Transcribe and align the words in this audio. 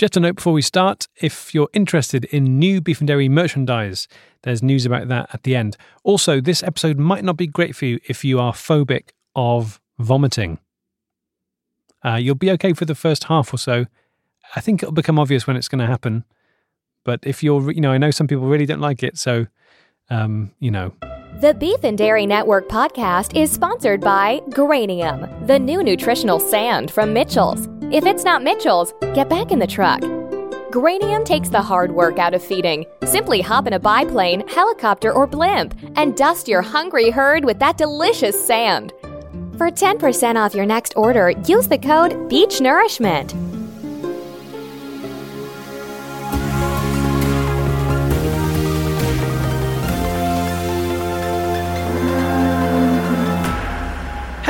Just 0.00 0.16
a 0.16 0.20
note 0.20 0.36
before 0.36 0.54
we 0.54 0.62
start 0.62 1.08
if 1.20 1.54
you're 1.54 1.68
interested 1.74 2.24
in 2.24 2.58
new 2.58 2.80
Beef 2.80 3.02
and 3.02 3.06
Dairy 3.06 3.28
merchandise, 3.28 4.08
there's 4.44 4.62
news 4.62 4.86
about 4.86 5.08
that 5.08 5.28
at 5.34 5.42
the 5.42 5.54
end. 5.54 5.76
Also, 6.04 6.40
this 6.40 6.62
episode 6.62 6.96
might 6.96 7.22
not 7.22 7.36
be 7.36 7.46
great 7.46 7.76
for 7.76 7.84
you 7.84 8.00
if 8.08 8.24
you 8.24 8.40
are 8.40 8.54
phobic 8.54 9.10
of 9.36 9.78
vomiting. 9.98 10.58
Uh, 12.02 12.14
you'll 12.14 12.34
be 12.34 12.50
okay 12.52 12.72
for 12.72 12.86
the 12.86 12.94
first 12.94 13.24
half 13.24 13.52
or 13.52 13.58
so. 13.58 13.84
I 14.56 14.62
think 14.62 14.82
it'll 14.82 14.94
become 14.94 15.18
obvious 15.18 15.46
when 15.46 15.54
it's 15.54 15.68
going 15.68 15.80
to 15.80 15.86
happen. 15.86 16.24
But 17.04 17.20
if 17.24 17.42
you're, 17.42 17.70
you 17.70 17.82
know, 17.82 17.92
I 17.92 17.98
know 17.98 18.10
some 18.10 18.26
people 18.26 18.46
really 18.46 18.64
don't 18.64 18.80
like 18.80 19.02
it, 19.02 19.18
so, 19.18 19.48
um, 20.08 20.52
you 20.60 20.70
know. 20.70 20.94
The 21.42 21.52
Beef 21.52 21.84
and 21.84 21.98
Dairy 21.98 22.24
Network 22.24 22.70
podcast 22.70 23.38
is 23.38 23.50
sponsored 23.50 24.00
by 24.00 24.40
Granium, 24.48 25.46
the 25.46 25.58
new 25.58 25.82
nutritional 25.82 26.40
sand 26.40 26.90
from 26.90 27.12
Mitchell's. 27.12 27.68
If 27.92 28.06
it's 28.06 28.22
not 28.22 28.44
Mitchell's, 28.44 28.94
get 29.14 29.28
back 29.28 29.50
in 29.50 29.58
the 29.58 29.66
truck. 29.66 30.00
Granium 30.70 31.24
takes 31.24 31.48
the 31.48 31.60
hard 31.60 31.90
work 31.90 32.20
out 32.20 32.34
of 32.34 32.42
feeding. 32.42 32.86
Simply 33.02 33.40
hop 33.40 33.66
in 33.66 33.72
a 33.72 33.80
biplane, 33.80 34.46
helicopter, 34.46 35.10
or 35.10 35.26
blimp 35.26 35.74
and 35.96 36.16
dust 36.16 36.46
your 36.46 36.62
hungry 36.62 37.10
herd 37.10 37.44
with 37.44 37.58
that 37.58 37.78
delicious 37.78 38.46
sand. 38.46 38.92
For 39.58 39.72
10% 39.72 40.36
off 40.36 40.54
your 40.54 40.66
next 40.66 40.94
order, 40.96 41.30
use 41.48 41.66
the 41.66 41.78
code 41.78 42.28
Beach 42.28 42.60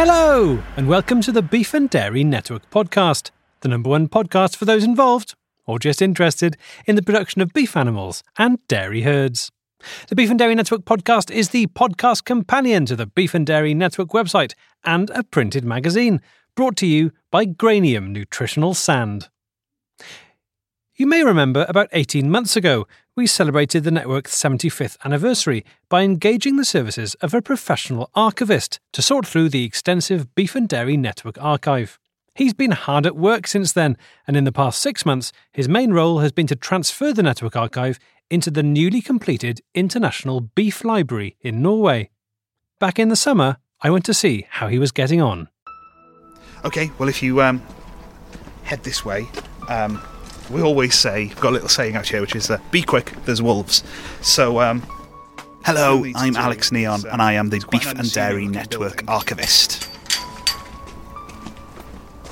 Hello, 0.02 0.62
and 0.78 0.88
welcome 0.88 1.20
to 1.20 1.30
the 1.30 1.42
Beef 1.42 1.74
and 1.74 1.90
Dairy 1.90 2.24
Network 2.24 2.70
podcast, 2.70 3.30
the 3.60 3.68
number 3.68 3.90
one 3.90 4.08
podcast 4.08 4.56
for 4.56 4.64
those 4.64 4.82
involved, 4.82 5.34
or 5.66 5.78
just 5.78 6.00
interested, 6.00 6.56
in 6.86 6.96
the 6.96 7.02
production 7.02 7.42
of 7.42 7.52
beef 7.52 7.76
animals 7.76 8.22
and 8.38 8.66
dairy 8.66 9.02
herds. 9.02 9.50
The 10.08 10.16
Beef 10.16 10.30
and 10.30 10.38
Dairy 10.38 10.54
Network 10.54 10.86
podcast 10.86 11.30
is 11.30 11.50
the 11.50 11.66
podcast 11.66 12.24
companion 12.24 12.86
to 12.86 12.96
the 12.96 13.04
Beef 13.04 13.34
and 13.34 13.46
Dairy 13.46 13.74
Network 13.74 14.08
website 14.08 14.54
and 14.86 15.10
a 15.10 15.22
printed 15.22 15.64
magazine, 15.66 16.22
brought 16.54 16.76
to 16.78 16.86
you 16.86 17.12
by 17.30 17.44
Granium 17.44 18.08
Nutritional 18.08 18.72
Sand. 18.72 19.28
You 20.96 21.06
may 21.06 21.22
remember 21.22 21.66
about 21.68 21.90
18 21.92 22.30
months 22.30 22.56
ago, 22.56 22.86
we 23.20 23.26
celebrated 23.26 23.84
the 23.84 23.90
network's 23.90 24.34
75th 24.34 24.96
anniversary 25.04 25.62
by 25.90 26.00
engaging 26.04 26.56
the 26.56 26.64
services 26.64 27.12
of 27.16 27.34
a 27.34 27.42
professional 27.42 28.08
archivist 28.14 28.80
to 28.94 29.02
sort 29.02 29.26
through 29.26 29.50
the 29.50 29.62
extensive 29.62 30.34
Beef 30.34 30.54
and 30.54 30.66
Dairy 30.66 30.96
Network 30.96 31.36
archive. 31.38 31.98
He's 32.34 32.54
been 32.54 32.70
hard 32.70 33.04
at 33.04 33.16
work 33.16 33.46
since 33.46 33.72
then, 33.72 33.98
and 34.26 34.38
in 34.38 34.44
the 34.44 34.52
past 34.52 34.80
six 34.80 35.04
months, 35.04 35.32
his 35.52 35.68
main 35.68 35.92
role 35.92 36.20
has 36.20 36.32
been 36.32 36.46
to 36.46 36.56
transfer 36.56 37.12
the 37.12 37.22
network 37.22 37.56
archive 37.56 37.98
into 38.30 38.50
the 38.50 38.62
newly 38.62 39.02
completed 39.02 39.60
International 39.74 40.40
Beef 40.40 40.82
Library 40.82 41.36
in 41.42 41.60
Norway. 41.60 42.08
Back 42.78 42.98
in 42.98 43.10
the 43.10 43.16
summer, 43.16 43.58
I 43.82 43.90
went 43.90 44.06
to 44.06 44.14
see 44.14 44.46
how 44.48 44.68
he 44.68 44.78
was 44.78 44.92
getting 44.92 45.20
on. 45.20 45.50
Okay, 46.64 46.90
well, 46.98 47.10
if 47.10 47.22
you 47.22 47.42
um, 47.42 47.62
head 48.62 48.82
this 48.82 49.04
way, 49.04 49.28
um, 49.68 50.00
we 50.50 50.62
always 50.62 50.94
say, 50.94 51.26
we've 51.26 51.40
got 51.40 51.50
a 51.50 51.52
little 51.52 51.68
saying 51.68 51.96
out 51.96 52.08
here, 52.08 52.20
which 52.20 52.34
is 52.34 52.50
uh, 52.50 52.58
be 52.70 52.82
quick, 52.82 53.12
there's 53.24 53.40
wolves. 53.40 53.82
So, 54.20 54.60
um, 54.60 54.82
hello, 55.64 56.04
I'm 56.16 56.36
Alex 56.36 56.72
Neon, 56.72 57.04
and 57.10 57.22
I 57.22 57.34
am 57.34 57.50
the 57.50 57.60
Beef 57.70 57.90
and 57.92 58.10
Dairy 58.12 58.46
Network 58.48 59.04
archivist. 59.08 59.86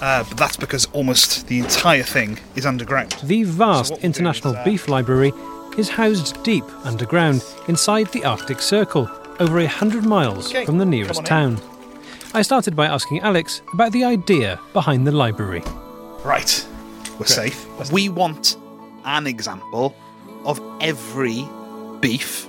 Uh, 0.01 0.25
but 0.29 0.37
that's 0.37 0.57
because 0.57 0.87
almost 0.87 1.49
the 1.49 1.59
entire 1.59 2.05
thing 2.05 2.39
is 2.55 2.65
underground. 2.67 3.13
The 3.25 3.43
vast 3.45 3.89
So 3.89 3.95
what 3.95 4.03
we'll 4.03 4.03
do 4.03 4.07
International 4.07 4.53
is, 4.55 4.59
uh, 4.61 4.65
Beef 4.65 4.89
Library 4.89 5.33
is 5.77 5.89
housed 5.89 6.43
deep 6.45 6.65
underground 6.85 7.45
inside 7.69 8.07
the 8.13 8.25
Arctic 8.25 8.61
Circle, 8.61 9.11
over 9.41 9.61
a 9.61 9.67
hundred 9.67 10.05
miles 10.05 10.51
Okay, 10.51 10.65
from 10.65 10.79
the 10.79 10.85
nearest 10.85 11.19
on 11.21 11.25
in. 11.25 11.29
town. 11.29 11.61
I 12.35 12.43
started 12.43 12.75
by 12.77 12.87
asking 12.87 13.21
Alex 13.21 13.63
about 13.73 13.93
the 13.93 14.05
idea 14.05 14.61
behind 14.73 15.07
the 15.07 15.13
library. 15.13 15.63
Right, 16.25 16.67
we're 17.19 17.27
safe. 17.27 17.91
We 17.91 18.09
want 18.09 18.57
an 19.05 19.27
example 19.27 19.95
of 20.45 20.61
every 20.81 21.47
beef 22.01 22.49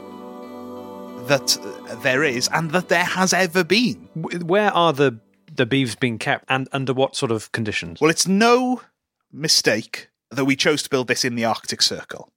that 1.27 1.57
there 2.03 2.23
is 2.23 2.47
and 2.51 2.71
that 2.71 2.89
there 2.89 3.03
has 3.03 3.33
ever 3.33 3.63
been. 3.63 4.07
Where 4.15 4.71
are 4.71 4.93
the 4.93 5.19
the 5.55 5.65
beeves 5.65 5.95
being 5.95 6.17
kept, 6.17 6.45
and 6.47 6.69
under 6.71 6.93
what 6.93 7.15
sort 7.15 7.31
of 7.31 7.51
conditions? 7.51 7.99
Well, 7.99 8.09
it's 8.09 8.27
no 8.27 8.81
mistake 9.31 10.09
that 10.31 10.45
we 10.45 10.55
chose 10.55 10.83
to 10.83 10.89
build 10.89 11.07
this 11.07 11.25
in 11.25 11.35
the 11.35 11.45
Arctic 11.45 11.81
Circle. 11.81 12.31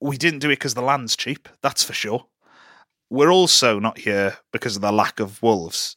We 0.00 0.16
didn't 0.16 0.40
do 0.40 0.48
it 0.48 0.56
because 0.58 0.74
the 0.74 0.82
land's 0.82 1.16
cheap, 1.16 1.48
that's 1.62 1.82
for 1.84 1.92
sure. 1.92 2.26
We're 3.08 3.32
also 3.32 3.78
not 3.78 3.98
here 3.98 4.38
because 4.52 4.76
of 4.76 4.82
the 4.82 4.92
lack 4.92 5.20
of 5.20 5.42
wolves. 5.42 5.96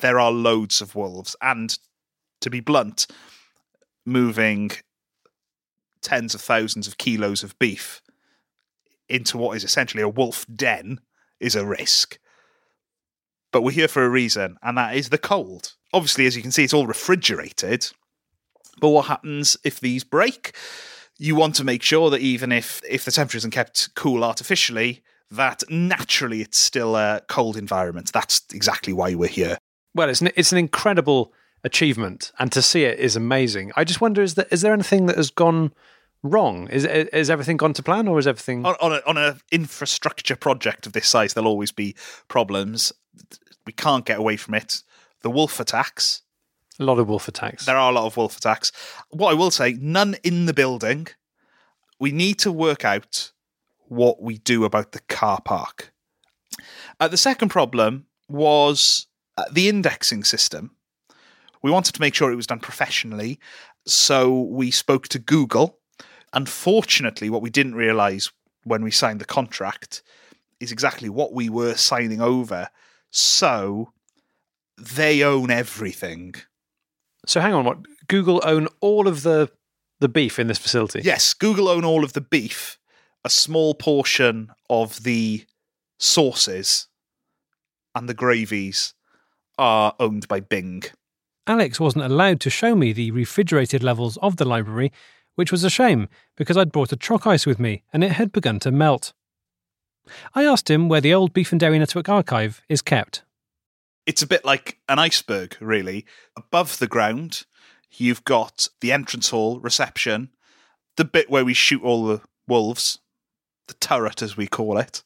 There 0.00 0.20
are 0.20 0.30
loads 0.30 0.80
of 0.80 0.94
wolves, 0.94 1.36
and 1.40 1.78
to 2.40 2.50
be 2.50 2.60
blunt, 2.60 3.06
moving 4.06 4.70
tens 6.02 6.34
of 6.34 6.40
thousands 6.40 6.86
of 6.86 6.98
kilos 6.98 7.42
of 7.42 7.58
beef 7.58 8.00
into 9.08 9.36
what 9.36 9.56
is 9.56 9.64
essentially 9.64 10.02
a 10.02 10.08
wolf 10.08 10.46
den 10.54 11.00
is 11.40 11.54
a 11.54 11.66
risk. 11.66 12.18
But 13.52 13.62
we're 13.62 13.72
here 13.72 13.88
for 13.88 14.04
a 14.04 14.10
reason, 14.10 14.56
and 14.62 14.76
that 14.76 14.96
is 14.96 15.08
the 15.08 15.18
cold. 15.18 15.74
Obviously, 15.92 16.26
as 16.26 16.36
you 16.36 16.42
can 16.42 16.52
see, 16.52 16.64
it's 16.64 16.74
all 16.74 16.86
refrigerated. 16.86 17.88
But 18.80 18.90
what 18.90 19.06
happens 19.06 19.56
if 19.64 19.80
these 19.80 20.04
break? 20.04 20.54
You 21.18 21.34
want 21.34 21.54
to 21.56 21.64
make 21.64 21.82
sure 21.82 22.10
that 22.10 22.20
even 22.20 22.52
if 22.52 22.82
if 22.88 23.04
the 23.04 23.10
temperature 23.10 23.38
isn't 23.38 23.52
kept 23.52 23.94
cool 23.94 24.22
artificially, 24.22 25.02
that 25.30 25.62
naturally 25.70 26.42
it's 26.42 26.58
still 26.58 26.96
a 26.96 27.22
cold 27.28 27.56
environment. 27.56 28.12
That's 28.12 28.42
exactly 28.52 28.92
why 28.92 29.14
we're 29.14 29.28
here. 29.28 29.58
Well, 29.94 30.10
it's 30.10 30.20
an, 30.20 30.30
it's 30.36 30.52
an 30.52 30.58
incredible 30.58 31.32
achievement, 31.64 32.32
and 32.38 32.52
to 32.52 32.62
see 32.62 32.84
it 32.84 32.98
is 32.98 33.16
amazing. 33.16 33.72
I 33.76 33.84
just 33.84 34.00
wonder 34.00 34.22
is 34.22 34.34
that 34.34 34.48
is 34.52 34.62
there 34.62 34.72
anything 34.72 35.06
that 35.06 35.16
has 35.16 35.30
gone 35.30 35.72
wrong? 36.22 36.68
Is 36.68 36.84
is 36.84 37.30
everything 37.30 37.56
gone 37.56 37.72
to 37.74 37.82
plan, 37.82 38.08
or 38.08 38.18
is 38.18 38.26
everything? 38.26 38.64
On, 38.64 38.74
on 38.80 38.92
a 38.92 39.02
on 39.06 39.16
a 39.16 39.38
infrastructure 39.50 40.36
project 40.36 40.86
of 40.86 40.92
this 40.92 41.08
size, 41.08 41.34
there'll 41.34 41.50
always 41.50 41.72
be 41.72 41.94
problems. 42.28 42.92
We 43.64 43.72
can't 43.72 44.04
get 44.04 44.18
away 44.18 44.36
from 44.36 44.54
it. 44.54 44.82
The 45.22 45.30
wolf 45.30 45.58
attacks. 45.60 46.22
A 46.78 46.84
lot 46.84 46.98
of 46.98 47.08
wolf 47.08 47.26
attacks. 47.26 47.64
There 47.64 47.76
are 47.76 47.90
a 47.90 47.94
lot 47.94 48.06
of 48.06 48.16
wolf 48.16 48.36
attacks. 48.36 48.70
What 49.10 49.30
I 49.30 49.34
will 49.34 49.50
say, 49.50 49.72
none 49.80 50.16
in 50.22 50.46
the 50.46 50.54
building. 50.54 51.08
We 51.98 52.12
need 52.12 52.38
to 52.40 52.52
work 52.52 52.84
out 52.84 53.32
what 53.88 54.20
we 54.20 54.38
do 54.38 54.64
about 54.64 54.92
the 54.92 55.00
car 55.08 55.40
park. 55.40 55.92
Uh, 57.00 57.08
the 57.08 57.16
second 57.16 57.48
problem 57.48 58.06
was 58.28 59.06
uh, 59.36 59.44
the 59.50 59.68
indexing 59.68 60.24
system. 60.24 60.75
We 61.66 61.72
wanted 61.72 61.96
to 61.96 62.00
make 62.00 62.14
sure 62.14 62.30
it 62.30 62.36
was 62.36 62.46
done 62.46 62.60
professionally, 62.60 63.40
so 63.88 64.42
we 64.42 64.70
spoke 64.70 65.08
to 65.08 65.18
Google. 65.18 65.80
Unfortunately, 66.32 67.28
what 67.28 67.42
we 67.42 67.50
didn't 67.50 67.74
realize 67.74 68.30
when 68.62 68.84
we 68.84 68.92
signed 68.92 69.20
the 69.20 69.24
contract 69.24 70.04
is 70.60 70.70
exactly 70.70 71.08
what 71.08 71.32
we 71.32 71.48
were 71.48 71.74
signing 71.74 72.20
over. 72.20 72.68
So 73.10 73.92
they 74.78 75.24
own 75.24 75.50
everything. 75.50 76.36
So 77.26 77.40
hang 77.40 77.52
on, 77.52 77.64
what 77.64 77.78
Google 78.06 78.40
own 78.44 78.68
all 78.80 79.08
of 79.08 79.24
the 79.24 79.50
the 79.98 80.08
beef 80.08 80.38
in 80.38 80.46
this 80.46 80.58
facility? 80.58 81.00
Yes, 81.02 81.34
Google 81.34 81.68
own 81.68 81.84
all 81.84 82.04
of 82.04 82.12
the 82.12 82.20
beef. 82.20 82.78
A 83.24 83.28
small 83.28 83.74
portion 83.74 84.52
of 84.70 85.02
the 85.02 85.44
sauces 85.98 86.86
and 87.92 88.08
the 88.08 88.14
gravies 88.14 88.94
are 89.58 89.96
owned 89.98 90.28
by 90.28 90.38
Bing. 90.38 90.84
Alex 91.46 91.78
wasn't 91.78 92.04
allowed 92.04 92.40
to 92.40 92.50
show 92.50 92.74
me 92.74 92.92
the 92.92 93.12
refrigerated 93.12 93.82
levels 93.82 94.16
of 94.18 94.36
the 94.36 94.44
library, 94.44 94.92
which 95.36 95.52
was 95.52 95.62
a 95.62 95.70
shame 95.70 96.08
because 96.36 96.56
I'd 96.56 96.72
brought 96.72 96.92
a 96.92 96.96
choc 96.96 97.26
ice 97.26 97.46
with 97.46 97.60
me 97.60 97.84
and 97.92 98.02
it 98.02 98.12
had 98.12 98.32
begun 98.32 98.58
to 98.60 98.72
melt. 98.72 99.12
I 100.34 100.44
asked 100.44 100.70
him 100.70 100.88
where 100.88 101.00
the 101.00 101.14
old 101.14 101.32
Beef 101.32 101.52
and 101.52 101.60
Dairy 101.60 101.78
Network 101.78 102.08
archive 102.08 102.62
is 102.68 102.82
kept. 102.82 103.22
It's 104.06 104.22
a 104.22 104.26
bit 104.26 104.44
like 104.44 104.78
an 104.88 104.98
iceberg, 104.98 105.56
really. 105.60 106.04
Above 106.36 106.78
the 106.78 106.86
ground, 106.86 107.44
you've 107.96 108.24
got 108.24 108.68
the 108.80 108.92
entrance 108.92 109.30
hall, 109.30 109.60
reception, 109.60 110.30
the 110.96 111.04
bit 111.04 111.30
where 111.30 111.44
we 111.44 111.54
shoot 111.54 111.82
all 111.82 112.06
the 112.06 112.22
wolves, 112.48 112.98
the 113.68 113.74
turret 113.74 114.22
as 114.22 114.36
we 114.36 114.46
call 114.46 114.78
it. 114.78 115.02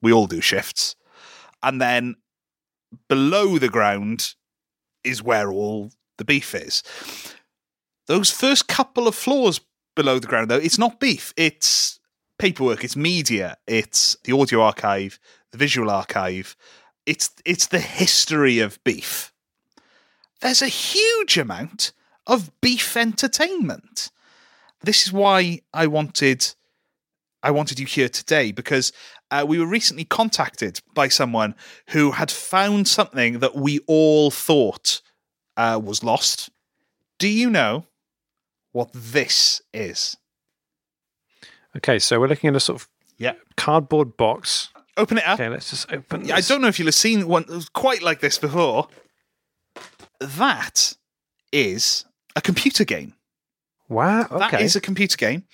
We 0.00 0.12
all 0.12 0.26
do 0.26 0.40
shifts. 0.40 0.96
And 1.62 1.80
then 1.80 2.16
below 3.08 3.58
the 3.58 3.68
ground 3.68 4.34
is 5.06 5.22
where 5.22 5.50
all 5.50 5.92
the 6.18 6.24
beef 6.24 6.54
is. 6.54 6.82
Those 8.06 8.30
first 8.30 8.68
couple 8.68 9.08
of 9.08 9.14
floors 9.14 9.60
below 9.94 10.18
the 10.18 10.26
ground, 10.26 10.50
though, 10.50 10.56
it's 10.56 10.78
not 10.78 11.00
beef. 11.00 11.32
It's 11.36 11.98
paperwork, 12.38 12.84
it's 12.84 12.96
media, 12.96 13.56
it's 13.66 14.16
the 14.24 14.38
audio 14.38 14.62
archive, 14.62 15.18
the 15.52 15.58
visual 15.58 15.90
archive. 15.90 16.56
It's 17.06 17.30
it's 17.44 17.66
the 17.66 17.78
history 17.78 18.58
of 18.58 18.82
beef. 18.84 19.32
There's 20.40 20.62
a 20.62 20.68
huge 20.68 21.38
amount 21.38 21.92
of 22.26 22.50
beef 22.60 22.96
entertainment. 22.96 24.10
this 24.82 25.06
is 25.06 25.12
why 25.12 25.60
I 25.72 25.86
wanted 25.86 26.54
I 27.42 27.50
wanted 27.52 27.78
you 27.78 27.86
here 27.86 28.08
today 28.08 28.52
because 28.52 28.92
uh, 29.30 29.44
we 29.46 29.58
were 29.58 29.66
recently 29.66 30.04
contacted 30.04 30.80
by 30.94 31.08
someone 31.08 31.54
who 31.90 32.12
had 32.12 32.30
found 32.30 32.86
something 32.88 33.40
that 33.40 33.54
we 33.56 33.80
all 33.86 34.30
thought 34.30 35.00
uh, 35.56 35.80
was 35.82 36.02
lost. 36.04 36.50
Do 37.18 37.28
you 37.28 37.50
know 37.50 37.86
what 38.72 38.90
this 38.92 39.60
is? 39.72 40.16
Okay, 41.76 41.98
so 41.98 42.18
we're 42.20 42.28
looking 42.28 42.48
at 42.48 42.56
a 42.56 42.60
sort 42.60 42.80
of 42.82 42.88
Yeah. 43.18 43.32
cardboard 43.56 44.16
box. 44.16 44.68
Open 44.96 45.18
it 45.18 45.26
up. 45.26 45.38
Okay, 45.40 45.48
let's 45.48 45.70
just 45.70 45.90
open. 45.92 46.24
Yeah, 46.24 46.36
I 46.36 46.40
don't 46.40 46.62
know 46.62 46.68
if 46.68 46.78
you'll 46.78 46.86
have 46.86 46.94
seen 46.94 47.26
one 47.28 47.44
that 47.48 47.54
was 47.54 47.68
quite 47.68 48.02
like 48.02 48.20
this 48.20 48.38
before. 48.38 48.88
That 50.20 50.94
is 51.52 52.04
a 52.34 52.40
computer 52.40 52.84
game. 52.84 53.14
Wow. 53.88 54.24
That 54.24 54.54
Okay. 54.54 54.64
is 54.64 54.74
a 54.76 54.80
computer 54.80 55.16
game. 55.16 55.44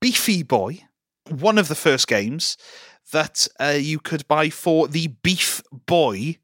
Beefy 0.00 0.42
Boy, 0.42 0.84
one 1.28 1.56
of 1.58 1.68
the 1.68 1.74
first 1.74 2.08
games 2.08 2.56
that 3.12 3.48
uh, 3.58 3.76
you 3.78 3.98
could 3.98 4.26
buy 4.28 4.50
for 4.50 4.88
the 4.88 5.08
Beef 5.22 5.62
Boy 5.86 6.38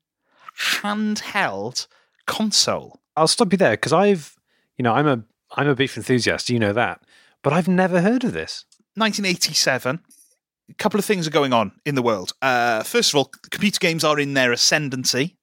handheld 0.58 1.87
console. 2.26 3.00
I'll 3.17 3.29
stop 3.29 3.53
you 3.53 3.58
there 3.58 3.73
because 3.73 3.93
I've, 3.93 4.37
you 4.76 4.82
know, 4.82 4.93
I'm 4.93 5.06
a 5.06 5.23
I'm 5.55 5.69
a 5.69 5.75
beef 5.75 5.97
enthusiast. 5.97 6.50
You 6.50 6.58
know 6.58 6.73
that, 6.73 7.03
but 7.43 7.53
I've 7.53 7.69
never 7.69 8.00
heard 8.00 8.25
of 8.25 8.32
this. 8.32 8.64
1987. 8.94 10.00
A 10.69 10.75
couple 10.75 10.99
of 10.99 11.05
things 11.05 11.29
are 11.29 11.31
going 11.31 11.53
on 11.53 11.73
in 11.85 11.94
the 11.94 12.03
world. 12.03 12.32
Uh, 12.43 12.82
first 12.82 13.11
of 13.11 13.17
all, 13.17 13.31
computer 13.50 13.79
games 13.79 14.03
are 14.03 14.19
in 14.19 14.35
their 14.35 14.50
ascendancy. 14.50 15.37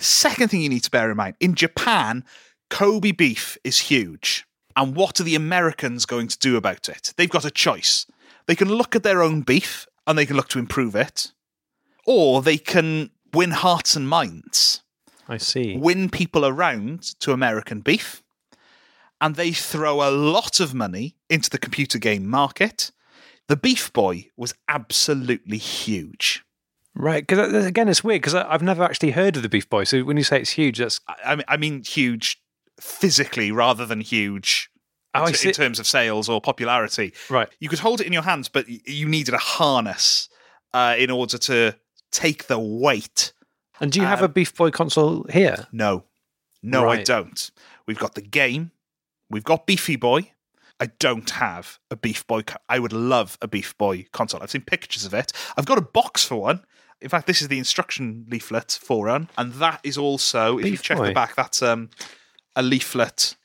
Second 0.00 0.48
thing 0.48 0.60
you 0.60 0.68
need 0.68 0.82
to 0.82 0.90
bear 0.90 1.10
in 1.10 1.16
mind 1.16 1.36
in 1.38 1.54
Japan, 1.54 2.24
Kobe 2.68 3.12
beef 3.12 3.56
is 3.62 3.78
huge. 3.78 4.44
And 4.74 4.94
what 4.94 5.20
are 5.20 5.24
the 5.24 5.36
Americans 5.36 6.04
going 6.04 6.28
to 6.28 6.38
do 6.38 6.56
about 6.56 6.88
it? 6.88 7.14
They've 7.16 7.30
got 7.30 7.44
a 7.44 7.50
choice. 7.50 8.06
They 8.46 8.54
can 8.54 8.68
look 8.68 8.94
at 8.94 9.04
their 9.04 9.22
own 9.22 9.40
beef 9.42 9.86
and 10.06 10.16
they 10.18 10.26
can 10.26 10.36
look 10.36 10.48
to 10.48 10.58
improve 10.58 10.94
it, 10.94 11.32
or 12.06 12.42
they 12.42 12.58
can 12.58 13.10
win 13.32 13.50
hearts 13.50 13.96
and 13.96 14.08
minds, 14.08 14.82
I 15.28 15.36
see. 15.38 15.76
win 15.76 16.08
people 16.10 16.46
around 16.46 17.02
to 17.20 17.32
American 17.32 17.80
beef, 17.80 18.22
and 19.20 19.34
they 19.36 19.52
throw 19.52 20.08
a 20.08 20.10
lot 20.10 20.60
of 20.60 20.74
money 20.74 21.16
into 21.28 21.50
the 21.50 21.58
computer 21.58 21.98
game 21.98 22.26
market. 22.28 22.90
The 23.48 23.56
Beef 23.56 23.92
Boy 23.92 24.30
was 24.36 24.54
absolutely 24.68 25.58
huge. 25.58 26.44
Right, 26.94 27.26
because 27.26 27.52
uh, 27.52 27.58
again, 27.66 27.88
it's 27.88 28.02
weird 28.02 28.22
because 28.22 28.34
I've 28.34 28.62
never 28.62 28.82
actually 28.82 29.10
heard 29.12 29.36
of 29.36 29.42
the 29.42 29.48
Beef 29.48 29.68
Boy. 29.68 29.84
So 29.84 30.02
when 30.02 30.16
you 30.16 30.24
say 30.24 30.40
it's 30.40 30.50
huge, 30.50 30.78
that's 30.78 31.00
I- 31.06 31.16
I 31.32 31.36
mean, 31.36 31.44
I 31.48 31.56
mean 31.56 31.82
huge 31.84 32.40
physically 32.80 33.50
rather 33.52 33.84
than 33.86 34.00
huge 34.00 34.70
Oh, 35.22 35.26
in, 35.26 35.34
in 35.48 35.52
terms 35.52 35.78
of 35.78 35.86
sales 35.86 36.28
or 36.28 36.40
popularity. 36.40 37.12
right. 37.30 37.48
You 37.60 37.68
could 37.68 37.78
hold 37.80 38.00
it 38.00 38.06
in 38.06 38.12
your 38.12 38.22
hands, 38.22 38.48
but 38.48 38.66
you 38.68 39.08
needed 39.08 39.34
a 39.34 39.38
harness 39.38 40.28
uh, 40.74 40.94
in 40.98 41.10
order 41.10 41.38
to 41.38 41.76
take 42.12 42.46
the 42.46 42.58
weight. 42.58 43.32
And 43.80 43.92
do 43.92 44.00
you 44.00 44.06
have 44.06 44.20
Um, 44.20 44.24
a 44.26 44.28
Beef 44.28 44.54
Boy 44.54 44.70
console 44.70 45.24
here? 45.30 45.66
No, 45.72 46.04
no, 46.62 46.88
I 46.88 47.02
don't. 47.02 47.50
We've 47.86 47.98
got 47.98 48.14
the 48.14 48.22
game. 48.22 48.70
We've 49.28 49.44
got 49.44 49.66
Beefy 49.66 49.96
Boy. 49.96 50.32
I 50.78 50.86
don't 50.98 51.30
have 51.30 51.78
a 51.90 51.96
Beef 51.96 52.26
Boy. 52.26 52.42
Co- 52.42 52.58
I 52.68 52.78
would 52.78 52.92
love 52.92 53.38
a 53.40 53.48
Beef 53.48 53.76
Boy 53.78 54.06
console. 54.12 54.42
I've 54.42 54.50
seen 54.50 54.62
pictures 54.62 55.04
of 55.06 55.14
it. 55.14 55.32
I've 55.56 55.66
got 55.66 55.78
a 55.78 55.82
box 55.82 56.24
for 56.24 56.36
one. 56.36 56.64
In 57.00 57.08
fact, 57.10 57.26
this 57.26 57.42
is 57.42 57.48
the 57.48 57.58
instruction 57.58 58.26
leaflet 58.30 58.78
for 58.82 59.06
one, 59.06 59.28
and 59.36 59.52
that 59.54 59.80
is 59.84 59.98
also, 59.98 60.58
if 60.58 60.66
you 60.66 60.76
check 60.78 60.96
Boy. 60.96 61.08
the 61.08 61.12
back, 61.12 61.34
that's 61.36 61.60
um, 61.62 61.90
a 62.54 62.62
leaflet 62.62 63.36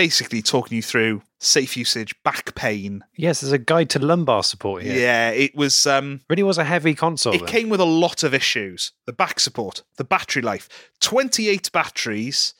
basically 0.00 0.40
talking 0.40 0.76
you 0.76 0.82
through 0.82 1.20
safe 1.38 1.76
usage, 1.76 2.14
back 2.22 2.54
pain. 2.54 3.04
Yes, 3.16 3.40
there's 3.40 3.52
a 3.52 3.58
guide 3.58 3.90
to 3.90 3.98
lumbar 3.98 4.42
support 4.42 4.82
here. 4.82 4.98
Yeah, 4.98 5.28
it 5.30 5.54
was. 5.54 5.86
Um, 5.86 6.20
Really 6.30 6.42
was 6.42 6.56
a 6.56 6.64
heavy 6.64 6.94
console. 6.94 7.34
it 7.34 7.40
then. 7.40 7.48
came 7.48 7.68
with 7.68 7.80
a 7.80 7.84
lot 7.84 8.22
of 8.22 8.32
issues. 8.32 8.92
The 9.04 9.12
back 9.12 9.38
support, 9.38 9.82
the 9.96 10.04
battery 10.04 10.40
life, 10.40 10.68
28 11.00 11.70
batteries, 11.70 12.54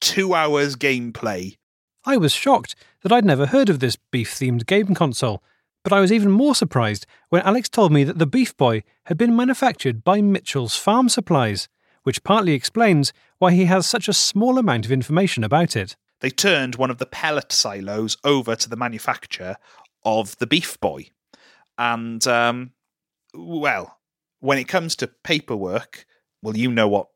two 0.00 0.32
hours 0.32 0.76
gameplay. 0.76 1.56
I 2.04 2.16
was 2.18 2.32
shocked 2.32 2.76
that 3.02 3.10
I'd 3.10 3.24
never 3.24 3.46
heard 3.46 3.68
of 3.68 3.80
this 3.80 3.96
beef 4.12 4.32
themed 4.32 4.64
game 4.66 4.94
console, 4.94 5.42
but 5.82 5.92
I 5.92 5.98
was 5.98 6.12
even 6.12 6.30
more 6.30 6.54
surprised 6.54 7.04
when 7.30 7.42
Alex 7.42 7.68
told 7.68 7.90
me 7.92 8.04
that 8.04 8.18
the 8.20 8.26
Beef 8.26 8.56
Boy 8.56 8.84
had 9.06 9.18
been 9.18 9.34
manufactured 9.34 10.04
by 10.04 10.20
Mitchell's 10.20 10.76
Farm 10.76 11.08
Supplies, 11.08 11.68
which 12.04 12.22
partly 12.22 12.52
explains 12.52 13.12
why 13.38 13.50
he 13.52 13.64
has 13.64 13.88
such 13.88 14.06
a 14.06 14.12
small 14.12 14.56
amount 14.56 14.84
of 14.84 14.92
information 14.92 15.42
about 15.42 15.74
it. 15.74 15.96
They 16.20 16.30
turned 16.30 16.76
one 16.76 16.90
of 16.90 16.98
the 16.98 17.06
pellet 17.06 17.52
silos 17.52 18.16
over 18.24 18.56
to 18.56 18.68
the 18.68 18.76
manufacture 18.76 19.56
of 20.04 20.36
the 20.38 20.46
Beef 20.46 20.80
Boy. 20.80 21.10
And, 21.76 22.26
um, 22.26 22.72
well, 23.34 23.98
when 24.40 24.58
it 24.58 24.68
comes 24.68 24.96
to 24.96 25.08
paperwork, 25.08 26.06
well, 26.42 26.56
you 26.56 26.70
know 26.70 26.88
what 26.88 27.08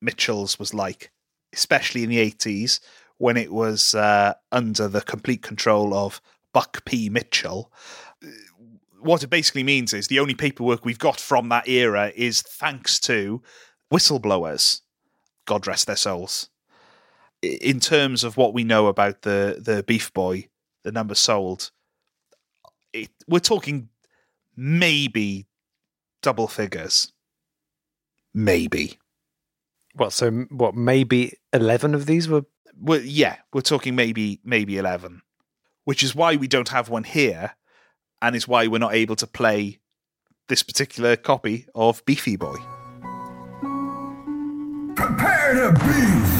Mitchell's 0.00 0.58
was 0.58 0.72
like, 0.72 1.10
especially 1.52 2.04
in 2.04 2.10
the 2.10 2.30
80s 2.30 2.80
when 3.18 3.36
it 3.36 3.52
was 3.52 3.94
uh, 3.94 4.34
under 4.52 4.88
the 4.88 5.00
complete 5.00 5.42
control 5.42 5.92
of 5.92 6.20
Buck 6.52 6.84
P. 6.84 7.08
Mitchell. 7.08 7.72
What 9.00 9.22
it 9.22 9.30
basically 9.30 9.64
means 9.64 9.92
is 9.92 10.06
the 10.06 10.20
only 10.20 10.34
paperwork 10.34 10.84
we've 10.84 10.98
got 10.98 11.20
from 11.20 11.48
that 11.48 11.68
era 11.68 12.12
is 12.14 12.42
thanks 12.42 12.98
to 13.00 13.42
whistleblowers. 13.92 14.82
God 15.46 15.66
rest 15.66 15.86
their 15.86 15.96
souls. 15.96 16.48
I- 17.44 17.58
In 17.60 17.80
terms 17.80 18.24
of 18.24 18.36
what 18.36 18.54
we 18.54 18.64
know 18.64 18.86
about 18.88 19.22
the, 19.22 19.58
the 19.60 19.82
Beef 19.82 20.12
Boy, 20.12 20.48
the 20.84 20.92
number 20.92 21.14
sold, 21.14 21.70
it, 22.92 23.10
we're 23.26 23.38
talking 23.40 23.88
maybe 24.56 25.46
double 26.22 26.48
figures. 26.48 27.12
Maybe. 28.34 28.98
What? 29.94 30.12
So 30.12 30.30
what? 30.50 30.74
Maybe 30.74 31.34
eleven 31.52 31.94
of 31.94 32.06
these 32.06 32.28
were. 32.28 32.42
Well, 32.80 33.00
yeah, 33.00 33.36
we're 33.52 33.60
talking 33.62 33.96
maybe 33.96 34.40
maybe 34.44 34.78
eleven, 34.78 35.22
which 35.84 36.02
is 36.02 36.14
why 36.14 36.36
we 36.36 36.46
don't 36.46 36.68
have 36.68 36.88
one 36.88 37.04
here, 37.04 37.56
and 38.22 38.36
is 38.36 38.46
why 38.46 38.66
we're 38.68 38.78
not 38.78 38.94
able 38.94 39.16
to 39.16 39.26
play 39.26 39.78
this 40.48 40.62
particular 40.62 41.16
copy 41.16 41.66
of 41.74 42.04
Beefy 42.04 42.36
Boy. 42.36 42.56
Prepare 44.94 45.54
to 45.54 45.72
beef! 45.80 46.37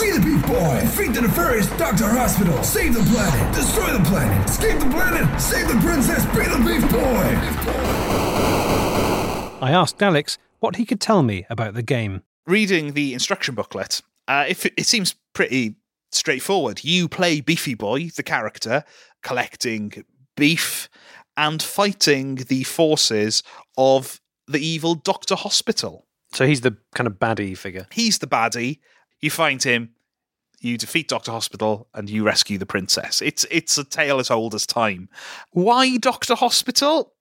See 0.00 0.12
the 0.12 0.20
beef 0.20 0.46
boy! 0.46 0.80
Defeat 0.80 1.12
the 1.12 1.20
nefarious 1.20 1.68
Doctor 1.76 2.08
Hospital! 2.08 2.62
Save 2.62 2.94
the 2.94 3.02
planet! 3.02 3.54
Destroy 3.54 3.92
the 3.92 4.02
planet! 4.08 4.48
Escape 4.48 4.78
the 4.80 4.88
planet! 4.88 5.38
Save 5.38 5.68
the 5.68 5.74
princess! 5.74 6.24
Be 6.34 6.44
the 6.44 6.56
beef 6.64 6.90
boy! 6.90 7.26
I 9.60 9.72
asked 9.72 10.02
Alex 10.02 10.38
what 10.60 10.76
he 10.76 10.86
could 10.86 11.02
tell 11.02 11.22
me 11.22 11.44
about 11.50 11.74
the 11.74 11.82
game. 11.82 12.22
Reading 12.46 12.94
the 12.94 13.12
instruction 13.12 13.54
booklet, 13.54 14.00
uh, 14.26 14.46
if 14.48 14.64
it, 14.64 14.72
it 14.78 14.86
seems 14.86 15.16
pretty 15.34 15.74
straightforward. 16.12 16.82
You 16.82 17.06
play 17.06 17.42
Beefy 17.42 17.74
Boy, 17.74 18.08
the 18.08 18.22
character, 18.22 18.84
collecting 19.22 20.06
beef 20.34 20.88
and 21.36 21.62
fighting 21.62 22.36
the 22.36 22.62
forces 22.62 23.42
of 23.76 24.18
the 24.46 24.60
evil 24.60 24.94
Doctor 24.94 25.34
Hospital. 25.34 26.06
So 26.32 26.46
he's 26.46 26.62
the 26.62 26.78
kind 26.94 27.06
of 27.06 27.18
baddie 27.18 27.54
figure. 27.54 27.86
He's 27.92 28.20
the 28.20 28.26
baddie. 28.26 28.78
You 29.20 29.30
find 29.30 29.62
him, 29.62 29.90
you 30.60 30.76
defeat 30.76 31.08
Doctor 31.08 31.32
Hospital, 31.32 31.88
and 31.94 32.08
you 32.08 32.24
rescue 32.24 32.58
the 32.58 32.66
princess. 32.66 33.22
It's 33.22 33.46
it's 33.50 33.78
a 33.78 33.84
tale 33.84 34.18
as 34.18 34.30
old 34.30 34.54
as 34.54 34.66
time. 34.66 35.08
Why 35.52 35.96
Doctor 35.96 36.34
Hospital? 36.34 37.14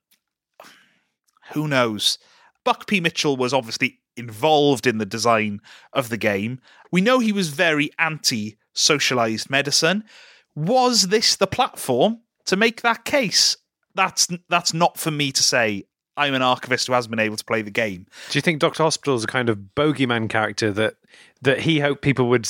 Who 1.53 1.67
knows? 1.67 2.17
Buck 2.63 2.87
P. 2.87 2.99
Mitchell 2.99 3.37
was 3.37 3.53
obviously 3.53 3.99
involved 4.15 4.85
in 4.85 4.97
the 4.97 5.05
design 5.05 5.61
of 5.93 6.09
the 6.09 6.17
game. 6.17 6.59
We 6.91 7.01
know 7.01 7.19
he 7.19 7.31
was 7.31 7.49
very 7.49 7.89
anti 7.97 8.57
socialized 8.73 9.49
medicine. 9.49 10.03
Was 10.55 11.07
this 11.07 11.35
the 11.35 11.47
platform 11.47 12.19
to 12.45 12.55
make 12.55 12.81
that 12.81 13.05
case? 13.05 13.57
That's 13.95 14.27
that's 14.49 14.73
not 14.73 14.97
for 14.97 15.11
me 15.11 15.31
to 15.31 15.43
say. 15.43 15.85
I'm 16.19 16.33
an 16.33 16.41
archivist 16.41 16.87
who 16.87 16.93
hasn't 16.93 17.11
been 17.11 17.19
able 17.19 17.37
to 17.37 17.45
play 17.45 17.61
the 17.61 17.71
game. 17.71 18.05
Do 18.29 18.37
you 18.37 18.41
think 18.41 18.59
Doctor 18.59 18.83
Hospital 18.83 19.15
is 19.15 19.23
a 19.23 19.27
kind 19.27 19.49
of 19.49 19.57
bogeyman 19.75 20.29
character 20.29 20.71
that 20.71 20.95
that 21.41 21.61
he 21.61 21.79
hoped 21.79 22.01
people 22.01 22.27
would 22.29 22.47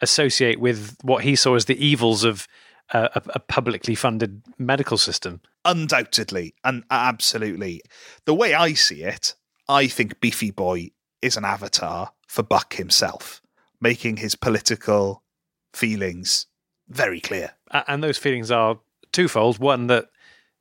associate 0.00 0.60
with 0.60 0.96
what 1.02 1.24
he 1.24 1.34
saw 1.34 1.54
as 1.54 1.64
the 1.64 1.84
evils 1.84 2.22
of 2.24 2.46
uh, 2.94 3.08
a, 3.14 3.22
a 3.34 3.38
publicly 3.40 3.94
funded 3.94 4.42
medical 4.58 4.96
system? 4.96 5.40
undoubtedly 5.64 6.54
and 6.64 6.82
absolutely 6.90 7.82
the 8.24 8.32
way 8.32 8.54
i 8.54 8.72
see 8.72 9.02
it 9.02 9.34
i 9.68 9.86
think 9.86 10.18
beefy 10.20 10.50
boy 10.50 10.88
is 11.20 11.36
an 11.36 11.44
avatar 11.44 12.12
for 12.26 12.42
buck 12.42 12.74
himself 12.74 13.42
making 13.80 14.16
his 14.16 14.34
political 14.34 15.22
feelings 15.74 16.46
very 16.88 17.20
clear 17.20 17.50
And 17.86 18.02
those 18.02 18.16
feelings 18.16 18.50
are 18.50 18.78
twofold: 19.12 19.58
one 19.58 19.88
that 19.88 20.06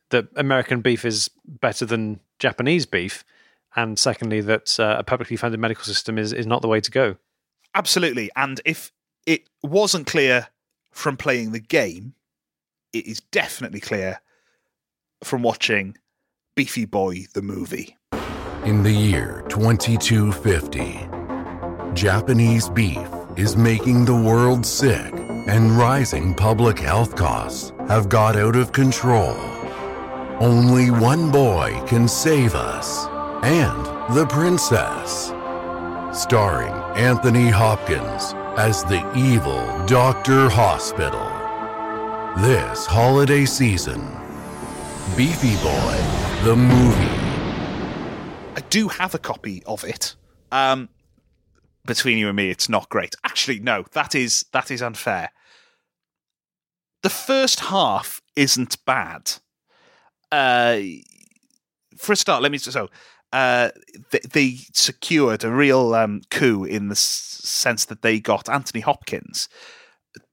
that 0.09 0.27
American 0.35 0.81
beef 0.81 1.05
is 1.05 1.29
better 1.45 1.85
than 1.85 2.19
Japanese 2.39 2.86
beef, 2.86 3.24
and 3.75 3.98
secondly 3.98 4.41
that 4.41 4.79
uh, 4.79 4.96
a 5.00 5.03
publicly 5.03 5.38
funded 5.38 5.60
medical 5.60 5.84
system 5.84 6.17
is 6.17 6.34
is 6.34 6.48
not 6.48 6.62
the 6.62 6.67
way 6.67 6.82
to 6.82 6.91
go. 6.91 7.17
absolutely 7.75 8.29
and 8.36 8.62
if 8.65 8.91
it 9.25 9.44
wasn't 9.62 10.08
clear 10.08 10.48
from 10.91 11.17
playing 11.17 11.51
the 11.51 11.60
game 11.60 12.13
it 12.94 13.06
is 13.06 13.20
definitely 13.32 13.79
clear 13.79 14.22
from 15.24 15.44
watching 15.44 15.98
Beefy 16.56 16.86
Boy 16.86 17.25
the 17.34 17.41
movie. 17.41 17.98
In 18.65 18.84
the 18.84 18.91
year 18.91 19.44
2250, 19.50 21.08
Japanese 21.94 22.70
beef 22.70 23.08
is 23.36 23.56
making 23.56 24.06
the 24.06 24.15
world 24.15 24.65
sick, 24.65 25.13
and 25.48 25.77
rising 25.77 26.34
public 26.34 26.79
health 26.79 27.15
costs 27.15 27.72
have 27.88 28.10
got 28.10 28.36
out 28.36 28.56
of 28.56 28.72
control. 28.72 29.56
Only 30.39 30.91
one 30.91 31.32
boy 31.32 31.84
can 31.88 32.08
save 32.08 32.53
us, 32.53 33.08
and 33.44 34.15
the 34.15 34.27
princess. 34.27 35.29
Starring 36.15 36.74
Anthony 36.96 37.50
Hopkins 37.50 38.36
as 38.56 38.84
the 38.84 39.01
evil 39.17 39.65
Dr. 39.88 40.48
Hospital. 40.48 41.25
This 42.39 42.86
holiday 42.86 43.46
season, 43.46 44.00
Beefy 45.17 45.56
Boy, 45.56 45.98
the 46.44 46.56
movie. 46.56 47.17
I 48.56 48.62
do 48.70 48.89
have 48.89 49.15
a 49.15 49.20
copy 49.20 49.63
of 49.65 49.84
it. 49.84 50.15
Um, 50.51 50.89
between 51.84 52.20
you 52.20 52.27
and 52.27 52.36
me, 52.36 52.51
it's 52.51 52.70
not 52.70 52.89
great. 52.89 53.15
Actually, 53.24 53.58
no, 53.58 53.86
that 53.94 54.13
is 54.13 54.46
that 54.51 54.70
is 54.70 54.84
unfair. 54.84 55.32
The 57.01 57.10
first 57.10 57.60
half 57.60 58.22
isn't 58.36 58.86
bad. 58.86 59.39
Uh, 60.31 60.79
for 61.98 62.13
a 62.13 62.15
start, 62.15 62.41
let 62.43 62.51
me 62.51 62.57
so 62.57 62.89
uh, 63.34 63.69
they, 64.12 64.19
they 64.34 64.55
secured 64.74 65.43
a 65.43 65.51
real 65.51 65.93
um, 65.96 66.22
coup 66.29 66.63
in 66.63 66.89
the 66.89 66.93
s- 66.93 67.39
sense 67.43 67.86
that 67.86 68.01
they 68.01 68.19
got 68.19 68.50
Anthony 68.50 68.81
Hopkins 68.81 69.50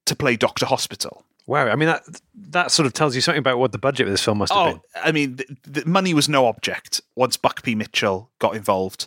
to 0.06 0.14
play 0.16 0.36
Doctor 0.36 0.66
Hospital. 0.66 1.24
Wow, 1.46 1.66
I 1.68 1.76
mean 1.76 1.88
that 1.88 2.02
that 2.34 2.70
sort 2.70 2.86
of 2.86 2.92
tells 2.94 3.14
you 3.14 3.20
something 3.20 3.38
about 3.38 3.58
what 3.58 3.72
the 3.72 3.78
budget 3.78 4.06
of 4.06 4.12
this 4.12 4.24
film 4.24 4.38
must 4.38 4.52
have 4.52 4.66
Oh, 4.66 4.70
been. 4.72 4.80
I 5.04 5.12
mean, 5.12 5.36
the, 5.36 5.56
the 5.82 5.86
money 5.86 6.14
was 6.14 6.28
no 6.28 6.46
object 6.46 7.00
once 7.16 7.36
Buck 7.36 7.62
P. 7.62 7.74
Mitchell 7.74 8.30
got 8.38 8.56
involved. 8.56 9.06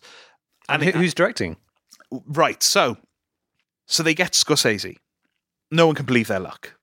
And 0.70 0.84
it- 0.84 0.94
who- 0.94 1.02
who's 1.02 1.14
directing? 1.14 1.58
Right, 2.12 2.62
so 2.64 2.98
so 3.88 4.04
they 4.04 4.14
get 4.14 4.34
Scorsese. 4.34 4.98
No 5.72 5.88
one 5.88 5.96
can 5.96 6.06
believe 6.06 6.28
their 6.28 6.40
luck. 6.40 6.74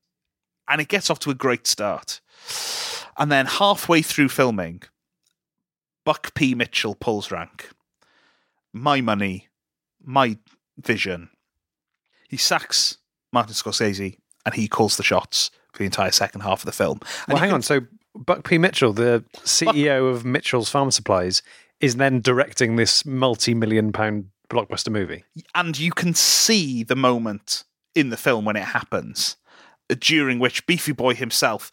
And 0.69 0.81
it 0.81 0.89
gets 0.89 1.09
off 1.11 1.19
to 1.21 1.31
a 1.31 1.35
great 1.35 1.67
start. 1.67 2.21
And 3.17 3.31
then 3.31 3.47
halfway 3.47 4.03
through 4.03 4.29
filming, 4.29 4.83
Buck 6.05 6.35
P. 6.35 6.55
Mitchell 6.55 6.95
pulls 6.95 7.31
rank. 7.31 7.71
My 8.73 9.01
money, 9.01 9.49
my 10.03 10.37
vision. 10.79 11.31
He 12.29 12.37
sacks 12.37 12.99
Martin 13.33 13.55
Scorsese 13.55 14.19
and 14.45 14.55
he 14.55 14.69
calls 14.69 14.97
the 14.97 15.03
shots 15.05 15.51
for 15.73 15.79
the 15.79 15.85
entire 15.85 16.11
second 16.11 16.41
half 16.43 16.61
of 16.61 16.67
the 16.67 16.73
film. 16.73 16.99
And 17.27 17.35
Well, 17.35 17.37
hang 17.39 17.49
can- 17.51 17.55
on. 17.57 17.63
So 17.63 17.81
Buck 18.17 18.47
P. 18.47 18.59
Mitchell, 18.59 18.93
the 18.93 19.25
CEO 19.45 20.09
of 20.11 20.25
Mitchell's 20.25 20.69
Farm 20.71 20.91
Supplies, 20.91 21.43
is 21.81 21.97
then 21.97 22.21
directing 22.21 22.77
this 22.77 23.05
multi-million 23.05 23.93
pound 23.93 24.31
blockbuster 24.51 24.91
movie. 24.93 25.25
and 25.55 25.79
you 25.79 25.91
can 25.91 26.15
see 26.15 26.83
the 26.85 26.95
moment 26.97 27.65
in 27.95 28.11
the 28.11 28.17
film 28.17 28.45
when 28.45 28.57
it 28.57 28.65
happens, 28.65 29.37
during 29.99 30.39
which 30.39 30.67
Beefy 30.67 30.93
Boy 30.93 31.15
himself 31.15 31.71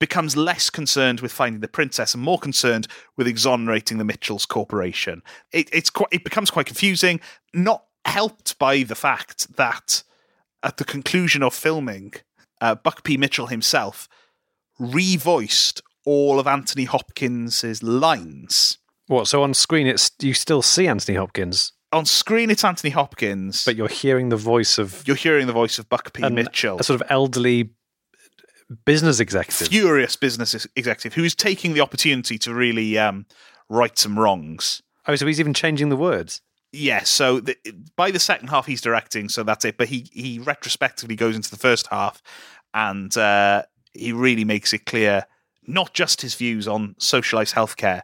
becomes 0.00 0.36
less 0.36 0.70
concerned 0.70 1.20
with 1.20 1.30
finding 1.30 1.60
the 1.60 1.68
princess 1.68 2.14
and 2.14 2.22
more 2.22 2.38
concerned 2.38 2.88
with 3.16 3.28
exonerating 3.28 3.98
the 3.98 4.04
Mitchells 4.04 4.46
Corporation. 4.46 5.22
It, 5.52 5.68
it's 5.72 5.90
quite, 5.90 6.08
it 6.10 6.24
becomes 6.24 6.50
quite 6.50 6.66
confusing, 6.66 7.20
not 7.54 7.84
helped 8.04 8.58
by 8.58 8.82
the 8.82 8.94
fact 8.94 9.56
that 9.56 10.02
at 10.62 10.78
the 10.78 10.84
conclusion 10.84 11.42
of 11.42 11.54
filming, 11.54 12.14
uh, 12.60 12.74
Buck 12.74 13.04
P. 13.04 13.16
Mitchell 13.16 13.46
himself 13.46 14.08
revoiced 14.80 15.82
all 16.04 16.40
of 16.40 16.46
Anthony 16.46 16.84
Hopkins' 16.84 17.82
lines. 17.82 18.78
What? 19.06 19.28
So 19.28 19.42
on 19.42 19.54
screen, 19.54 19.86
it's 19.86 20.10
you 20.20 20.34
still 20.34 20.62
see 20.62 20.86
Anthony 20.88 21.16
Hopkins, 21.16 21.72
On 21.92 22.06
screen, 22.06 22.50
it's 22.50 22.64
Anthony 22.64 22.90
Hopkins, 22.90 23.64
but 23.64 23.76
you're 23.76 23.88
hearing 23.88 24.28
the 24.28 24.36
voice 24.36 24.78
of 24.78 25.02
you're 25.06 25.16
hearing 25.16 25.46
the 25.46 25.52
voice 25.52 25.78
of 25.78 25.88
Buck 25.88 26.12
P. 26.12 26.22
an- 26.22 26.34
Mitchell. 26.34 26.78
a 26.78 26.84
sort 26.84 27.00
of 27.00 27.06
elderly 27.10 27.70
business 28.84 29.20
executive. 29.20 29.68
furious 29.68 30.16
business 30.16 30.66
executive 30.76 31.14
who 31.14 31.24
is 31.24 31.34
taking 31.34 31.74
the 31.74 31.80
opportunity 31.80 32.38
to 32.38 32.54
really 32.54 32.98
um, 32.98 33.26
right 33.68 33.98
some 33.98 34.18
wrongs. 34.18 34.82
oh, 35.06 35.16
so 35.16 35.26
he's 35.26 35.40
even 35.40 35.54
changing 35.54 35.88
the 35.88 35.96
words. 35.96 36.40
Yeah, 36.72 37.02
so 37.02 37.40
the, 37.40 37.56
by 37.96 38.12
the 38.12 38.20
second 38.20 38.48
half 38.48 38.66
he's 38.66 38.80
directing, 38.80 39.28
so 39.28 39.42
that's 39.42 39.64
it. 39.64 39.76
But 39.76 39.88
he 39.88 40.08
he 40.12 40.38
retrospectively 40.38 41.16
goes 41.16 41.34
into 41.34 41.50
the 41.50 41.56
first 41.56 41.88
half, 41.88 42.22
and 42.72 43.16
uh, 43.16 43.64
he 43.92 44.12
really 44.12 44.44
makes 44.44 44.72
it 44.72 44.86
clear 44.86 45.26
not 45.66 45.94
just 45.94 46.22
his 46.22 46.34
views 46.34 46.68
on 46.68 46.94
socialised 47.00 47.54
healthcare. 47.54 48.02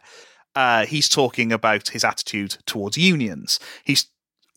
Uh, 0.53 0.85
he's 0.85 1.07
talking 1.07 1.53
about 1.53 1.89
his 1.89 2.03
attitude 2.03 2.57
towards 2.65 2.97
unions. 2.97 3.59
He's 3.85 4.07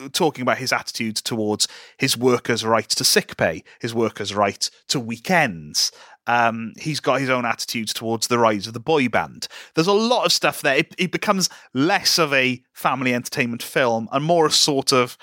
talking 0.09 0.42
about 0.42 0.59
his 0.59 0.73
attitude 0.73 1.16
towards 1.16 1.69
his 1.99 2.16
workers' 2.16 2.64
right 2.64 2.88
to 2.88 3.04
sick 3.04 3.37
pay, 3.37 3.62
his 3.80 3.95
workers' 3.95 4.35
right 4.35 4.71
to 4.88 4.99
weekends. 4.99 5.92
Um, 6.26 6.75
he's 6.78 7.00
got 7.00 7.21
his 7.21 7.30
own 7.30 7.45
attitudes 7.45 7.92
towards 7.92 8.28
the 8.28 8.38
rise 8.38 8.66
of 8.66 8.73
the 8.73 8.80
boy 8.80 9.09
band. 9.09 9.49
There's 9.75 9.87
a 9.87 9.92
lot 9.92 10.26
of 10.26 10.33
stuff 10.33 10.62
there. 10.62 10.76
It, 10.76 10.95
it 10.99 11.12
becomes 11.12 11.49
less 11.75 12.19
of 12.19 12.33
a 12.33 12.62
family 12.73 13.14
entertainment 13.14 13.62
film 13.62 14.09
and 14.12 14.25
more 14.25 14.47
a 14.47 14.50
sort 14.50 14.92
of 14.92 15.19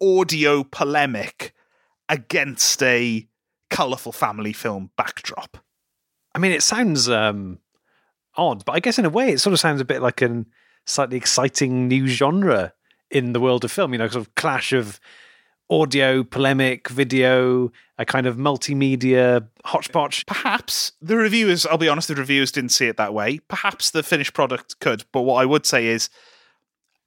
audio 0.00 0.64
polemic 0.64 1.52
against 2.08 2.82
a 2.82 3.28
colourful 3.70 4.12
family 4.12 4.52
film 4.52 4.90
backdrop. 4.96 5.58
I 6.34 6.38
mean, 6.38 6.52
it 6.52 6.62
sounds 6.62 7.08
um, 7.08 7.58
odd, 8.36 8.64
but 8.64 8.72
I 8.72 8.80
guess 8.80 8.98
in 8.98 9.04
a 9.04 9.10
way, 9.10 9.30
it 9.30 9.40
sort 9.40 9.52
of 9.52 9.60
sounds 9.60 9.80
a 9.80 9.84
bit 9.84 10.02
like 10.02 10.22
a 10.22 10.44
slightly 10.86 11.16
exciting 11.16 11.88
new 11.88 12.06
genre 12.06 12.72
in 13.14 13.32
the 13.32 13.40
world 13.40 13.64
of 13.64 13.72
film. 13.72 13.92
You 13.92 13.98
know, 13.98 14.08
sort 14.08 14.26
of 14.26 14.34
clash 14.34 14.72
of 14.72 15.00
audio, 15.70 16.22
polemic, 16.22 16.88
video, 16.88 17.72
a 17.98 18.04
kind 18.04 18.26
of 18.26 18.36
multimedia 18.36 19.48
hodgepodge. 19.64 20.26
Perhaps 20.26 20.92
the 21.00 21.16
reviewers, 21.16 21.64
I'll 21.64 21.78
be 21.78 21.88
honest, 21.88 22.08
the 22.08 22.14
reviewers 22.14 22.52
didn't 22.52 22.70
see 22.70 22.86
it 22.86 22.98
that 22.98 23.14
way. 23.14 23.38
Perhaps 23.48 23.90
the 23.90 24.02
finished 24.02 24.34
product 24.34 24.78
could, 24.80 25.04
but 25.12 25.22
what 25.22 25.40
I 25.40 25.46
would 25.46 25.64
say 25.64 25.86
is 25.86 26.10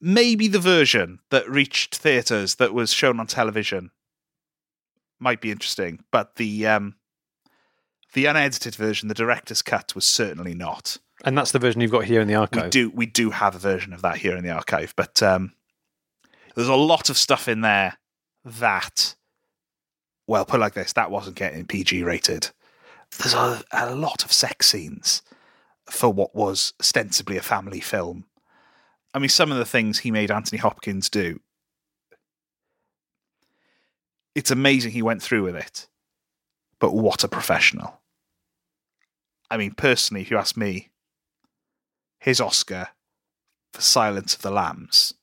maybe 0.02 0.48
the 0.48 0.60
version 0.60 1.20
that 1.30 1.50
reached 1.50 1.96
theatres 1.96 2.56
that 2.56 2.74
was 2.74 2.92
shown 2.92 3.20
on 3.20 3.28
television 3.28 3.92
might 5.20 5.42
be 5.42 5.52
interesting, 5.52 6.04
but 6.12 6.36
the 6.36 6.68
um, 6.68 6.96
the 8.14 8.26
unedited 8.26 8.76
version, 8.76 9.08
the 9.08 9.14
director's 9.14 9.62
cut, 9.62 9.94
was 9.96 10.06
certainly 10.06 10.54
not. 10.54 10.98
And 11.26 11.38
that's 11.38 11.52
the 11.52 11.60
version 11.60 11.82
you've 11.82 11.92
got 11.92 12.06
here 12.06 12.22
in 12.22 12.28
the 12.28 12.36
archive. 12.36 12.66
We 12.66 12.70
do 12.70 12.90
we 12.92 13.06
do 13.06 13.32
have 13.32 13.56
a 13.56 13.60
version 13.60 13.94
of 13.94 14.02
that 14.04 14.18
here 14.18 14.36
in 14.36 14.44
the 14.44 14.52
archive, 14.52 14.94
but 14.96 15.22
um, 15.24 15.54
there's 16.58 16.68
a 16.68 16.76
lot 16.76 17.12
of 17.12 17.20
stuff 17.20 17.48
in 17.48 17.62
there 17.62 18.00
that, 18.44 19.16
well, 20.26 20.44
put 20.44 20.60
like 20.60 20.74
this, 20.74 20.92
that 20.94 21.12
wasn't 21.12 21.36
getting 21.36 21.68
PG 21.68 22.02
rated. 22.02 22.50
There's 23.20 23.36
a, 23.36 23.62
a 23.72 23.94
lot 23.94 24.26
of 24.26 24.34
sex 24.34 24.66
scenes 24.68 25.22
for 25.88 26.10
what 26.12 26.36
was 26.36 26.74
ostensibly 26.80 27.38
a 27.38 27.44
family 27.44 27.80
film. 27.80 28.26
I 29.14 29.20
mean, 29.20 29.30
some 29.30 29.52
of 29.52 29.60
the 29.60 29.66
things 29.66 30.00
he 30.00 30.10
made 30.10 30.32
Anthony 30.32 30.58
Hopkins 30.58 31.12
do. 31.12 31.40
It's 34.34 34.50
amazing 34.50 34.94
he 34.94 35.04
went 35.04 35.22
through 35.22 35.44
with 35.44 35.56
it, 35.56 35.88
but 36.80 36.92
what 36.92 37.24
a 37.24 37.28
professional. 37.28 38.02
I 39.52 39.58
mean, 39.58 39.76
personally, 39.76 40.22
if 40.22 40.32
you 40.32 40.38
ask 40.38 40.58
me, 40.58 40.90
his 42.20 42.42
Oscar 42.42 42.88
for 43.74 43.82
Silence 43.82 44.34
of 44.34 44.42
the 44.42 44.50
Lambs 44.50 45.14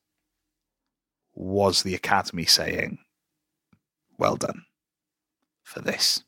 was 1.35 1.83
the 1.83 1.95
Academy 1.95 2.45
saying, 2.45 2.99
"Well 4.19 4.37
done 4.37 4.65
for 5.63 5.81
this." 5.81 6.23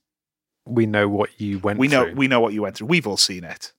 we 0.68 0.84
know 0.84 1.08
what 1.08 1.40
you 1.40 1.60
went 1.60 1.78
We 1.78 1.86
know 1.86 2.06
through. 2.06 2.14
we 2.16 2.26
know 2.26 2.40
what 2.40 2.52
you 2.52 2.62
went 2.62 2.76
through. 2.76 2.88
We've 2.88 3.06
all 3.06 3.16
seen 3.16 3.44
it. 3.44 3.72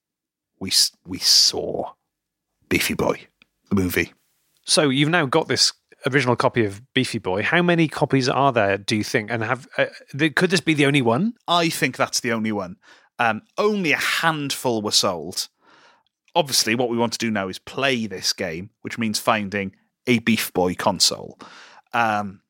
We 0.59 0.71
we 1.05 1.17
saw 1.19 1.91
Beefy 2.69 2.93
Boy, 2.93 3.27
the 3.69 3.75
movie. 3.75 4.13
So 4.63 4.89
you've 4.89 5.09
now 5.09 5.25
got 5.25 5.49
this 5.49 5.73
original 6.05 6.37
copy 6.37 6.63
of 6.65 6.81
Beefy 6.93 7.19
Boy. 7.19 7.43
How 7.43 7.61
many 7.61 7.87
copies 7.89 8.29
are 8.29 8.53
there, 8.53 8.77
do 8.77 8.95
you 8.95 9.03
think? 9.03 9.29
And 9.29 9.43
have 9.43 9.67
uh, 9.77 9.87
th- 10.17 10.35
could 10.35 10.49
this 10.49 10.61
be 10.61 10.73
the 10.73 10.85
only 10.85 11.01
one? 11.01 11.33
I 11.47 11.67
think 11.69 11.97
that's 11.97 12.21
the 12.21 12.31
only 12.31 12.53
one. 12.53 12.77
Um, 13.19 13.41
only 13.57 13.91
a 13.91 13.97
handful 13.97 14.81
were 14.81 14.91
sold. 14.91 15.49
Obviously, 16.35 16.73
what 16.75 16.89
we 16.89 16.97
want 16.97 17.13
to 17.13 17.17
do 17.19 17.31
now 17.31 17.49
is 17.49 17.59
play 17.59 18.07
this 18.07 18.31
game, 18.31 18.69
which 18.81 18.97
means 18.97 19.19
finding 19.19 19.75
a 20.07 20.19
Beef 20.19 20.51
Boy 20.53 20.73
console. 20.73 21.37
Um, 21.93 22.41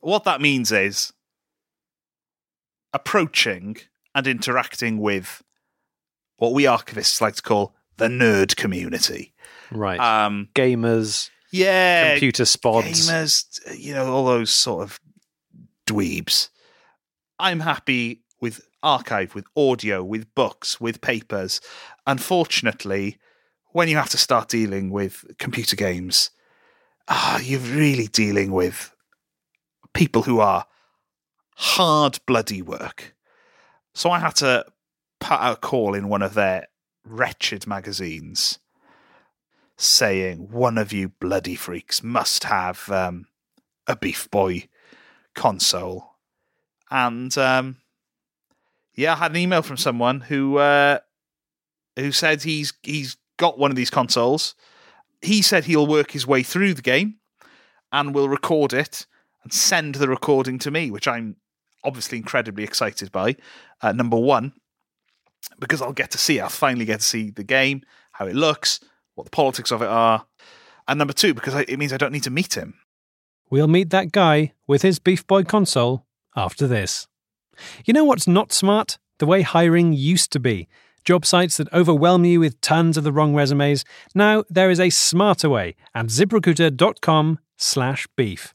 what 0.00 0.24
that 0.24 0.40
means 0.40 0.72
is 0.72 1.12
approaching 2.92 3.76
and 4.14 4.26
interacting 4.26 4.98
with 4.98 5.42
what 6.38 6.52
we 6.52 6.64
archivists 6.64 7.20
like 7.20 7.34
to 7.34 7.42
call 7.42 7.74
the 7.96 8.08
nerd 8.08 8.56
community. 8.56 9.34
Right. 9.70 9.98
Um, 9.98 10.48
Gamers, 10.54 11.30
yeah, 11.50 12.12
computer 12.12 12.44
spods. 12.44 13.08
gamers, 13.08 13.78
you 13.78 13.94
know, 13.94 14.12
all 14.12 14.26
those 14.26 14.50
sort 14.50 14.84
of 14.84 15.00
dweebs. 15.86 16.50
I'm 17.38 17.60
happy 17.60 18.22
with 18.40 18.60
archive 18.82 19.34
with 19.34 19.46
audio, 19.56 20.02
with 20.02 20.32
books, 20.34 20.80
with 20.80 21.00
papers. 21.00 21.60
Unfortunately, 22.06 23.18
when 23.72 23.88
you 23.88 23.96
have 23.96 24.10
to 24.10 24.18
start 24.18 24.48
dealing 24.48 24.90
with 24.90 25.24
computer 25.38 25.76
games, 25.76 26.30
ah, 27.08 27.38
you're 27.40 27.60
really 27.60 28.06
dealing 28.08 28.52
with 28.52 28.94
people 29.94 30.22
who 30.22 30.40
are 30.40 30.66
hard, 31.56 32.18
bloody 32.26 32.62
work. 32.62 33.14
So 33.94 34.10
I 34.10 34.18
had 34.18 34.36
to 34.36 34.66
put 35.20 35.40
out 35.40 35.52
a 35.52 35.60
call 35.60 35.94
in 35.94 36.08
one 36.08 36.22
of 36.22 36.34
their 36.34 36.68
wretched 37.04 37.66
magazines 37.66 38.58
saying, 39.76 40.48
one 40.50 40.78
of 40.78 40.92
you 40.92 41.08
bloody 41.08 41.54
freaks 41.54 42.02
must 42.02 42.44
have 42.44 42.90
um, 42.90 43.26
a 43.86 43.96
Beef 43.96 44.30
Boy 44.30 44.68
console. 45.34 46.16
And 46.90 47.36
um, 47.38 47.76
yeah, 48.94 49.12
I 49.12 49.16
had 49.16 49.30
an 49.32 49.36
email 49.36 49.62
from 49.62 49.76
someone 49.76 50.20
who 50.20 50.58
uh, 50.58 50.98
who 51.96 52.12
said 52.12 52.42
he's 52.42 52.72
he's 52.82 53.16
got 53.36 53.58
one 53.58 53.70
of 53.70 53.76
these 53.76 53.90
consoles. 53.90 54.54
He 55.22 55.42
said 55.42 55.64
he'll 55.64 55.86
work 55.86 56.12
his 56.12 56.26
way 56.26 56.42
through 56.42 56.74
the 56.74 56.82
game 56.82 57.16
and 57.92 58.14
will 58.14 58.28
record 58.28 58.72
it 58.72 59.06
and 59.42 59.52
send 59.52 59.96
the 59.96 60.08
recording 60.08 60.58
to 60.60 60.70
me, 60.70 60.90
which 60.90 61.08
I'm 61.08 61.36
obviously 61.84 62.18
incredibly 62.18 62.64
excited 62.64 63.12
by. 63.12 63.36
Uh, 63.80 63.92
number 63.92 64.18
one, 64.18 64.52
because 65.58 65.80
I'll 65.80 65.92
get 65.92 66.10
to 66.12 66.18
see, 66.18 66.40
I'll 66.40 66.48
finally 66.48 66.84
get 66.84 67.00
to 67.00 67.06
see 67.06 67.30
the 67.30 67.44
game, 67.44 67.82
how 68.12 68.26
it 68.26 68.34
looks, 68.34 68.80
what 69.14 69.24
the 69.24 69.30
politics 69.30 69.70
of 69.70 69.82
it 69.82 69.88
are. 69.88 70.26
And 70.88 70.98
number 70.98 71.14
two, 71.14 71.34
because 71.34 71.54
I, 71.54 71.62
it 71.68 71.78
means 71.78 71.92
I 71.92 71.96
don't 71.96 72.12
need 72.12 72.24
to 72.24 72.30
meet 72.30 72.56
him. 72.56 72.74
We'll 73.48 73.68
meet 73.68 73.90
that 73.90 74.12
guy 74.12 74.52
with 74.66 74.82
his 74.82 74.98
Beef 74.98 75.26
Boy 75.26 75.44
console 75.44 76.04
after 76.34 76.66
this. 76.66 77.06
You 77.84 77.94
know 77.94 78.04
what's 78.04 78.26
not 78.26 78.52
smart? 78.52 78.98
The 79.18 79.26
way 79.26 79.42
hiring 79.42 79.92
used 79.92 80.32
to 80.32 80.40
be. 80.40 80.68
Job 81.06 81.24
sites 81.24 81.56
that 81.56 81.72
overwhelm 81.72 82.24
you 82.24 82.40
with 82.40 82.60
tons 82.60 82.96
of 82.96 83.04
the 83.04 83.12
wrong 83.12 83.32
resumes. 83.32 83.84
Now 84.12 84.42
there 84.50 84.70
is 84.70 84.80
a 84.80 84.90
smarter 84.90 85.48
way 85.48 85.76
at 85.94 86.06
ziprecruiter.com 86.06 87.38
slash 87.56 88.08
beef. 88.16 88.52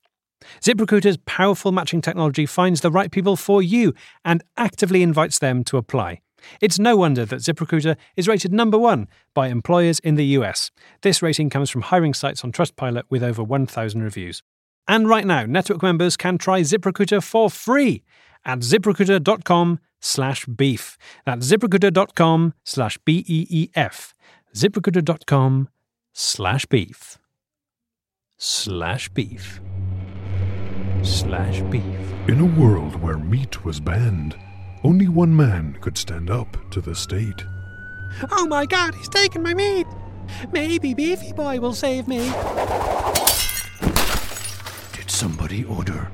ZipRecruiter's 0.60 1.18
powerful 1.26 1.72
matching 1.72 2.02
technology 2.02 2.46
finds 2.46 2.82
the 2.82 2.92
right 2.92 3.10
people 3.10 3.38
for 3.38 3.62
you 3.62 3.94
and 4.26 4.44
actively 4.58 5.02
invites 5.02 5.40
them 5.40 5.64
to 5.64 5.78
apply. 5.78 6.20
It's 6.60 6.80
no 6.80 6.98
wonder 6.98 7.24
that 7.26 7.40
ZipRecruiter 7.40 7.96
is 8.18 8.28
rated 8.28 8.52
number 8.52 8.78
one 8.78 9.08
by 9.34 9.48
employers 9.48 10.00
in 10.00 10.16
the 10.16 10.26
US. 10.38 10.72
This 11.04 11.22
rating 11.22 11.50
comes 11.50 11.70
from 11.70 11.84
hiring 11.84 12.14
sites 12.14 12.44
on 12.44 12.52
Trustpilot 12.52 13.04
with 13.10 13.24
over 13.24 13.44
1,000 13.44 14.04
reviews. 14.04 14.44
And 14.90 15.08
right 15.08 15.26
now, 15.26 15.46
network 15.46 15.82
members 15.82 16.18
can 16.18 16.38
try 16.38 16.62
ZipRecruiter 16.62 17.24
for 17.24 17.50
free 17.50 18.04
at 18.44 18.60
ziprecruiter.com 18.60 19.80
slash 20.02 20.46
beef. 20.46 20.98
That's 21.26 21.50
ziprecruiter.com 21.50 22.54
slash 22.66 22.98
B-E-E-F. 23.06 24.14
ziprecruiter.com 24.54 25.70
slash 26.14 26.66
beef. 26.66 27.18
Slash 28.38 29.10
beef. 29.10 29.62
Slash 31.04 31.62
beef. 31.70 31.84
In 32.28 32.42
a 32.42 32.60
world 32.60 32.96
where 33.02 33.18
meat 33.18 33.64
was 33.64 33.80
banned, 33.80 34.36
only 34.84 35.08
one 35.08 35.36
man 35.36 35.78
could 35.80 35.98
stand 35.98 36.30
up 36.30 36.58
to 36.72 36.82
the 36.82 36.96
state. 36.96 37.44
Oh 38.32 38.46
my 38.48 38.66
god, 38.66 38.96
he's 38.96 39.10
taking 39.10 39.42
my 39.42 39.54
meat! 39.54 39.88
Maybe 40.52 40.94
Beefy 40.94 41.34
Boy 41.34 41.60
will 41.60 41.74
save 41.74 42.08
me. 42.08 42.20
Did 44.94 45.10
somebody 45.10 45.64
order 45.66 46.12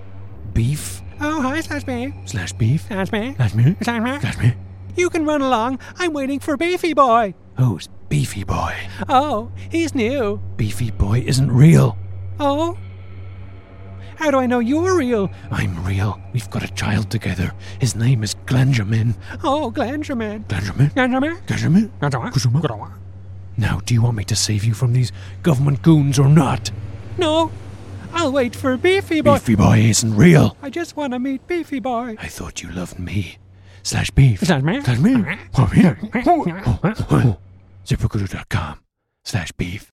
beef 0.53 1.01
Oh, 1.19 1.41
hi, 1.41 1.61
Slash 1.61 1.83
Beef. 1.83 2.13
slash 2.25 2.53
beef 2.53 2.81
Slash 2.87 3.09
Beef. 3.09 3.35
slash 3.37 3.53
me 3.55 3.75
Slash 3.81 4.01
me. 4.01 4.19
slash 4.19 4.37
me? 4.37 4.53
You 4.95 5.09
can 5.09 5.25
run 5.25 5.41
along. 5.41 5.79
I'm 5.97 6.13
waiting 6.13 6.39
for 6.39 6.57
Beefy 6.57 6.93
Boy. 6.93 7.33
Who's 7.57 7.87
Beefy 8.09 8.43
Boy? 8.43 8.75
Oh, 9.09 9.51
he's 9.69 9.93
new. 9.95 10.39
Beefy 10.57 10.91
Boy 10.91 11.19
isn't 11.25 11.51
real. 11.51 11.97
Oh? 12.39 12.77
How 14.15 14.31
do 14.31 14.37
I 14.39 14.47
know 14.47 14.59
you're 14.59 14.97
real? 14.97 15.29
I'm 15.51 15.83
real. 15.85 16.19
We've 16.33 16.49
got 16.49 16.63
a 16.63 16.73
child 16.73 17.11
together. 17.11 17.51
His 17.79 17.95
name 17.95 18.23
is 18.23 18.33
Glenjamin. 18.47 19.15
Oh, 19.43 19.71
Glenjamin. 19.71 20.45
Glenjamin? 20.47 20.91
Glenjamin? 20.93 21.39
Glenjamin? 21.45 21.89
Glenjamin? 21.99 22.91
Now, 23.57 23.79
do 23.85 23.93
you 23.93 24.01
want 24.01 24.17
me 24.17 24.23
to 24.25 24.35
save 24.35 24.63
you 24.63 24.73
from 24.73 24.93
these 24.93 25.11
government 25.43 25.81
goons 25.81 26.17
or 26.19 26.29
not? 26.29 26.71
No, 27.17 27.51
I'll 28.17 28.31
wait 28.31 28.55
for 28.55 28.75
Beefy 28.77 29.21
Boy. 29.21 29.35
Beefy 29.35 29.53
Boy 29.53 29.77
isn't 29.77 30.15
real. 30.15 30.57
I 30.63 30.71
just 30.71 30.97
want 30.97 31.13
to 31.13 31.19
meet 31.19 31.45
Beefy 31.45 31.79
Boy. 31.79 32.15
I 32.19 32.27
thought 32.27 32.63
you 32.63 32.71
loved 32.71 32.97
me. 32.97 33.37
Slash 33.83 34.09
beef. 34.09 34.39
Slash 34.39 34.63
me. 34.63 34.81
Slash 34.81 34.97
me. 34.97 35.23
Oh, 35.55 35.71
yeah. 35.75 35.95
Oh, 36.25 36.73
oh. 37.11 37.37
ZipRecruiter.com 37.85 38.79
slash 39.23 39.51
beef. 39.51 39.91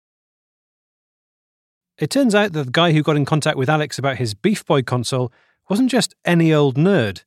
It 1.99 2.09
turns 2.09 2.35
out 2.35 2.55
that 2.55 2.65
the 2.65 2.71
guy 2.73 2.93
who 2.93 3.03
got 3.03 3.17
in 3.17 3.27
contact 3.27 3.59
with 3.59 3.69
Alex 3.69 3.99
about 3.99 4.17
his 4.17 4.33
Beef 4.33 4.65
Boy 4.65 4.81
console 4.81 5.31
wasn't 5.69 5.91
just 5.91 6.15
any 6.25 6.53
old 6.53 6.77
nerd. 6.77 7.25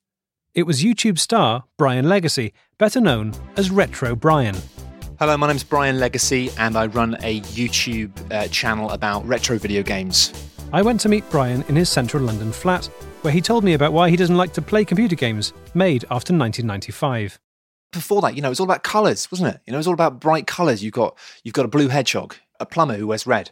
It 0.56 0.64
was 0.64 0.84
YouTube 0.84 1.20
star 1.20 1.66
Brian 1.78 2.10
Legacy, 2.10 2.54
better 2.80 3.00
known 3.00 3.34
as 3.56 3.70
Retro 3.70 4.16
Brian. 4.16 4.56
Hello, 5.20 5.38
my 5.38 5.48
name's 5.48 5.64
Brian 5.64 6.00
Legacy, 6.00 6.50
and 6.58 6.76
I 6.76 6.88
run 6.88 7.18
a 7.22 7.40
YouTube 7.42 8.12
uh, 8.32 8.48
channel 8.48 8.90
about 8.90 9.26
retro 9.28 9.60
video 9.60 9.84
games. 9.84 10.34
I 10.74 10.82
went 10.82 11.00
to 11.02 11.10
meet 11.10 11.30
Brian 11.30 11.64
in 11.70 11.78
his 11.78 11.90
central 11.90 12.24
London 12.24 12.52
flat, 12.52 12.88
where 13.22 13.34
he 13.34 13.40
told 13.40 13.64
me 13.64 13.74
about 13.74 13.94
why 13.94 14.10
he 14.10 14.18
doesn't 14.18 14.36
like 14.36 14.52
to 14.54 14.62
play 14.62 14.84
computer 14.84 15.16
games 15.16 15.54
made 15.74 16.04
after 16.12 16.34
1995. 16.34 17.40
Before 17.94 18.22
that, 18.22 18.36
you 18.36 18.42
know, 18.42 18.50
it 18.50 18.52
was 18.52 18.60
all 18.60 18.66
about 18.66 18.84
colours, 18.84 19.32
wasn't 19.32 19.56
it? 19.56 19.62
You 19.66 19.72
know, 19.72 19.78
it 19.78 19.80
was 19.80 19.88
all 19.88 19.94
about 19.94 20.20
bright 20.20 20.46
colours. 20.46 20.84
You've 20.84 20.94
got 20.94 21.18
you've 21.44 21.54
got 21.54 21.64
a 21.64 21.70
blue 21.70 21.88
hedgehog, 21.88 22.36
a 22.60 22.66
plumber 22.66 22.98
who 22.98 23.08
wears 23.08 23.26
red. 23.26 23.52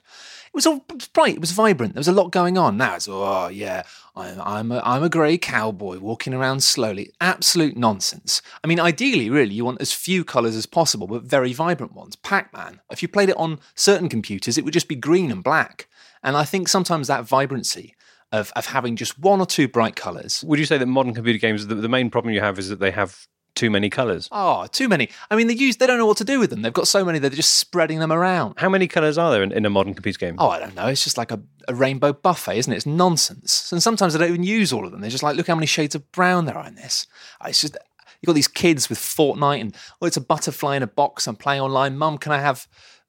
It 0.55 0.63
was 0.63 0.67
all 0.67 0.85
bright. 1.11 1.35
It 1.35 1.41
was 1.41 1.51
vibrant. 1.51 1.95
There 1.95 1.99
was 1.99 2.07
a 2.07 2.13
lot 2.13 2.31
going 2.31 2.57
on. 2.57 2.77
Now 2.77 2.95
it's 2.95 3.09
oh 3.09 3.49
yeah, 3.49 3.83
I'm 4.15 4.39
I'm 4.39 4.71
a, 4.71 4.81
I'm 4.85 5.03
a 5.03 5.09
grey 5.09 5.37
cowboy 5.37 5.99
walking 5.99 6.33
around 6.33 6.63
slowly. 6.63 7.11
Absolute 7.19 7.75
nonsense. 7.75 8.41
I 8.63 8.67
mean, 8.67 8.79
ideally, 8.79 9.29
really, 9.29 9.53
you 9.53 9.65
want 9.65 9.81
as 9.81 9.91
few 9.91 10.23
colours 10.23 10.55
as 10.55 10.65
possible, 10.65 11.07
but 11.07 11.23
very 11.23 11.51
vibrant 11.51 11.91
ones. 11.91 12.15
Pac-Man. 12.15 12.79
If 12.89 13.01
you 13.01 13.09
played 13.09 13.27
it 13.27 13.35
on 13.35 13.59
certain 13.75 14.07
computers, 14.07 14.57
it 14.57 14.63
would 14.63 14.73
just 14.73 14.87
be 14.87 14.95
green 14.95 15.29
and 15.29 15.43
black. 15.43 15.89
And 16.23 16.37
I 16.37 16.45
think 16.45 16.69
sometimes 16.69 17.09
that 17.09 17.25
vibrancy 17.25 17.93
of 18.31 18.53
of 18.55 18.67
having 18.67 18.95
just 18.95 19.19
one 19.19 19.41
or 19.41 19.45
two 19.45 19.67
bright 19.67 19.97
colours 19.97 20.41
Would 20.47 20.59
you 20.59 20.65
say 20.65 20.77
that 20.77 20.85
modern 20.85 21.13
computer 21.13 21.37
games, 21.37 21.67
the, 21.67 21.75
the 21.75 21.89
main 21.89 22.09
problem 22.09 22.33
you 22.33 22.39
have 22.39 22.57
is 22.59 22.69
that 22.69 22.79
they 22.79 22.91
have 22.91 23.27
too 23.55 23.69
many 23.69 23.89
colours? 23.89 24.27
Oh, 24.31 24.67
too 24.67 24.87
many. 24.87 25.09
I 25.31 25.35
mean, 25.35 25.47
they 25.47 25.53
use 25.53 25.77
they 25.77 25.87
don't 25.87 25.97
know 25.97 26.05
what 26.05 26.17
to 26.17 26.23
do 26.25 26.39
with 26.39 26.49
them. 26.49 26.61
They've 26.61 26.73
got 26.73 26.87
so 26.87 27.03
many 27.03 27.19
they're 27.19 27.29
just 27.29 27.57
spreading 27.57 27.99
them 27.99 28.11
around. 28.11 28.55
How 28.57 28.69
many 28.69 28.87
colours 28.87 29.17
are 29.17 29.31
there 29.31 29.43
in, 29.43 29.51
in 29.51 29.65
a 29.65 29.69
modern 29.69 29.93
computer 29.93 30.19
game? 30.19 30.35
Oh, 30.37 30.49
I 30.49 30.59
don't 30.59 30.75
know. 30.75 30.87
It's 30.87 31.03
just 31.03 31.17
like 31.17 31.31
a, 31.31 31.41
a 31.67 31.73
rainbow 31.73 32.13
buffet, 32.13 32.57
isn't 32.57 32.71
it? 32.73 32.77
It's 32.77 32.85
nonsense. 32.85 33.71
And 33.71 33.81
sometimes 33.81 34.13
they 34.13 34.19
don't 34.19 34.29
even 34.29 34.43
use 34.43 34.71
all 34.71 34.85
of 34.85 34.91
them. 34.91 35.01
They're 35.01 35.09
just 35.09 35.23
like, 35.23 35.35
look 35.35 35.47
how 35.47 35.55
many 35.55 35.67
shades 35.67 35.95
of 35.95 36.11
brown 36.11 36.45
there 36.45 36.57
are 36.57 36.67
in 36.67 36.75
this. 36.75 37.07
Uh, 37.41 37.47
It's 37.49 37.61
just 37.61 37.77
you've 38.21 38.27
got 38.27 38.33
these 38.33 38.47
kids 38.47 38.89
with 38.89 38.99
Fortnite 38.99 39.61
and 39.61 39.75
oh, 40.01 40.05
it's 40.05 40.17
a 40.17 40.21
butterfly 40.21 40.75
in 40.75 40.83
a 40.83 40.87
box. 40.87 41.27
I'm 41.27 41.35
playing 41.35 41.61
online. 41.61 41.97
Mum, 41.97 42.17
can 42.17 42.31
I 42.31 42.39
have 42.39 42.67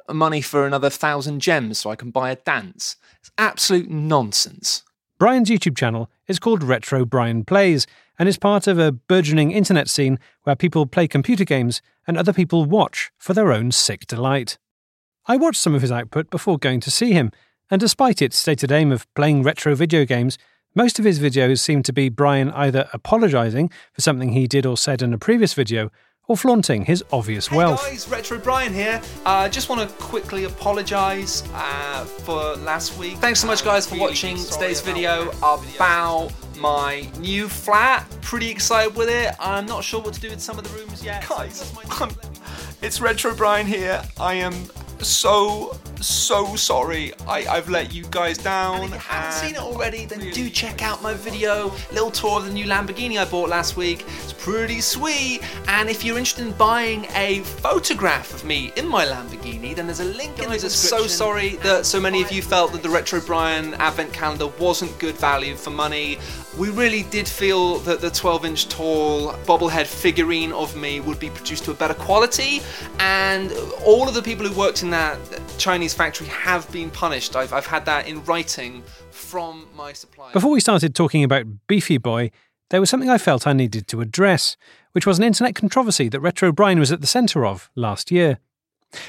money 0.08 0.40
for 0.40 0.66
another 0.66 0.90
thousand 0.90 1.40
gems 1.40 1.78
so 1.78 1.90
I 1.90 1.96
can 1.96 2.10
buy 2.10 2.30
a 2.30 2.36
dance? 2.36 2.96
It's 3.20 3.30
absolute 3.38 3.90
nonsense. 3.90 4.82
Brian's 5.18 5.48
YouTube 5.48 5.78
channel 5.78 6.10
is 6.26 6.38
called 6.38 6.62
Retro 6.62 7.06
Brian 7.06 7.42
Plays 7.42 7.86
and 8.18 8.28
is 8.28 8.36
part 8.36 8.66
of 8.66 8.78
a 8.78 8.92
burgeoning 8.92 9.50
internet 9.50 9.88
scene 9.88 10.18
where 10.42 10.54
people 10.54 10.84
play 10.84 11.08
computer 11.08 11.44
games 11.44 11.80
and 12.06 12.18
other 12.18 12.34
people 12.34 12.66
watch 12.66 13.10
for 13.16 13.32
their 13.32 13.50
own 13.50 13.72
sick 13.72 14.06
delight. 14.06 14.58
I 15.26 15.38
watched 15.38 15.60
some 15.60 15.74
of 15.74 15.80
his 15.80 15.90
output 15.90 16.28
before 16.28 16.58
going 16.58 16.80
to 16.80 16.90
see 16.90 17.12
him, 17.12 17.32
and 17.70 17.80
despite 17.80 18.20
its 18.20 18.36
stated 18.36 18.70
aim 18.70 18.92
of 18.92 19.12
playing 19.14 19.42
retro 19.42 19.74
video 19.74 20.04
games, 20.04 20.36
most 20.74 20.98
of 20.98 21.06
his 21.06 21.18
videos 21.18 21.60
seem 21.60 21.82
to 21.84 21.94
be 21.94 22.10
Brian 22.10 22.50
either 22.50 22.86
apologising 22.92 23.70
for 23.94 24.02
something 24.02 24.32
he 24.32 24.46
did 24.46 24.66
or 24.66 24.76
said 24.76 25.00
in 25.00 25.14
a 25.14 25.18
previous 25.18 25.54
video 25.54 25.90
or 26.28 26.36
flaunting 26.36 26.84
his 26.84 27.04
obvious 27.12 27.50
wealth. 27.50 27.84
Hey 27.84 27.92
guys, 27.92 28.08
Retro 28.08 28.38
Brian 28.38 28.72
here. 28.72 29.00
I 29.24 29.46
uh, 29.46 29.48
just 29.48 29.68
want 29.68 29.88
to 29.88 29.94
quickly 29.96 30.44
apologise 30.44 31.42
uh, 31.54 32.04
for 32.04 32.56
last 32.56 32.98
week. 32.98 33.16
Thanks 33.18 33.40
so 33.40 33.46
much, 33.46 33.64
guys, 33.64 33.86
for 33.86 33.94
Really 33.94 34.06
watching 34.06 34.36
today's 34.36 34.80
about 34.80 34.94
video 34.94 35.24
that 35.30 35.76
about 35.76 36.32
my 36.58 37.08
new 37.18 37.48
flat. 37.48 38.06
Pretty 38.22 38.50
excited 38.50 38.96
with 38.96 39.08
it. 39.08 39.34
I'm 39.38 39.66
not 39.66 39.84
sure 39.84 40.00
what 40.00 40.14
to 40.14 40.20
do 40.20 40.30
with 40.30 40.40
some 40.40 40.58
of 40.58 40.64
the 40.64 40.76
rooms 40.78 41.04
yet. 41.04 41.26
Guys, 41.28 41.72
it's 42.82 43.00
Retro 43.00 43.34
Brian 43.34 43.66
here. 43.66 44.02
I 44.18 44.34
am 44.34 44.52
so 45.00 45.78
so 46.00 46.56
sorry. 46.56 47.12
I, 47.26 47.46
I've 47.46 47.68
let 47.68 47.94
you 47.94 48.04
guys 48.10 48.38
down. 48.38 48.84
And 48.84 48.94
if 48.94 49.02
you 49.02 49.08
haven't 49.08 49.32
seen 49.32 49.54
it 49.54 49.60
already, 49.60 50.06
then 50.06 50.30
do 50.30 50.50
check 50.50 50.82
out 50.82 51.02
my 51.02 51.14
video, 51.14 51.72
little 51.92 52.10
tour 52.10 52.38
of 52.38 52.46
the 52.46 52.52
new 52.52 52.66
Lamborghini 52.66 53.18
I 53.18 53.24
bought 53.24 53.48
last 53.48 53.76
week. 53.76 54.04
It's 54.22 54.32
pretty 54.32 54.80
sweet. 54.80 55.40
And 55.68 55.88
if 55.88 56.04
you're 56.04 56.18
interested 56.18 56.46
in 56.46 56.52
buying 56.52 57.06
a 57.14 57.40
photograph 57.40 58.34
of 58.34 58.44
me 58.44 58.72
in 58.76 58.86
my 58.86 59.04
Lamborghini, 59.06 59.74
then 59.74 59.86
there's 59.86 60.00
a 60.00 60.04
link 60.04 60.38
in 60.38 60.44
the 60.48 60.54
I'm 60.54 60.60
description. 60.60 60.98
so 60.98 61.06
sorry 61.06 61.56
that 61.56 61.86
so 61.86 62.00
many 62.00 62.22
of 62.22 62.30
you 62.30 62.42
felt 62.42 62.72
that 62.72 62.82
the 62.82 62.90
Retro 62.90 63.20
Brian 63.20 63.74
Advent 63.74 64.12
Calendar 64.12 64.48
wasn't 64.58 64.96
good 64.98 65.16
value 65.16 65.56
for 65.56 65.70
money. 65.70 66.18
We 66.58 66.70
really 66.70 67.02
did 67.04 67.28
feel 67.28 67.78
that 67.80 68.00
the 68.00 68.10
12 68.10 68.44
inch 68.46 68.68
tall 68.68 69.32
bobblehead 69.44 69.86
figurine 69.86 70.52
of 70.52 70.74
me 70.76 71.00
would 71.00 71.20
be 71.20 71.28
produced 71.28 71.64
to 71.64 71.70
a 71.70 71.74
better 71.74 71.94
quality, 71.94 72.60
and 72.98 73.52
all 73.84 74.08
of 74.08 74.14
the 74.14 74.22
people 74.22 74.46
who 74.46 74.58
worked 74.58 74.82
in 74.82 74.85
that 74.90 75.18
Chinese 75.58 75.94
factory 75.94 76.26
have 76.28 76.70
been 76.72 76.90
punished. 76.90 77.36
I've, 77.36 77.52
I've 77.52 77.66
had 77.66 77.84
that 77.86 78.06
in 78.06 78.24
writing 78.24 78.82
from 79.10 79.66
my 79.76 79.92
supplier. 79.92 80.32
Before 80.32 80.50
we 80.50 80.60
started 80.60 80.94
talking 80.94 81.24
about 81.24 81.46
Beefy 81.66 81.98
Boy, 81.98 82.30
there 82.70 82.80
was 82.80 82.90
something 82.90 83.10
I 83.10 83.18
felt 83.18 83.46
I 83.46 83.52
needed 83.52 83.86
to 83.88 84.00
address, 84.00 84.56
which 84.92 85.06
was 85.06 85.18
an 85.18 85.24
internet 85.24 85.54
controversy 85.54 86.08
that 86.08 86.20
Retro 86.20 86.52
Brian 86.52 86.78
was 86.78 86.90
at 86.90 87.00
the 87.00 87.06
centre 87.06 87.46
of 87.46 87.70
last 87.74 88.10
year. 88.10 88.38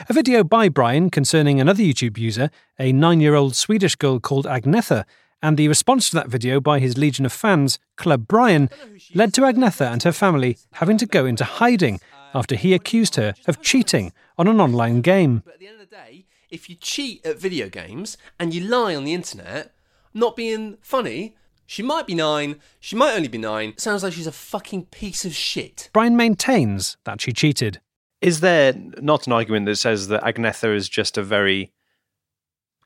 A 0.09 0.13
video 0.13 0.43
by 0.43 0.69
Brian 0.69 1.09
concerning 1.09 1.59
another 1.59 1.83
YouTube 1.83 2.17
user, 2.17 2.49
a 2.79 2.91
nine 2.91 3.21
year 3.21 3.35
old 3.35 3.55
Swedish 3.55 3.95
girl 3.95 4.19
called 4.19 4.45
Agnetha, 4.45 5.05
and 5.41 5.57
the 5.57 5.67
response 5.67 6.09
to 6.09 6.15
that 6.15 6.29
video 6.29 6.59
by 6.59 6.79
his 6.79 6.97
legion 6.97 7.25
of 7.25 7.33
fans, 7.33 7.79
Club 7.95 8.27
Brian, 8.27 8.69
led 9.13 9.33
to 9.35 9.41
Agnetha 9.41 9.91
and 9.91 10.03
her 10.03 10.11
family 10.11 10.57
having 10.73 10.97
to 10.97 11.05
go 11.05 11.25
into 11.25 11.43
hiding 11.43 11.99
after 12.33 12.55
he 12.55 12.73
accused 12.73 13.15
her 13.15 13.33
of 13.47 13.61
cheating 13.61 14.13
on 14.37 14.47
an 14.47 14.61
online 14.61 15.01
game. 15.01 15.41
But 15.45 15.55
at 15.55 15.59
the 15.59 15.67
end 15.67 15.81
of 15.81 15.89
the 15.89 15.95
day, 15.95 16.25
if 16.49 16.69
you 16.69 16.75
cheat 16.75 17.25
at 17.25 17.39
video 17.39 17.69
games 17.69 18.17
and 18.39 18.53
you 18.53 18.61
lie 18.61 18.95
on 18.95 19.03
the 19.03 19.13
internet, 19.13 19.73
not 20.13 20.35
being 20.35 20.77
funny, 20.81 21.35
she 21.65 21.83
might 21.83 22.07
be 22.07 22.15
nine, 22.15 22.59
she 22.79 22.95
might 22.95 23.13
only 23.13 23.27
be 23.27 23.37
nine. 23.37 23.73
Sounds 23.77 24.03
like 24.03 24.13
she's 24.13 24.27
a 24.27 24.31
fucking 24.31 24.85
piece 24.85 25.25
of 25.25 25.33
shit. 25.33 25.89
Brian 25.93 26.15
maintains 26.15 26.97
that 27.03 27.19
she 27.21 27.33
cheated. 27.33 27.81
Is 28.21 28.39
there 28.39 28.73
not 28.73 29.27
an 29.27 29.33
argument 29.33 29.65
that 29.67 29.75
says 29.75 30.07
that 30.07 30.23
Agnetha 30.23 30.73
is 30.73 30.89
just 30.89 31.17
a 31.17 31.23
very 31.23 31.71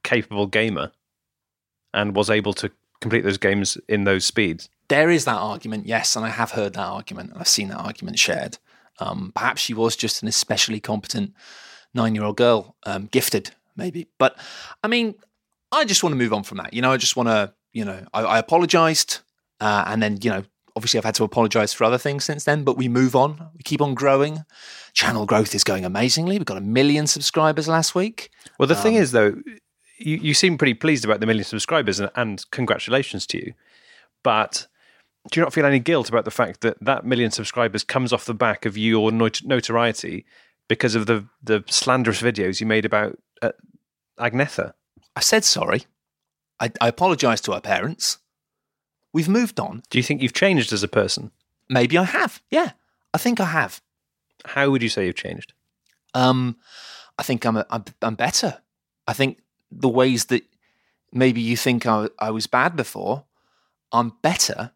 capable 0.04 0.47
gamer 0.47 0.91
and 1.93 2.15
was 2.15 2.30
able 2.30 2.54
to 2.54 2.71
complete 2.99 3.21
those 3.23 3.38
games 3.38 3.77
in 3.88 4.04
those 4.04 4.25
speeds? 4.25 4.67
There 4.88 5.10
is 5.10 5.25
that 5.25 5.38
argument, 5.38 5.86
yes, 5.86 6.15
and 6.15 6.25
I 6.25 6.30
have 6.30 6.51
heard 6.51 6.73
that 6.73 6.86
argument, 6.86 7.32
and 7.32 7.39
I've 7.39 7.47
seen 7.47 7.69
that 7.69 7.77
argument 7.77 8.19
shared. 8.19 8.58
Um, 9.02 9.32
perhaps 9.36 9.62
she 9.62 9.74
was 9.74 9.96
just 9.96 10.22
an 10.22 10.28
especially 10.28 10.80
competent 10.80 11.34
nine-year-old 11.94 12.38
girl, 12.38 12.76
um, 12.86 13.08
gifted 13.12 13.52
maybe. 13.76 14.08
But 14.18 14.38
I 14.84 14.88
mean, 14.88 15.16
I 15.72 15.86
just 15.86 16.04
want 16.04 16.14
to 16.14 16.18
move 16.18 16.34
on 16.34 16.44
from 16.44 16.58
that. 16.60 16.74
You 16.74 16.82
know, 16.82 16.92
I 16.92 16.98
just 16.98 17.16
want 17.16 17.30
to, 17.30 17.54
you 17.74 17.86
know, 17.86 18.06
I, 18.14 18.22
I 18.22 18.38
apologized, 18.40 19.20
uh, 19.60 19.84
and 19.88 20.02
then 20.02 20.20
you 20.22 20.30
know, 20.30 20.44
obviously 20.76 20.98
I've 21.00 21.06
had 21.06 21.16
to 21.16 21.24
apologize 21.24 21.74
for 21.74 21.84
other 21.84 21.98
things 21.98 22.24
since 22.24 22.44
then. 22.44 22.64
But 22.64 22.78
we 22.78 22.88
move 22.88 23.16
on. 23.16 23.50
We 23.56 23.64
keep 23.64 23.82
on 23.82 23.94
growing. 23.94 24.46
Channel 24.94 25.26
growth 25.26 25.56
is 25.56 25.64
going 25.64 25.86
amazingly. 25.86 26.38
We 26.38 26.46
got 26.46 26.58
a 26.58 26.62
million 26.62 27.08
subscribers 27.08 27.68
last 27.68 27.96
week. 27.96 28.30
Well, 28.60 28.68
the 28.68 28.76
thing 28.76 28.96
Um, 28.98 29.02
is, 29.04 29.12
though, 29.12 29.36
you, 29.98 30.18
you 30.18 30.34
seem 30.34 30.58
pretty 30.58 30.76
pleased 30.76 31.06
about 31.06 31.20
the 31.20 31.26
million 31.26 31.46
subscribers, 31.46 32.00
and, 32.00 32.12
and 32.16 32.46
congratulations 32.52 33.26
to 33.28 33.38
you. 33.38 33.54
But 34.24 34.68
do 35.29 35.39
you 35.39 35.43
not 35.43 35.53
feel 35.53 35.65
any 35.65 35.79
guilt 35.79 36.10
about 36.10 36.25
the 36.25 36.31
fact 36.31 36.62
that 36.62 36.77
that 36.81 37.05
million 37.05 37.31
subscribers 37.31 37.84
comes 37.84 38.12
off 38.12 38.25
the 38.25 38.34
back 38.34 38.65
of 38.65 38.77
your 38.77 39.12
not- 39.12 39.43
notoriety 39.43 40.25
because 40.67 40.95
of 40.95 41.05
the, 41.05 41.25
the 41.43 41.63
slanderous 41.67 42.21
videos 42.21 42.60
you 42.60 42.65
made 42.65 42.86
about 42.86 43.19
uh, 43.41 43.51
Agnetha? 44.19 44.73
I 45.15 45.19
said 45.19 45.43
sorry. 45.43 45.86
I, 46.60 46.71
I 46.79 46.88
apologized 46.88 47.45
to 47.45 47.53
her 47.53 47.62
parents. 47.62 48.17
We've 49.13 49.29
moved 49.29 49.60
on. 49.60 49.84
Do 49.89 49.99
you 49.99 50.03
think 50.03 50.21
you've 50.21 50.34
changed 50.34 50.71
as 50.73 50.84
a 50.84 50.88
person? 50.88 51.31
Maybe 51.69 51.97
I 51.97 52.03
have. 52.03 52.41
Yeah, 52.49 52.71
I 53.13 53.17
think 53.17 53.39
I 53.39 53.45
have. 53.45 53.81
How 54.45 54.69
would 54.69 54.81
you 54.81 54.89
say 54.89 55.05
you've 55.05 55.15
changed? 55.15 55.53
Um, 56.13 56.57
I 57.17 57.23
think 57.23 57.45
I'm, 57.45 57.57
a, 57.57 57.65
I'm 57.69 57.86
I'm 58.01 58.15
better. 58.15 58.60
I 59.07 59.13
think 59.13 59.39
the 59.71 59.89
ways 59.89 60.25
that 60.25 60.43
maybe 61.12 61.41
you 61.41 61.55
think 61.57 61.86
I, 61.86 62.10
I 62.19 62.31
was 62.31 62.47
bad 62.47 62.75
before, 62.75 63.25
I'm 63.91 64.13
better 64.21 64.71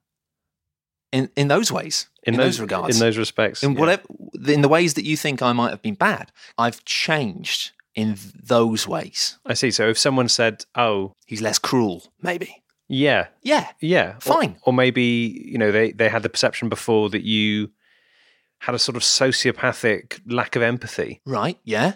in 1.15 1.29
in 1.35 1.47
those 1.47 1.71
ways. 1.71 2.07
In, 2.27 2.35
those, 2.37 2.59
regards. 2.59 2.95
in 2.95 2.99
those 3.05 3.19
respects, 3.19 3.61
in 3.63 3.73
yeah. 3.73 3.79
whatever 3.79 4.01
in 4.47 4.61
the 4.61 4.67
ways 4.67 4.95
that 4.95 5.05
you 5.05 5.15
think 5.15 5.41
I 5.43 5.53
might 5.53 5.69
have 5.69 5.81
been 5.83 5.93
bad, 6.09 6.31
I've 6.57 6.83
changed 6.85 7.71
in 7.93 8.17
those 8.55 8.87
ways. 8.87 9.37
I 9.45 9.53
see. 9.53 9.69
So 9.71 9.87
if 9.89 9.97
someone 9.99 10.27
said, 10.29 10.65
"Oh, 10.73 11.13
He's 11.27 11.41
less 11.41 11.59
cruel, 11.59 12.01
maybe. 12.21 12.63
yeah, 12.87 13.27
Yeah, 13.43 13.67
yeah, 13.79 14.15
Or- 14.15 14.21
Fine. 14.21 14.57
or, 14.63 14.73
maybe 14.73 15.03
you 15.51 15.57
know 15.59 15.71
they 15.71 15.91
they 15.91 16.09
had 16.09 16.23
the 16.23 16.29
perception 16.29 16.67
before 16.69 17.09
that 17.11 17.23
you 17.23 17.69
had 18.65 18.73
a 18.75 18.79
sort 18.79 18.95
of 18.95 19.03
sociopathic 19.03 20.19
lack 20.25 20.55
of 20.55 20.61
empathy. 20.63 21.21
right. 21.25 21.59
Yeah. 21.63 21.93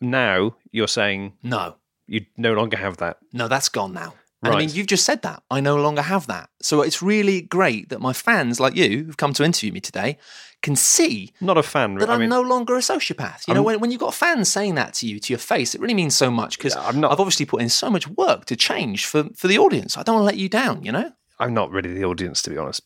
Now 0.00 0.56
you're 0.72 0.88
saying 0.88 1.34
No, 1.42 1.76
you 2.06 2.24
no 2.36 2.52
longer 2.54 2.76
have 2.78 2.96
that. 2.96 3.18
no, 3.32 3.46
that's 3.48 3.68
gone 3.68 3.92
now. 3.92 4.14
And 4.44 4.54
I 4.54 4.58
mean, 4.58 4.68
you've 4.70 4.86
just 4.86 5.04
said 5.04 5.22
that. 5.22 5.42
I 5.50 5.60
no 5.60 5.76
longer 5.76 6.02
have 6.02 6.26
that. 6.26 6.50
So 6.60 6.82
it's 6.82 7.00
really 7.02 7.40
great 7.42 7.88
that 7.88 8.00
my 8.00 8.12
fans 8.12 8.60
like 8.60 8.76
you, 8.76 9.04
who've 9.04 9.16
come 9.16 9.32
to 9.34 9.44
interview 9.44 9.72
me 9.72 9.80
today, 9.80 10.18
can 10.62 10.76
see 10.76 11.32
Not 11.40 11.58
a 11.58 11.62
fan. 11.62 11.94
that 11.96 12.08
I 12.10 12.14
I'm 12.14 12.20
mean, 12.20 12.28
no 12.30 12.40
longer 12.40 12.74
a 12.76 12.80
sociopath. 12.80 13.46
You 13.48 13.54
know, 13.54 13.60
I'm- 13.60 13.64
when, 13.64 13.80
when 13.80 13.90
you've 13.90 14.00
got 14.00 14.14
fans 14.14 14.48
saying 14.50 14.74
that 14.76 14.94
to 14.94 15.06
you, 15.06 15.18
to 15.20 15.32
your 15.32 15.38
face, 15.38 15.74
it 15.74 15.80
really 15.80 15.94
means 15.94 16.14
so 16.14 16.30
much 16.30 16.56
because 16.58 16.74
not- 16.74 17.10
I've 17.12 17.20
obviously 17.20 17.46
put 17.46 17.60
in 17.62 17.68
so 17.68 17.90
much 17.90 18.06
work 18.08 18.44
to 18.46 18.56
change 18.56 19.06
for, 19.06 19.24
for 19.34 19.46
the 19.48 19.58
audience. 19.58 19.96
I 19.98 20.02
don't 20.02 20.14
want 20.16 20.22
to 20.22 20.26
let 20.26 20.36
you 20.38 20.48
down, 20.48 20.84
you 20.84 20.92
know? 20.92 21.12
I'm 21.38 21.52
not 21.54 21.70
really 21.70 21.92
the 21.92 22.04
audience 22.04 22.40
to 22.42 22.50
be 22.50 22.56
honest. 22.58 22.82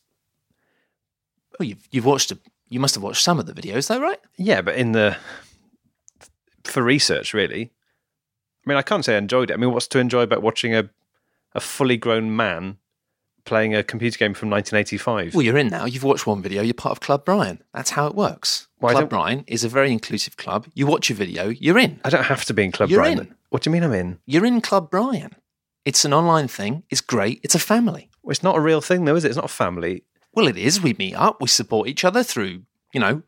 Well, 1.58 1.68
you've, 1.68 1.88
you've 1.90 2.04
watched, 2.04 2.30
a, 2.32 2.38
you 2.68 2.80
must 2.80 2.94
have 2.94 3.02
watched 3.02 3.22
some 3.22 3.38
of 3.38 3.46
the 3.46 3.52
videos 3.52 3.88
though, 3.88 4.00
right? 4.00 4.18
Yeah, 4.36 4.60
but 4.62 4.74
in 4.76 4.92
the 4.92 5.16
for 6.64 6.82
research, 6.82 7.34
really. 7.34 7.72
I 8.66 8.68
mean, 8.68 8.76
I 8.78 8.82
can't 8.82 9.04
say 9.04 9.14
I 9.14 9.18
enjoyed 9.18 9.50
it. 9.50 9.54
I 9.54 9.56
mean, 9.56 9.72
what's 9.72 9.88
to 9.88 9.98
enjoy 9.98 10.22
about 10.22 10.42
watching 10.42 10.74
a 10.74 10.90
a 11.54 11.60
fully 11.60 11.96
grown 11.96 12.34
man 12.34 12.78
playing 13.44 13.74
a 13.74 13.82
computer 13.82 14.18
game 14.18 14.34
from 14.34 14.50
1985? 14.50 15.34
Well, 15.34 15.42
you're 15.42 15.56
in 15.56 15.68
now. 15.68 15.84
You've 15.86 16.04
watched 16.04 16.26
one 16.26 16.42
video. 16.42 16.62
You're 16.62 16.74
part 16.74 16.92
of 16.92 17.00
Club 17.00 17.24
Brian. 17.24 17.62
That's 17.72 17.90
how 17.90 18.06
it 18.06 18.14
works. 18.14 18.68
Well, 18.80 18.94
Club 18.94 19.08
Brian 19.08 19.44
is 19.46 19.64
a 19.64 19.68
very 19.68 19.90
inclusive 19.90 20.36
club. 20.36 20.66
You 20.74 20.86
watch 20.86 21.10
a 21.10 21.14
video, 21.14 21.48
you're 21.48 21.78
in. 21.78 22.00
I 22.04 22.10
don't 22.10 22.24
have 22.24 22.44
to 22.46 22.54
be 22.54 22.64
in 22.64 22.72
Club 22.72 22.90
You're 22.90 23.00
Brian. 23.00 23.18
in. 23.20 23.34
What 23.50 23.62
do 23.62 23.70
you 23.70 23.72
mean 23.72 23.82
I'm 23.82 23.92
in? 23.92 24.18
You're 24.26 24.44
in 24.44 24.60
Club 24.60 24.90
Brian. 24.90 25.34
It's 25.84 26.04
an 26.04 26.12
online 26.12 26.48
thing. 26.48 26.82
It's 26.90 27.00
great. 27.00 27.40
It's 27.42 27.54
a 27.54 27.58
family. 27.58 28.10
Well, 28.22 28.30
it's 28.32 28.42
not 28.42 28.56
a 28.56 28.60
real 28.60 28.80
thing, 28.82 29.04
though, 29.04 29.16
is 29.16 29.24
it? 29.24 29.28
It's 29.28 29.36
not 29.36 29.46
a 29.46 29.48
family. 29.48 30.04
Well, 30.34 30.46
it 30.46 30.58
is. 30.58 30.82
We 30.82 30.94
meet 30.98 31.14
up. 31.14 31.40
We 31.40 31.48
support 31.48 31.88
each 31.88 32.04
other 32.04 32.22
through, 32.22 32.62
you 32.92 33.00
know, 33.00 33.22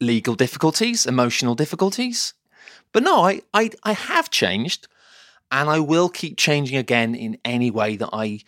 legal 0.00 0.34
difficulties, 0.34 1.06
emotional 1.06 1.54
difficulties. 1.54 2.34
But 2.92 3.02
no, 3.02 3.24
I, 3.24 3.40
I, 3.54 3.70
I 3.82 3.92
have 3.94 4.30
changed, 4.30 4.88
and 5.50 5.68
I 5.68 5.80
will 5.80 6.08
keep 6.08 6.36
changing 6.36 6.76
again 6.76 7.14
in 7.14 7.38
any 7.44 7.70
way 7.70 7.96
that 7.96 8.10
I 8.12 8.40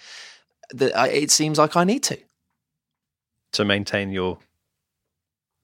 that 0.71 0.97
I, 0.97 1.09
it 1.09 1.31
seems 1.31 1.59
like 1.59 1.77
I 1.77 1.85
need 1.85 2.03
to 2.05 2.19
to 3.53 3.65
maintain 3.65 4.11
your 4.11 4.38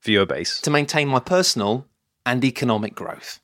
viewer 0.03 0.27
base. 0.27 0.61
to 0.61 0.70
maintain 0.70 1.09
my 1.09 1.20
personal 1.20 1.87
and 2.27 2.44
economic 2.44 2.94
growth. 2.94 3.40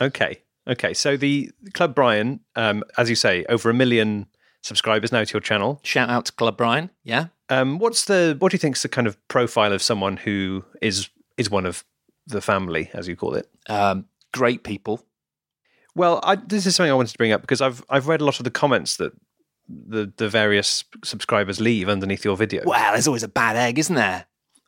Okay. 0.00 0.42
Okay. 0.66 0.94
So 0.94 1.16
the 1.16 1.50
Club 1.72 1.94
Brian, 1.94 2.40
um, 2.56 2.82
as 2.98 3.08
you 3.08 3.16
say, 3.16 3.44
over 3.48 3.70
a 3.70 3.74
million 3.74 4.26
subscribers 4.62 5.12
now 5.12 5.24
to 5.24 5.32
your 5.32 5.40
channel. 5.40 5.80
Shout 5.82 6.08
out 6.08 6.26
to 6.26 6.32
Club 6.32 6.56
Brian. 6.56 6.90
Yeah. 7.04 7.26
Um, 7.48 7.78
what's 7.78 8.06
the 8.06 8.36
what 8.38 8.50
do 8.50 8.54
you 8.54 8.58
think 8.58 8.76
is 8.76 8.82
the 8.82 8.88
kind 8.88 9.06
of 9.06 9.16
profile 9.28 9.72
of 9.72 9.82
someone 9.82 10.16
who 10.16 10.64
is 10.80 11.08
is 11.36 11.50
one 11.50 11.66
of 11.66 11.84
the 12.26 12.40
family, 12.40 12.90
as 12.94 13.08
you 13.08 13.16
call 13.16 13.34
it? 13.34 13.48
Um, 13.68 14.06
great 14.32 14.62
people. 14.64 15.04
Well, 15.94 16.20
I, 16.22 16.36
this 16.36 16.66
is 16.66 16.74
something 16.74 16.90
I 16.90 16.94
wanted 16.94 17.12
to 17.12 17.18
bring 17.18 17.32
up 17.32 17.40
because 17.40 17.60
I've 17.60 17.84
I've 17.88 18.08
read 18.08 18.20
a 18.20 18.24
lot 18.24 18.40
of 18.40 18.44
the 18.44 18.50
comments 18.50 18.96
that 18.96 19.12
the 19.68 20.12
the 20.16 20.28
various 20.28 20.84
subscribers 21.04 21.60
leave 21.60 21.88
underneath 21.88 22.24
your 22.24 22.36
video. 22.36 22.62
Well, 22.64 22.92
there's 22.92 23.06
always 23.06 23.22
a 23.22 23.28
bad 23.28 23.56
egg, 23.56 23.78
isn't 23.78 23.94
there? 23.94 24.26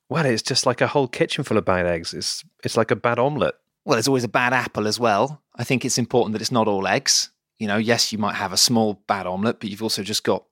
Well, 0.08 0.26
it's 0.26 0.42
just 0.42 0.66
like 0.66 0.80
a 0.80 0.86
whole 0.86 1.08
kitchen 1.08 1.44
full 1.44 1.56
of 1.56 1.64
bad 1.64 1.86
eggs. 1.86 2.12
It's 2.12 2.44
it's 2.62 2.76
like 2.76 2.90
a 2.90 2.96
bad 2.96 3.18
omelette. 3.18 3.54
Well, 3.84 3.96
there's 3.96 4.08
always 4.08 4.24
a 4.24 4.28
bad 4.28 4.52
apple 4.52 4.86
as 4.86 4.98
well. 4.98 5.42
I 5.56 5.64
think 5.64 5.84
it's 5.84 5.98
important 5.98 6.32
that 6.32 6.42
it's 6.42 6.52
not 6.52 6.68
all 6.68 6.86
eggs. 6.86 7.30
You 7.58 7.68
know, 7.68 7.76
yes, 7.76 8.12
you 8.12 8.18
might 8.18 8.34
have 8.34 8.52
a 8.52 8.56
small 8.56 9.02
bad 9.06 9.26
omelette, 9.26 9.60
but 9.60 9.70
you've 9.70 9.82
also 9.82 10.02
just 10.02 10.24
got 10.24 10.44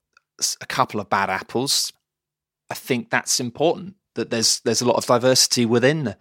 a 0.61 0.67
couple 0.67 1.01
of 1.01 1.11
bad 1.11 1.31
apples. 1.31 1.93
I 2.71 2.75
think 2.75 3.11
that's 3.11 3.41
important 3.41 3.95
that 4.15 4.31
there's 4.31 4.61
there's 4.61 4.81
a 4.81 4.87
lot 4.87 4.97
of 4.97 5.07
diversity 5.07 5.67
within 5.67 6.15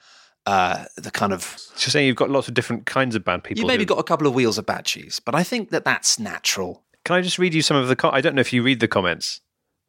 uh, 0.52 0.86
the 0.98 1.12
kind 1.12 1.34
of. 1.34 1.42
So 1.44 1.74
you're 1.86 1.92
saying 1.92 2.08
you've 2.08 2.16
got 2.24 2.30
lots 2.30 2.48
of 2.48 2.54
different 2.54 2.86
kinds 2.86 3.16
of 3.16 3.24
bad 3.24 3.44
people. 3.44 3.62
You 3.62 3.68
maybe 3.68 3.84
who- 3.84 3.88
got 3.94 4.00
a 4.00 4.04
couple 4.04 4.28
of 4.28 4.34
wheels 4.34 4.58
of 4.58 4.66
bad 4.66 4.86
cheese, 4.86 5.20
but 5.20 5.34
I 5.36 5.44
think 5.44 5.70
that 5.70 5.86
that's 5.86 6.20
natural. 6.20 6.84
Can 7.06 7.16
I 7.16 7.22
just 7.22 7.40
read 7.40 7.54
you 7.54 7.62
some 7.62 7.78
of 7.78 7.88
the? 7.88 7.96
Co- 7.96 8.12
I 8.12 8.22
don't 8.22 8.36
know 8.36 8.42
if 8.42 8.54
you 8.54 8.62
read 8.64 8.80
the 8.80 8.88
comments 8.88 9.42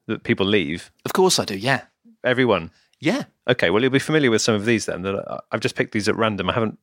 that 0.07 0.23
people 0.25 0.47
leave. 0.47 0.91
Of 1.05 1.13
course, 1.13 1.39
I 1.39 1.45
do. 1.45 1.57
Yeah, 1.57 1.83
Everyone. 2.25 2.71
yeah. 3.01 3.25
Okay. 3.49 3.71
Well, 3.71 3.83
you'll 3.83 3.91
be 3.91 3.99
familiar 3.99 4.31
with 4.31 4.41
some 4.43 4.55
of 4.55 4.65
these 4.65 4.87
then. 4.87 5.03
That 5.03 5.43
I've 5.51 5.61
just 5.61 5.75
picked 5.75 5.93
these 5.93 6.09
at 6.09 6.17
random. 6.17 6.49
I 6.49 6.55
haven't. 6.55 6.79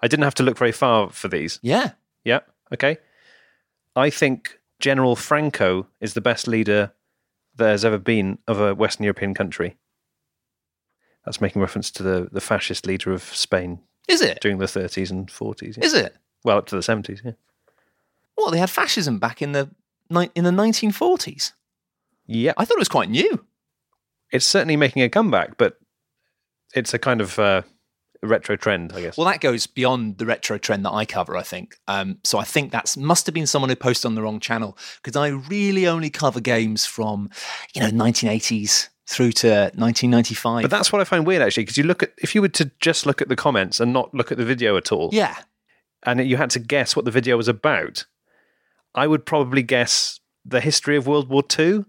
I 0.00 0.08
didn't 0.08 0.24
have 0.24 0.34
to 0.36 0.42
look 0.42 0.56
very 0.58 0.72
far 0.72 1.10
for 1.10 1.28
these. 1.28 1.58
Yeah. 1.62 1.90
Yeah. 2.24 2.40
Okay. 2.72 2.98
I 3.96 4.10
think 4.10 4.58
General 4.80 5.16
Franco 5.16 5.86
is 6.00 6.14
the 6.14 6.20
best 6.20 6.46
leader 6.48 6.92
there's 7.56 7.84
ever 7.84 7.98
been 7.98 8.38
of 8.48 8.60
a 8.60 8.74
Western 8.74 9.04
European 9.04 9.34
country. 9.34 9.76
That's 11.24 11.40
making 11.40 11.60
reference 11.62 11.90
to 11.92 12.02
the, 12.02 12.28
the 12.30 12.40
fascist 12.40 12.86
leader 12.86 13.12
of 13.12 13.22
Spain 13.22 13.80
Is 14.08 14.20
it? 14.20 14.38
during 14.40 14.58
the 14.58 14.66
30s 14.66 15.10
and 15.10 15.28
40s. 15.28 15.76
yeah. 15.78 15.84
Is 15.84 15.94
it? 15.94 16.16
Well, 16.44 16.58
up 16.58 16.66
to 16.66 16.76
the 16.76 16.82
70s, 16.82 17.24
yeah. 17.24 17.32
What 18.34 18.50
they 18.50 18.58
had 18.58 18.68
fascism 18.70 19.18
back 19.18 19.40
in 19.40 19.52
the 19.52 19.70
ni- 20.10 20.30
in 20.34 20.44
the 20.44 20.50
1940s. 20.50 21.52
Yeah. 22.26 22.52
I 22.56 22.64
thought 22.64 22.76
it 22.76 22.80
was 22.80 22.88
quite 22.88 23.08
new. 23.10 23.44
It's 24.32 24.46
certainly 24.46 24.76
making 24.76 25.02
a 25.02 25.08
comeback, 25.08 25.56
but 25.56 25.78
it's 26.74 26.92
a 26.92 26.98
kind 26.98 27.20
of 27.20 27.38
uh, 27.38 27.62
retro 28.22 28.56
trend, 28.56 28.92
I 28.92 29.00
guess. 29.02 29.16
Well, 29.16 29.26
that 29.28 29.40
goes 29.40 29.66
beyond 29.66 30.18
the 30.18 30.26
retro 30.26 30.58
trend 30.58 30.84
that 30.84 30.90
I 30.90 31.04
cover, 31.04 31.36
I 31.36 31.42
think. 31.42 31.76
Um, 31.86 32.18
so 32.24 32.38
I 32.38 32.44
think 32.44 32.72
that 32.72 32.96
must 32.96 33.26
have 33.26 33.34
been 33.34 33.46
someone 33.46 33.68
who 33.70 33.76
posted 33.76 34.06
on 34.08 34.14
the 34.16 34.22
wrong 34.22 34.40
channel 34.40 34.76
because 35.02 35.16
I 35.16 35.28
really 35.28 35.86
only 35.86 36.10
cover 36.10 36.40
games 36.40 36.84
from, 36.84 37.30
you 37.74 37.80
know, 37.80 37.90
1980s 37.90 38.88
through 39.06 39.32
to 39.32 39.48
1995. 39.74 40.62
But 40.62 40.70
that's 40.70 40.92
what 40.92 41.00
I 41.00 41.04
find 41.04 41.26
weird, 41.26 41.42
actually, 41.42 41.64
because 41.64 41.76
you 41.76 41.84
look 41.84 42.02
at 42.02 42.12
if 42.18 42.34
you 42.34 42.40
were 42.42 42.48
to 42.48 42.70
just 42.80 43.06
look 43.06 43.20
at 43.20 43.28
the 43.28 43.36
comments 43.36 43.80
and 43.80 43.92
not 43.92 44.14
look 44.14 44.32
at 44.32 44.38
the 44.38 44.44
video 44.44 44.76
at 44.76 44.90
all, 44.92 45.10
yeah, 45.12 45.36
and 46.02 46.26
you 46.26 46.36
had 46.36 46.50
to 46.50 46.58
guess 46.58 46.96
what 46.96 47.04
the 47.04 47.10
video 47.10 47.36
was 47.36 47.48
about, 47.48 48.06
I 48.94 49.06
would 49.06 49.26
probably 49.26 49.62
guess 49.62 50.20
the 50.44 50.60
history 50.60 50.96
of 50.96 51.06
World 51.06 51.28
War 51.28 51.42
Two. 51.42 51.86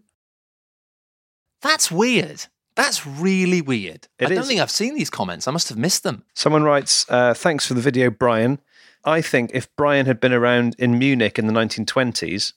that's 1.61 1.91
weird. 1.91 2.45
That's 2.75 3.07
really 3.07 3.61
weird. 3.61 4.07
It 4.19 4.25
I 4.25 4.29
don't 4.29 4.39
is. 4.39 4.47
think 4.47 4.59
I've 4.59 4.69
seen 4.69 4.95
these 4.95 5.09
comments. 5.09 5.47
I 5.47 5.51
must 5.51 5.69
have 5.69 5.77
missed 5.77 6.03
them. 6.03 6.25
Someone 6.33 6.63
writes, 6.63 7.05
uh, 7.09 7.33
"Thanks 7.33 7.65
for 7.65 7.73
the 7.73 7.81
video, 7.81 8.09
Brian. 8.09 8.59
I 9.05 9.21
think 9.21 9.51
if 9.53 9.73
Brian 9.77 10.05
had 10.07 10.19
been 10.19 10.33
around 10.33 10.75
in 10.77 10.99
Munich 10.99 11.39
in 11.39 11.47
the 11.47 11.53
1920s, 11.53 12.51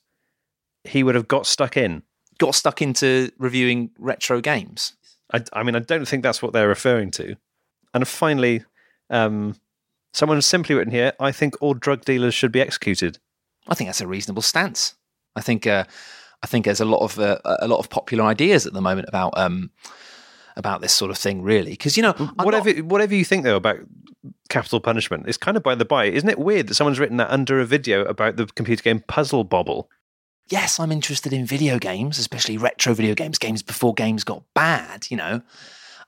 he 0.83 1.05
would 1.05 1.15
have 1.15 1.29
got 1.29 1.47
stuck 1.47 1.77
in." 1.77 2.03
Got 2.39 2.55
stuck 2.55 2.81
into 2.83 3.31
reviewing 3.39 3.91
retro 3.99 4.41
games. 4.41 4.97
I, 5.33 5.43
I 5.53 5.63
mean, 5.63 5.77
I 5.77 5.81
don't 5.81 6.07
think 6.07 6.23
that's 6.23 6.43
what 6.43 6.53
they're 6.53 6.69
referring 6.69 7.11
to. 7.13 7.37
And 7.93 8.07
finally, 8.07 8.65
um, 9.11 9.57
someone 10.13 10.37
has 10.37 10.47
simply 10.47 10.75
written 10.75 10.93
here, 10.93 11.13
I 11.21 11.33
think 11.33 11.55
all 11.61 11.75
drug 11.75 12.05
dealers 12.05 12.35
should 12.35 12.53
be 12.53 12.61
executed. 12.61 13.19
I 13.69 13.75
think 13.75 13.89
that's 13.89 14.01
a 14.01 14.07
reasonable 14.07 14.43
stance. 14.43 14.95
I 15.37 15.41
think 15.41 15.67
uh, 15.67 15.85
I 16.43 16.47
think 16.47 16.65
there's 16.65 16.81
a 16.81 16.85
lot 16.85 17.03
of 17.03 17.19
uh, 17.19 17.39
a 17.45 17.69
lot 17.69 17.79
of 17.79 17.91
popular 17.91 18.25
ideas 18.25 18.67
at 18.67 18.73
the 18.73 18.81
moment 18.81 19.09
about 19.09 19.37
um, 19.37 19.71
about 20.57 20.81
this 20.81 20.93
sort 20.93 21.11
of 21.11 21.19
thing, 21.19 21.43
really. 21.43 21.73
Because 21.73 21.97
you 21.97 22.03
know, 22.03 22.15
I'm 22.19 22.45
whatever, 22.45 22.73
not- 22.73 22.85
whatever 22.87 23.15
you 23.15 23.25
think, 23.25 23.45
though, 23.45 23.57
about 23.57 23.79
capital 24.49 24.81
punishment, 24.81 25.29
it's 25.29 25.37
kind 25.37 25.57
of 25.57 25.63
by 25.63 25.75
the 25.75 25.85
by. 25.85 26.07
Isn't 26.07 26.29
it 26.29 26.39
weird 26.39 26.69
that 26.69 26.75
someone's 26.75 26.99
written 26.99 27.19
that 27.19 27.31
under 27.31 27.61
a 27.61 27.67
video 27.67 28.05
about 28.05 28.37
the 28.37 28.47
computer 28.47 28.83
game 28.83 29.01
Puzzle 29.07 29.45
Bobble? 29.45 29.91
Yes, 30.51 30.81
I'm 30.81 30.93
interested 30.93 31.33
in 31.33 31.45
video 31.45 31.79
games, 31.79 32.19
especially 32.19 32.57
retro 32.57 32.95
video 32.95 33.15
games, 33.15 33.39
games 33.39 33.63
before 33.63 33.95
games 33.95 34.25
got 34.25 34.43
bad. 34.55 35.07
You 35.11 35.17
know. 35.17 35.43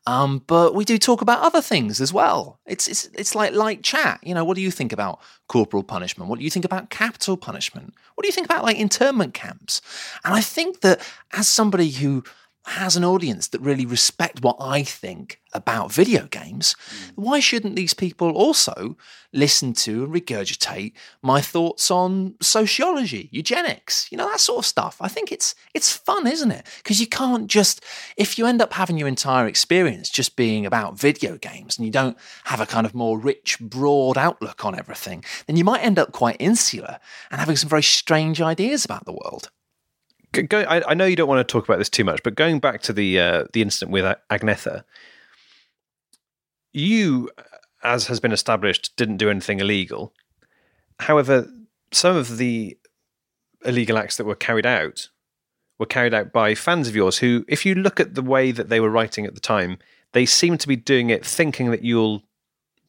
Um, 0.06 0.42
but 0.46 0.74
we 0.74 0.84
do 0.84 0.98
talk 0.98 1.20
about 1.20 1.42
other 1.42 1.60
things 1.60 2.00
as 2.00 2.12
well. 2.12 2.58
It's 2.66 2.88
it's 2.88 3.06
it's 3.14 3.34
like 3.34 3.52
light 3.52 3.82
chat. 3.82 4.20
You 4.22 4.34
know, 4.34 4.44
what 4.44 4.54
do 4.54 4.62
you 4.62 4.70
think 4.70 4.92
about 4.92 5.20
corporal 5.46 5.82
punishment? 5.82 6.30
What 6.30 6.38
do 6.38 6.44
you 6.44 6.50
think 6.50 6.64
about 6.64 6.90
capital 6.90 7.36
punishment? 7.36 7.94
What 8.14 8.22
do 8.22 8.28
you 8.28 8.32
think 8.32 8.46
about 8.46 8.64
like 8.64 8.78
internment 8.78 9.34
camps? 9.34 9.82
And 10.24 10.34
I 10.34 10.40
think 10.40 10.80
that 10.80 11.00
as 11.32 11.48
somebody 11.48 11.90
who 11.90 12.24
has 12.66 12.94
an 12.94 13.04
audience 13.04 13.48
that 13.48 13.60
really 13.60 13.86
respect 13.86 14.42
what 14.42 14.56
I 14.60 14.82
think 14.82 15.40
about 15.52 15.92
video 15.92 16.26
games, 16.26 16.74
mm. 16.74 17.12
why 17.14 17.40
shouldn't 17.40 17.74
these 17.74 17.94
people 17.94 18.30
also 18.32 18.96
listen 19.32 19.72
to 19.72 20.04
and 20.04 20.12
regurgitate 20.12 20.92
my 21.22 21.40
thoughts 21.40 21.90
on 21.90 22.34
sociology, 22.40 23.28
eugenics, 23.32 24.10
you 24.12 24.18
know, 24.18 24.28
that 24.28 24.40
sort 24.40 24.58
of 24.58 24.66
stuff? 24.66 24.98
I 25.00 25.08
think 25.08 25.32
it's 25.32 25.54
it's 25.74 25.96
fun, 25.96 26.26
isn't 26.26 26.50
it? 26.50 26.66
Because 26.78 27.00
you 27.00 27.06
can't 27.06 27.46
just 27.46 27.82
if 28.16 28.38
you 28.38 28.46
end 28.46 28.60
up 28.60 28.74
having 28.74 28.98
your 28.98 29.08
entire 29.08 29.46
experience 29.46 30.10
just 30.10 30.36
being 30.36 30.66
about 30.66 30.98
video 30.98 31.38
games 31.38 31.78
and 31.78 31.86
you 31.86 31.92
don't 31.92 32.18
have 32.44 32.60
a 32.60 32.66
kind 32.66 32.86
of 32.86 32.94
more 32.94 33.18
rich, 33.18 33.58
broad 33.58 34.18
outlook 34.18 34.64
on 34.64 34.78
everything, 34.78 35.24
then 35.46 35.56
you 35.56 35.64
might 35.64 35.82
end 35.82 35.98
up 35.98 36.12
quite 36.12 36.36
insular 36.38 36.98
and 37.30 37.40
having 37.40 37.56
some 37.56 37.70
very 37.70 37.82
strange 37.82 38.40
ideas 38.40 38.84
about 38.84 39.06
the 39.06 39.12
world. 39.12 39.50
Go, 40.32 40.60
I, 40.60 40.90
I 40.90 40.94
know 40.94 41.06
you 41.06 41.16
don't 41.16 41.28
want 41.28 41.46
to 41.46 41.52
talk 41.52 41.64
about 41.64 41.78
this 41.78 41.88
too 41.88 42.04
much, 42.04 42.22
but 42.22 42.36
going 42.36 42.60
back 42.60 42.82
to 42.82 42.92
the 42.92 43.18
uh, 43.18 43.44
the 43.52 43.62
incident 43.62 43.90
with 43.90 44.04
Agnetha, 44.30 44.84
you, 46.72 47.30
as 47.82 48.06
has 48.06 48.20
been 48.20 48.32
established, 48.32 48.94
didn't 48.96 49.16
do 49.16 49.28
anything 49.28 49.58
illegal. 49.58 50.12
However, 51.00 51.50
some 51.92 52.16
of 52.16 52.38
the 52.38 52.78
illegal 53.64 53.98
acts 53.98 54.16
that 54.16 54.24
were 54.24 54.36
carried 54.36 54.66
out 54.66 55.08
were 55.78 55.86
carried 55.86 56.14
out 56.14 56.32
by 56.32 56.54
fans 56.54 56.86
of 56.88 56.94
yours 56.94 57.18
who, 57.18 57.44
if 57.48 57.64
you 57.64 57.74
look 57.74 57.98
at 57.98 58.14
the 58.14 58.22
way 58.22 58.52
that 58.52 58.68
they 58.68 58.80
were 58.80 58.90
writing 58.90 59.26
at 59.26 59.34
the 59.34 59.40
time, 59.40 59.78
they 60.12 60.26
seem 60.26 60.58
to 60.58 60.68
be 60.68 60.76
doing 60.76 61.10
it 61.10 61.24
thinking 61.24 61.70
that 61.70 61.82
you'll 61.82 62.22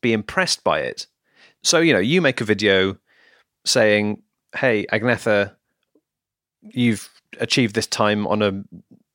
be 0.02 0.14
impressed 0.14 0.64
by 0.64 0.80
it. 0.80 1.08
So, 1.64 1.80
you 1.80 1.94
know, 1.94 2.00
you 2.00 2.22
make 2.22 2.42
a 2.42 2.46
video 2.46 2.98
saying, 3.66 4.22
hey, 4.56 4.86
Agnetha, 4.92 5.56
you've 6.62 7.10
achieved 7.40 7.76
this 7.76 7.88
time 7.88 8.28
on 8.28 8.42
a 8.42 8.64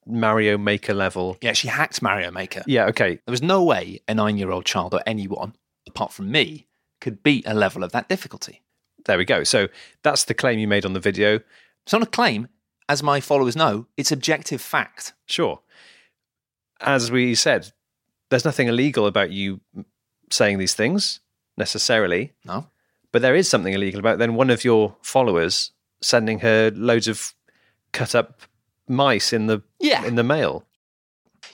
Mario 0.06 0.56
Maker 0.56 0.94
level. 0.94 1.36
Yeah, 1.40 1.52
she 1.52 1.68
hacked 1.68 2.00
Mario 2.00 2.30
Maker. 2.30 2.62
Yeah, 2.66 2.86
okay. 2.86 3.18
There 3.26 3.32
was 3.32 3.42
no 3.42 3.62
way 3.62 4.00
a 4.08 4.14
nine 4.14 4.38
year 4.38 4.50
old 4.50 4.64
child 4.64 4.94
or 4.94 5.02
anyone, 5.06 5.54
apart 5.86 6.12
from 6.12 6.30
me, 6.30 6.66
could 7.00 7.22
beat 7.22 7.46
a 7.46 7.54
level 7.54 7.82
of 7.82 7.92
that 7.92 8.08
difficulty. 8.08 8.62
There 9.04 9.18
we 9.18 9.24
go. 9.24 9.44
So 9.44 9.68
that's 10.02 10.24
the 10.24 10.34
claim 10.34 10.58
you 10.58 10.68
made 10.68 10.84
on 10.84 10.92
the 10.92 11.00
video. 11.00 11.40
It's 11.84 11.92
not 11.92 12.02
a 12.02 12.06
claim, 12.06 12.48
as 12.88 13.02
my 13.02 13.20
followers 13.20 13.56
know, 13.56 13.86
it's 13.96 14.12
objective 14.12 14.60
fact. 14.60 15.12
Sure. 15.26 15.60
As 16.80 17.10
we 17.10 17.34
said, 17.34 17.72
there's 18.30 18.44
nothing 18.44 18.68
illegal 18.68 19.06
about 19.06 19.30
you 19.30 19.60
saying 20.30 20.58
these 20.58 20.74
things 20.74 21.20
necessarily. 21.56 22.32
No. 22.44 22.68
But 23.12 23.22
there 23.22 23.36
is 23.36 23.48
something 23.48 23.72
illegal 23.72 24.00
about 24.00 24.18
then 24.18 24.34
one 24.34 24.50
of 24.50 24.64
your 24.64 24.96
followers 25.02 25.70
sending 26.02 26.40
her 26.40 26.70
loads 26.74 27.08
of 27.08 27.34
cut 27.96 28.14
up 28.14 28.42
mice 28.88 29.32
in 29.32 29.46
the 29.46 29.62
Yeah. 29.80 30.04
in 30.04 30.14
the 30.16 30.22
mail. 30.22 30.64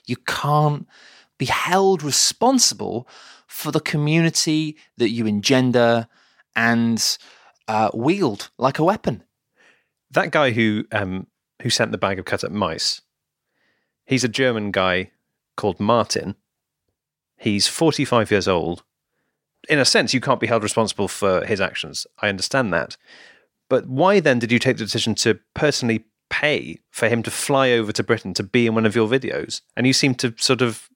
You 0.07 0.17
can't 0.17 0.87
be 1.39 1.47
held 1.47 2.03
responsible 2.03 3.09
for 3.47 3.71
the 3.73 3.81
community 3.81 4.77
that 4.97 5.11
you 5.11 5.27
engender 5.27 6.09
and 6.57 7.19
uh, 7.69 7.91
wield 7.95 8.51
like 8.59 8.79
a 8.79 8.85
weapon. 8.85 9.23
That 10.11 10.31
guy 10.31 10.51
who 10.51 10.85
um, 10.93 11.27
who 11.63 11.71
sent 11.71 11.93
the 11.93 11.99
bag 11.99 12.19
of 12.19 12.25
cut 12.25 12.45
up 12.45 12.51
mice, 12.51 13.01
he's 14.05 14.25
a 14.25 14.29
German 14.29 14.71
guy 14.71 15.11
called 15.57 15.79
Martin. 15.81 16.35
He's 17.37 17.67
45 17.69 18.31
years 18.31 18.49
old. 18.49 18.83
In 19.69 19.79
a 19.79 19.85
sense, 19.85 20.13
you 20.15 20.21
can't 20.21 20.41
be 20.41 20.47
held 20.49 20.63
responsible 20.63 21.09
for 21.09 21.45
his 21.45 21.61
actions. 21.61 22.07
I 22.21 22.29
understand 22.29 22.73
that. 22.73 22.97
But 23.69 23.87
why 23.87 24.21
then 24.21 24.39
did 24.39 24.53
you 24.53 24.59
take 24.59 24.77
the 24.77 24.85
decision 24.85 25.15
to 25.17 25.39
personally 25.55 26.05
pay 26.33 26.79
for 26.91 27.09
him 27.09 27.23
to 27.23 27.31
fly 27.31 27.73
over 27.73 27.93
to 27.93 28.03
Britain 28.03 28.33
to 28.35 28.43
be 28.43 28.67
in 28.67 28.75
one 28.75 28.87
of 28.87 28.97
your 28.97 29.07
videos? 29.07 29.61
And 29.77 29.87
you 29.87 29.93
seem 29.93 30.15
to 30.17 30.35
sort 30.39 30.63
of 30.63 30.89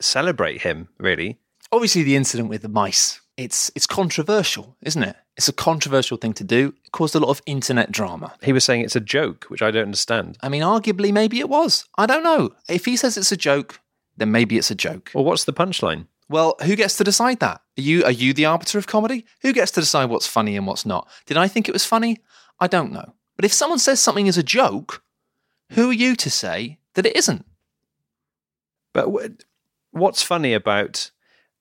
celebrate 0.00 0.60
him, 0.60 0.88
really. 0.98 1.38
Obviously, 1.72 2.02
the 2.02 2.16
incident 2.16 2.50
with 2.50 2.62
the 2.62 2.68
mice. 2.68 3.20
It's 3.36 3.70
it's 3.74 3.86
controversial, 3.86 4.76
isn't 4.82 5.02
it? 5.02 5.16
It's 5.36 5.48
a 5.48 5.52
controversial 5.52 6.18
thing 6.18 6.34
to 6.34 6.44
do. 6.44 6.74
It 6.84 6.92
caused 6.92 7.14
a 7.14 7.20
lot 7.20 7.30
of 7.30 7.40
internet 7.46 7.90
drama. 7.90 8.34
He 8.42 8.52
was 8.52 8.64
saying 8.64 8.82
it's 8.82 8.96
a 8.96 9.00
joke, 9.00 9.46
which 9.48 9.62
I 9.62 9.70
don't 9.70 9.84
understand. 9.84 10.36
I 10.42 10.50
mean, 10.50 10.62
arguably, 10.62 11.10
maybe 11.10 11.40
it 11.40 11.48
was. 11.48 11.86
I 11.96 12.04
don't 12.04 12.22
know. 12.22 12.50
If 12.68 12.84
he 12.84 12.96
says 12.96 13.16
it's 13.16 13.32
a 13.32 13.36
joke, 13.36 13.80
then 14.18 14.30
maybe 14.30 14.58
it's 14.58 14.70
a 14.70 14.74
joke. 14.74 15.10
Well, 15.14 15.24
what's 15.24 15.44
the 15.44 15.54
punchline? 15.54 16.06
Well, 16.28 16.56
who 16.62 16.76
gets 16.76 16.96
to 16.98 17.04
decide 17.04 17.40
that? 17.40 17.62
Are 17.78 17.82
you 17.82 18.04
are 18.04 18.10
you 18.10 18.34
the 18.34 18.44
arbiter 18.44 18.78
of 18.78 18.86
comedy? 18.86 19.24
Who 19.40 19.52
gets 19.52 19.72
to 19.72 19.80
decide 19.80 20.10
what's 20.10 20.26
funny 20.26 20.56
and 20.56 20.66
what's 20.66 20.84
not? 20.84 21.08
Did 21.24 21.38
I 21.38 21.48
think 21.48 21.68
it 21.68 21.72
was 21.72 21.86
funny? 21.86 22.18
I 22.60 22.66
don't 22.66 22.92
know. 22.92 23.14
But 23.40 23.46
if 23.46 23.54
someone 23.54 23.78
says 23.78 24.00
something 24.00 24.26
is 24.26 24.36
a 24.36 24.42
joke, 24.42 25.02
who 25.70 25.88
are 25.88 25.94
you 25.94 26.14
to 26.14 26.28
say 26.28 26.78
that 26.92 27.06
it 27.06 27.16
isn't? 27.16 27.46
But 28.92 29.08
what's 29.92 30.22
funny 30.22 30.52
about 30.52 31.10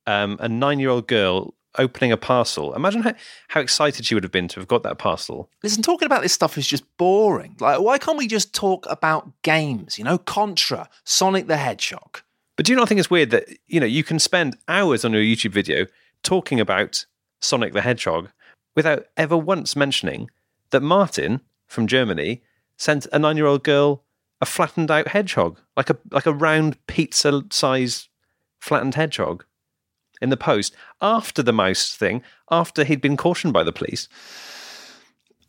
um, 0.05 0.35
a 0.41 0.49
nine-year-old 0.49 1.07
girl 1.07 1.53
opening 1.77 2.11
a 2.11 2.17
parcel? 2.17 2.73
Imagine 2.73 3.03
how, 3.03 3.13
how 3.47 3.61
excited 3.61 4.05
she 4.05 4.13
would 4.13 4.25
have 4.25 4.31
been 4.33 4.49
to 4.49 4.59
have 4.59 4.67
got 4.67 4.83
that 4.83 4.97
parcel. 4.97 5.49
Listen, 5.63 5.81
talking 5.81 6.05
about 6.05 6.21
this 6.21 6.33
stuff 6.33 6.57
is 6.57 6.67
just 6.67 6.83
boring. 6.97 7.55
Like, 7.61 7.79
why 7.79 7.97
can't 7.97 8.17
we 8.17 8.27
just 8.27 8.53
talk 8.53 8.85
about 8.89 9.31
games? 9.43 9.97
You 9.97 10.03
know, 10.03 10.17
Contra, 10.17 10.89
Sonic 11.05 11.47
the 11.47 11.55
Hedgehog. 11.55 12.19
But 12.57 12.65
do 12.65 12.73
you 12.73 12.77
not 12.77 12.89
think 12.89 12.99
it's 12.99 13.09
weird 13.09 13.29
that 13.29 13.47
you 13.67 13.79
know 13.79 13.85
you 13.85 14.03
can 14.03 14.19
spend 14.19 14.57
hours 14.67 15.05
on 15.05 15.13
your 15.13 15.21
YouTube 15.21 15.53
video 15.53 15.85
talking 16.23 16.59
about 16.59 17.05
Sonic 17.39 17.71
the 17.71 17.79
Hedgehog 17.79 18.31
without 18.75 19.05
ever 19.15 19.37
once 19.37 19.77
mentioning 19.77 20.29
that 20.71 20.81
Martin 20.81 21.39
from 21.69 21.87
Germany 21.87 22.43
sent 22.75 23.07
a 23.13 23.19
nine-year-old 23.19 23.63
girl 23.63 24.03
a 24.41 24.45
flattened 24.45 24.89
out 24.89 25.09
hedgehog, 25.09 25.59
like 25.75 25.89
a 25.89 25.97
like 26.11 26.25
a 26.25 26.33
round 26.33 26.77
pizza 26.87 27.43
sized 27.51 28.07
flattened 28.59 28.95
hedgehog, 28.95 29.45
in 30.21 30.29
the 30.29 30.37
post 30.37 30.75
after 31.01 31.41
the 31.41 31.53
mouse 31.53 31.95
thing, 31.95 32.21
after 32.51 32.83
he'd 32.83 33.01
been 33.01 33.17
cautioned 33.17 33.53
by 33.53 33.63
the 33.63 33.71
police. 33.71 34.07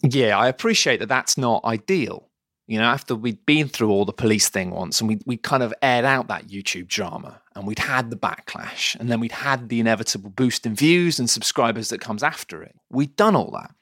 Yeah, 0.03 0.39
I 0.39 0.49
appreciate 0.49 1.01
that 1.01 1.09
that's 1.09 1.37
not 1.37 1.65
ideal. 1.65 2.29
You 2.67 2.79
know, 2.79 2.85
after 2.85 3.17
we'd 3.17 3.45
been 3.47 3.69
through 3.69 3.91
all 3.91 4.05
the 4.05 4.13
police 4.13 4.49
thing 4.49 4.71
once 4.71 5.01
and 5.01 5.09
we 5.09 5.19
we 5.27 5.37
kind 5.37 5.63
of 5.63 5.75
aired 5.83 6.05
out 6.05 6.29
that 6.29 6.47
YouTube 6.47 6.87
drama 6.87 7.41
and 7.55 7.67
we'd 7.67 7.81
had 7.81 8.11
the 8.11 8.17
backlash 8.17 8.95
and 8.99 9.09
then 9.09 9.19
we'd 9.19 9.33
had 9.33 9.69
the 9.69 9.81
inevitable 9.81 10.31
boost 10.31 10.67
in 10.67 10.75
views 10.77 11.19
and 11.19 11.29
subscribers 11.29 11.89
that 11.89 12.01
comes 12.01 12.23
after 12.23 12.63
it. 12.63 12.77
We'd 12.91 13.17
done 13.17 13.35
all 13.35 13.51
that. 13.53 13.75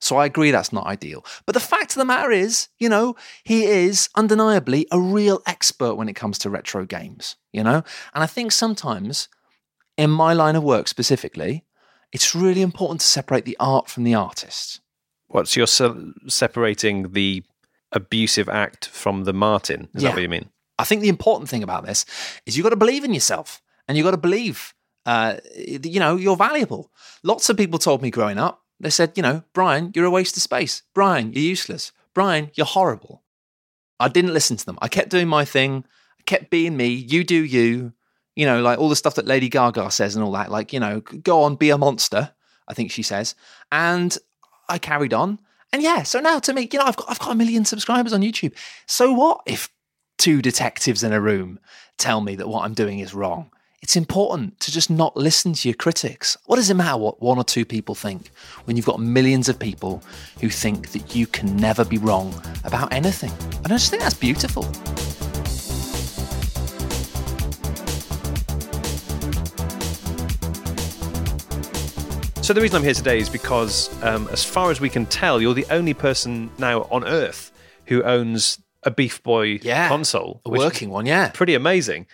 So 0.00 0.16
I 0.16 0.26
agree 0.26 0.50
that's 0.50 0.72
not 0.72 0.86
ideal. 0.86 1.24
But 1.44 1.54
the 1.54 1.60
fact 1.60 1.92
of 1.92 1.96
the 1.98 2.04
matter 2.04 2.30
is, 2.30 2.68
you 2.78 2.88
know, 2.88 3.16
he 3.44 3.64
is 3.64 4.08
undeniably 4.14 4.86
a 4.92 5.00
real 5.00 5.42
expert 5.46 5.96
when 5.96 6.08
it 6.08 6.14
comes 6.14 6.38
to 6.40 6.50
retro 6.50 6.84
games, 6.84 7.36
you 7.52 7.64
know? 7.64 7.82
And 8.14 8.22
I 8.22 8.26
think 8.26 8.52
sometimes 8.52 9.28
in 9.96 10.10
my 10.10 10.32
line 10.32 10.54
of 10.56 10.62
work 10.62 10.86
specifically, 10.88 11.64
it's 12.12 12.34
really 12.34 12.62
important 12.62 13.00
to 13.00 13.06
separate 13.06 13.44
the 13.44 13.56
art 13.58 13.88
from 13.90 14.04
the 14.04 14.14
artist. 14.14 14.80
What's 15.26 15.56
you're 15.56 15.66
se- 15.66 16.12
separating 16.28 17.12
the 17.12 17.42
abusive 17.92 18.48
act 18.48 18.86
from 18.88 19.24
the 19.24 19.32
Martin? 19.32 19.88
Is 19.94 20.02
Yeah. 20.02 20.10
that 20.10 20.16
what 20.16 20.22
you 20.22 20.28
mean? 20.28 20.48
I 20.78 20.84
think 20.84 21.02
the 21.02 21.08
important 21.08 21.50
thing 21.50 21.62
about 21.64 21.84
this 21.84 22.04
is 22.46 22.56
you've 22.56 22.62
got 22.64 22.70
to 22.70 22.76
believe 22.76 23.02
in 23.04 23.12
yourself 23.12 23.60
and 23.88 23.96
you've 23.98 24.04
got 24.04 24.12
to 24.12 24.16
believe, 24.16 24.74
uh, 25.06 25.38
you 25.56 25.98
know, 25.98 26.14
you're 26.16 26.36
valuable. 26.36 26.92
Lots 27.24 27.50
of 27.50 27.56
people 27.56 27.78
told 27.80 28.00
me 28.00 28.10
growing 28.10 28.38
up, 28.38 28.62
they 28.80 28.90
said, 28.90 29.12
you 29.16 29.22
know, 29.22 29.42
Brian, 29.52 29.92
you're 29.94 30.04
a 30.04 30.10
waste 30.10 30.36
of 30.36 30.42
space. 30.42 30.82
Brian, 30.94 31.32
you're 31.32 31.42
useless. 31.42 31.92
Brian, 32.14 32.50
you're 32.54 32.66
horrible. 32.66 33.22
I 34.00 34.08
didn't 34.08 34.34
listen 34.34 34.56
to 34.56 34.64
them. 34.64 34.78
I 34.80 34.88
kept 34.88 35.10
doing 35.10 35.28
my 35.28 35.44
thing. 35.44 35.84
I 36.20 36.22
kept 36.24 36.50
being 36.50 36.76
me. 36.76 36.88
You 36.88 37.24
do 37.24 37.42
you. 37.42 37.92
You 38.36 38.46
know, 38.46 38.62
like 38.62 38.78
all 38.78 38.88
the 38.88 38.96
stuff 38.96 39.16
that 39.16 39.26
Lady 39.26 39.48
Gaga 39.48 39.90
says 39.90 40.14
and 40.14 40.24
all 40.24 40.32
that. 40.32 40.50
Like, 40.50 40.72
you 40.72 40.78
know, 40.78 41.00
go 41.00 41.42
on, 41.42 41.56
be 41.56 41.70
a 41.70 41.78
monster, 41.78 42.30
I 42.68 42.74
think 42.74 42.92
she 42.92 43.02
says. 43.02 43.34
And 43.72 44.16
I 44.68 44.78
carried 44.78 45.12
on. 45.12 45.40
And 45.72 45.82
yeah, 45.82 46.04
so 46.04 46.20
now 46.20 46.38
to 46.38 46.52
me, 46.52 46.68
you 46.72 46.78
know, 46.78 46.84
I've 46.84 46.96
got 46.96 47.10
I've 47.10 47.18
got 47.18 47.32
a 47.32 47.34
million 47.34 47.64
subscribers 47.64 48.12
on 48.12 48.22
YouTube. 48.22 48.52
So 48.86 49.12
what 49.12 49.40
if 49.44 49.68
two 50.18 50.40
detectives 50.40 51.02
in 51.02 51.12
a 51.12 51.20
room 51.20 51.58
tell 51.98 52.20
me 52.20 52.36
that 52.36 52.48
what 52.48 52.64
I'm 52.64 52.74
doing 52.74 53.00
is 53.00 53.12
wrong? 53.12 53.50
It's 53.80 53.94
important 53.96 54.58
to 54.60 54.72
just 54.72 54.90
not 54.90 55.16
listen 55.16 55.52
to 55.52 55.68
your 55.68 55.74
critics. 55.76 56.36
What 56.46 56.56
does 56.56 56.68
it 56.68 56.74
matter 56.74 56.98
what 56.98 57.22
one 57.22 57.38
or 57.38 57.44
two 57.44 57.64
people 57.64 57.94
think 57.94 58.28
when 58.64 58.76
you've 58.76 58.84
got 58.86 58.98
millions 59.00 59.48
of 59.48 59.58
people 59.58 60.02
who 60.40 60.48
think 60.48 60.90
that 60.90 61.14
you 61.14 61.26
can 61.26 61.56
never 61.56 61.84
be 61.84 61.96
wrong 61.96 62.34
about 62.64 62.92
anything? 62.92 63.32
And 63.62 63.66
I 63.72 63.76
just 63.76 63.90
think 63.90 64.02
that's 64.02 64.14
beautiful. 64.14 64.64
So 72.42 72.54
the 72.54 72.62
reason 72.62 72.78
I'm 72.78 72.82
here 72.82 72.94
today 72.94 73.18
is 73.18 73.28
because, 73.28 73.90
um, 74.02 74.26
as 74.32 74.42
far 74.42 74.70
as 74.70 74.80
we 74.80 74.88
can 74.88 75.04
tell, 75.06 75.40
you're 75.40 75.52
the 75.54 75.66
only 75.70 75.92
person 75.92 76.50
now 76.58 76.82
on 76.90 77.04
Earth 77.06 77.52
who 77.86 78.02
owns 78.02 78.58
a 78.84 78.90
Beef 78.90 79.22
Boy 79.22 79.58
Yeah, 79.62 79.88
console, 79.88 80.40
a 80.46 80.50
working 80.50 80.88
one, 80.88 81.04
yeah. 81.04 81.28
pretty 81.30 81.54
amazing. 81.54 82.06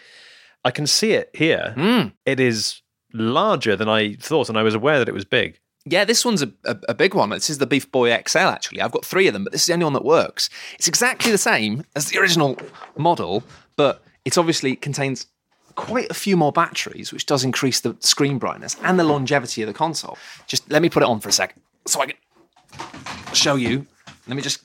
I 0.64 0.70
can 0.70 0.86
see 0.86 1.12
it 1.12 1.30
here. 1.34 1.74
Mm. 1.76 2.12
It 2.24 2.40
is 2.40 2.82
larger 3.12 3.76
than 3.76 3.88
I 3.88 4.14
thought, 4.14 4.48
and 4.48 4.58
I 4.58 4.62
was 4.62 4.74
aware 4.74 4.98
that 4.98 5.08
it 5.08 5.14
was 5.14 5.24
big. 5.24 5.58
Yeah, 5.86 6.04
this 6.04 6.24
one's 6.24 6.42
a, 6.42 6.50
a, 6.64 6.76
a 6.90 6.94
big 6.94 7.14
one. 7.14 7.28
This 7.28 7.50
is 7.50 7.58
the 7.58 7.66
Beef 7.66 7.90
Boy 7.92 8.16
XL, 8.26 8.38
actually. 8.38 8.80
I've 8.80 8.92
got 8.92 9.04
three 9.04 9.26
of 9.26 9.34
them, 9.34 9.44
but 9.44 9.52
this 9.52 9.62
is 9.62 9.66
the 9.66 9.74
only 9.74 9.84
one 9.84 9.92
that 9.92 10.04
works. 10.04 10.48
It's 10.74 10.88
exactly 10.88 11.30
the 11.30 11.38
same 11.38 11.84
as 11.94 12.06
the 12.08 12.18
original 12.18 12.58
model, 12.96 13.44
but 13.76 14.02
it 14.24 14.38
obviously 14.38 14.76
contains 14.76 15.26
quite 15.74 16.10
a 16.10 16.14
few 16.14 16.36
more 16.36 16.52
batteries, 16.52 17.12
which 17.12 17.26
does 17.26 17.44
increase 17.44 17.80
the 17.80 17.96
screen 18.00 18.38
brightness 18.38 18.76
and 18.82 18.98
the 18.98 19.04
longevity 19.04 19.60
of 19.62 19.66
the 19.66 19.74
console. 19.74 20.16
Just 20.46 20.70
let 20.70 20.80
me 20.80 20.88
put 20.88 21.02
it 21.02 21.08
on 21.08 21.20
for 21.20 21.28
a 21.28 21.32
second 21.32 21.60
so 21.86 22.00
I 22.00 22.06
can 22.06 23.34
show 23.34 23.56
you. 23.56 23.86
Let 24.26 24.36
me 24.36 24.42
just. 24.42 24.62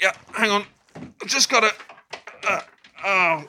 Yeah, 0.00 0.12
hang 0.32 0.50
on. 0.50 0.64
I've 0.96 1.28
just 1.28 1.48
got 1.48 1.60
to. 1.60 1.72
Uh, 2.48 2.60
oh, 3.04 3.44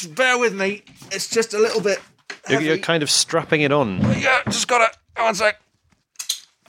just 0.00 0.14
bear 0.14 0.38
with 0.38 0.54
me. 0.54 0.82
It's 1.12 1.28
just 1.28 1.54
a 1.54 1.58
little 1.58 1.80
bit. 1.80 2.00
You're, 2.48 2.60
you're 2.60 2.78
kind 2.78 3.02
of 3.02 3.10
strapping 3.10 3.60
it 3.62 3.72
on. 3.72 4.00
Yeah, 4.20 4.42
just 4.46 4.68
got 4.68 4.92
to. 4.92 5.22
One 5.22 5.34
sec. 5.34 5.60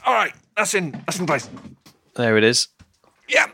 All 0.06 0.14
right, 0.14 0.34
that's 0.56 0.74
in. 0.74 0.92
That's 0.92 1.20
in 1.20 1.26
place. 1.26 1.50
There 2.16 2.38
it 2.38 2.44
is. 2.44 2.68
Yeah. 3.28 3.48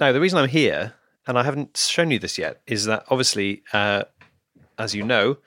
Now, 0.00 0.12
the 0.12 0.20
reason 0.20 0.38
I'm 0.38 0.48
here, 0.48 0.94
and 1.26 1.38
I 1.38 1.44
haven't 1.44 1.76
shown 1.76 2.10
you 2.10 2.18
this 2.18 2.36
yet, 2.36 2.60
is 2.66 2.84
that 2.86 3.04
obviously, 3.08 3.62
uh, 3.72 4.04
as 4.78 4.94
you 4.94 5.04
know, 5.04 5.38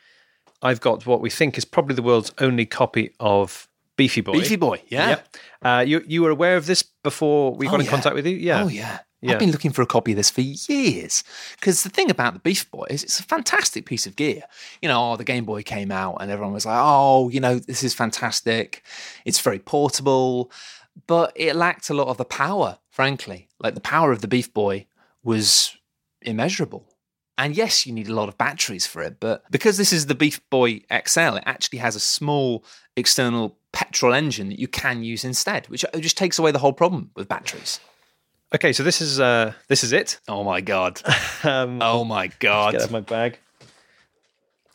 I've 0.61 0.79
got 0.79 1.05
what 1.05 1.19
we 1.21 1.29
think 1.29 1.57
is 1.57 1.65
probably 1.65 1.95
the 1.95 2.01
world's 2.01 2.31
only 2.39 2.65
copy 2.65 3.13
of 3.19 3.67
Beefy 3.97 4.21
Boy. 4.21 4.33
Beefy 4.33 4.55
Boy, 4.55 4.81
yeah. 4.87 5.09
Yep. 5.09 5.35
Uh, 5.61 5.83
you 5.85 6.01
you 6.07 6.21
were 6.23 6.29
aware 6.29 6.55
of 6.55 6.65
this 6.65 6.81
before 7.03 7.53
we 7.53 7.65
got 7.67 7.75
Oh, 7.75 7.79
in 7.79 7.85
yeah. 7.85 7.91
contact 7.91 8.15
with 8.15 8.25
you? 8.25 8.35
Yeah. 8.37 8.63
Oh 8.63 8.67
yeah. 8.69 8.99
Yeah. 9.21 9.33
I've 9.33 9.39
been 9.39 9.51
looking 9.51 9.71
for 9.71 9.81
a 9.81 9.87
copy 9.87 10.11
of 10.11 10.17
this 10.17 10.29
for 10.29 10.41
years. 10.41 11.23
Because 11.59 11.83
the 11.83 11.89
thing 11.89 12.11
about 12.11 12.33
the 12.33 12.39
Beef 12.39 12.69
Boy 12.69 12.85
is 12.89 13.03
it's 13.03 13.19
a 13.19 13.23
fantastic 13.23 13.85
piece 13.85 14.05
of 14.05 14.15
gear. 14.15 14.43
You 14.81 14.89
know, 14.89 15.13
oh, 15.13 15.15
the 15.15 15.23
Game 15.23 15.45
Boy 15.45 15.63
came 15.63 15.91
out 15.91 16.17
and 16.19 16.29
everyone 16.29 16.53
was 16.53 16.65
like, 16.65 16.79
oh, 16.79 17.29
you 17.29 17.39
know, 17.39 17.57
this 17.57 17.83
is 17.83 17.93
fantastic. 17.93 18.83
It's 19.25 19.39
very 19.39 19.59
portable. 19.59 20.51
But 21.07 21.31
it 21.35 21.55
lacked 21.55 21.89
a 21.89 21.93
lot 21.93 22.07
of 22.07 22.17
the 22.17 22.25
power, 22.25 22.77
frankly. 22.89 23.47
Like 23.59 23.73
the 23.73 23.81
power 23.81 24.11
of 24.11 24.21
the 24.21 24.27
Beef 24.27 24.53
Boy 24.53 24.85
was 25.23 25.75
immeasurable. 26.21 26.85
And 27.39 27.55
yes, 27.55 27.85
you 27.85 27.93
need 27.93 28.07
a 28.07 28.15
lot 28.15 28.29
of 28.29 28.37
batteries 28.37 28.87
for 28.87 29.03
it, 29.03 29.19
but 29.19 29.43
because 29.51 29.77
this 29.77 29.93
is 29.93 30.07
the 30.07 30.15
Beef 30.15 30.41
Boy 30.49 30.81
XL, 30.91 31.35
it 31.35 31.43
actually 31.45 31.79
has 31.79 31.95
a 31.95 31.99
small 31.99 32.65
external 32.95 33.57
petrol 33.71 34.13
engine 34.13 34.49
that 34.49 34.59
you 34.59 34.67
can 34.67 35.03
use 35.03 35.23
instead, 35.23 35.67
which 35.67 35.85
uh, 35.85 35.99
just 35.99 36.17
takes 36.17 36.39
away 36.39 36.51
the 36.51 36.57
whole 36.57 36.73
problem 36.73 37.11
with 37.15 37.27
batteries. 37.27 37.79
Okay, 38.55 38.71
so 38.71 38.81
this 38.81 39.01
is 39.01 39.19
uh, 39.19 39.53
this 39.67 39.83
is 39.83 39.91
it. 39.91 40.19
Oh 40.29 40.43
my 40.43 40.61
god! 40.61 41.01
um, 41.43 41.79
oh 41.81 42.05
my 42.05 42.27
god! 42.39 42.71
Get 42.71 42.81
out 42.81 42.85
of 42.85 42.91
my 42.91 43.01
bag. 43.01 43.39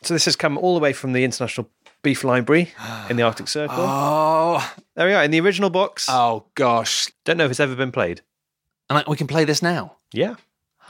So 0.03 0.13
this 0.13 0.25
has 0.25 0.35
come 0.35 0.59
all 0.59 0.75
the 0.75 0.79
way 0.79 0.93
from 0.93 1.13
the 1.13 1.23
International 1.23 1.67
Beef 2.03 2.23
Library 2.23 2.71
in 3.09 3.15
the 3.15 3.23
Arctic 3.23 3.47
Circle. 3.47 3.77
Oh, 3.79 4.73
there 4.95 5.07
we 5.07 5.13
are 5.13 5.23
in 5.23 5.31
the 5.31 5.39
original 5.39 5.71
box. 5.71 6.05
Oh 6.07 6.45
gosh! 6.53 7.11
Don't 7.25 7.37
know 7.37 7.45
if 7.45 7.51
it's 7.51 7.59
ever 7.59 7.75
been 7.75 7.91
played. 7.91 8.21
And 8.89 8.97
like, 8.97 9.07
we 9.07 9.17
can 9.17 9.25
play 9.25 9.43
this 9.43 9.63
now. 9.63 9.97
Yeah, 10.11 10.35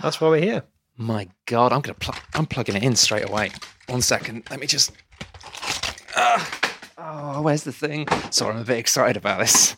that's 0.02 0.20
why 0.20 0.28
we're 0.28 0.42
here. 0.42 0.64
My 0.98 1.30
god! 1.46 1.72
I'm 1.72 1.80
gonna 1.80 1.94
plug. 1.94 2.20
I'm 2.34 2.46
plugging 2.46 2.76
it 2.76 2.84
in 2.84 2.98
straight 2.98 3.30
away. 3.30 3.52
One 3.88 4.02
second. 4.02 4.44
Let 4.50 4.60
me 4.60 4.68
just. 4.68 4.92
Ah. 6.18 6.50
oh, 6.98 7.42
where's 7.42 7.64
the 7.64 7.72
thing? 7.72 8.10
Sorry, 8.30 8.54
I'm 8.54 8.62
a 8.62 8.66
bit 8.66 8.78
excited 8.78 9.16
about 9.16 9.40
this. 9.40 9.78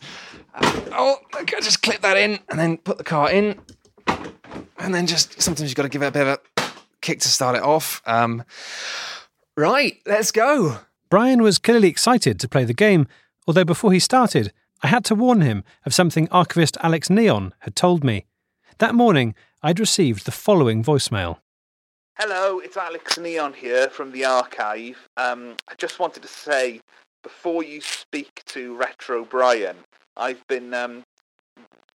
Oh, 0.58 1.18
okay, 1.40 1.56
just 1.60 1.82
clip 1.82 2.00
that 2.00 2.16
in 2.16 2.38
and 2.48 2.58
then 2.58 2.78
put 2.78 2.98
the 2.98 3.04
cart 3.04 3.32
in, 3.32 3.60
and 4.78 4.94
then 4.94 5.06
just 5.06 5.40
sometimes 5.40 5.68
you've 5.70 5.76
got 5.76 5.82
to 5.82 5.88
give 5.88 6.02
it 6.02 6.08
a 6.08 6.12
bit 6.12 6.26
of 6.26 6.28
a 6.28 6.62
kick 7.02 7.20
to 7.20 7.28
start 7.28 7.56
it 7.56 7.62
off. 7.62 8.02
Um, 8.06 8.42
right, 9.56 9.98
let's 10.06 10.32
go. 10.32 10.78
Brian 11.10 11.42
was 11.42 11.58
clearly 11.58 11.88
excited 11.88 12.40
to 12.40 12.48
play 12.48 12.64
the 12.64 12.74
game, 12.74 13.06
although 13.46 13.64
before 13.64 13.92
he 13.92 14.00
started, 14.00 14.52
I 14.82 14.88
had 14.88 15.04
to 15.06 15.14
warn 15.14 15.40
him 15.40 15.62
of 15.84 15.94
something 15.94 16.28
archivist 16.30 16.76
Alex 16.82 17.08
Neon 17.10 17.54
had 17.60 17.76
told 17.76 18.02
me. 18.02 18.26
That 18.78 18.94
morning, 18.94 19.34
I'd 19.62 19.80
received 19.80 20.26
the 20.26 20.32
following 20.32 20.82
voicemail. 20.82 21.38
Hello, 22.18 22.60
it's 22.60 22.76
Alex 22.76 23.18
Neon 23.18 23.52
here 23.52 23.88
from 23.88 24.12
the 24.12 24.24
archive. 24.24 25.08
Um, 25.16 25.56
I 25.68 25.74
just 25.76 25.98
wanted 25.98 26.22
to 26.22 26.28
say, 26.28 26.80
before 27.22 27.62
you 27.62 27.80
speak 27.80 28.42
to 28.46 28.74
Retro 28.74 29.24
Brian, 29.24 29.76
I've 30.16 30.46
been 30.48 30.72
um, 30.74 31.02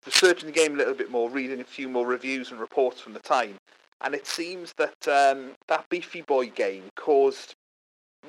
researching 0.06 0.48
the 0.48 0.54
game 0.54 0.76
a 0.76 0.78
little 0.78 0.94
bit 0.94 1.12
more, 1.12 1.30
reading 1.30 1.62
a 1.62 1.66
few 1.66 1.90
more 1.90 2.06
reviews 2.06 2.52
and 2.52 2.60
reports 2.60 3.02
from 3.02 3.14
the 3.14 3.20
time, 3.20 3.56
and 4.02 4.14
it 4.14 4.28
seems 4.28 4.74
that 4.78 5.08
um, 5.08 5.52
that 5.68 5.88
Beefy 5.90 6.22
Boy 6.22 6.50
game 6.50 6.84
caused, 6.96 7.54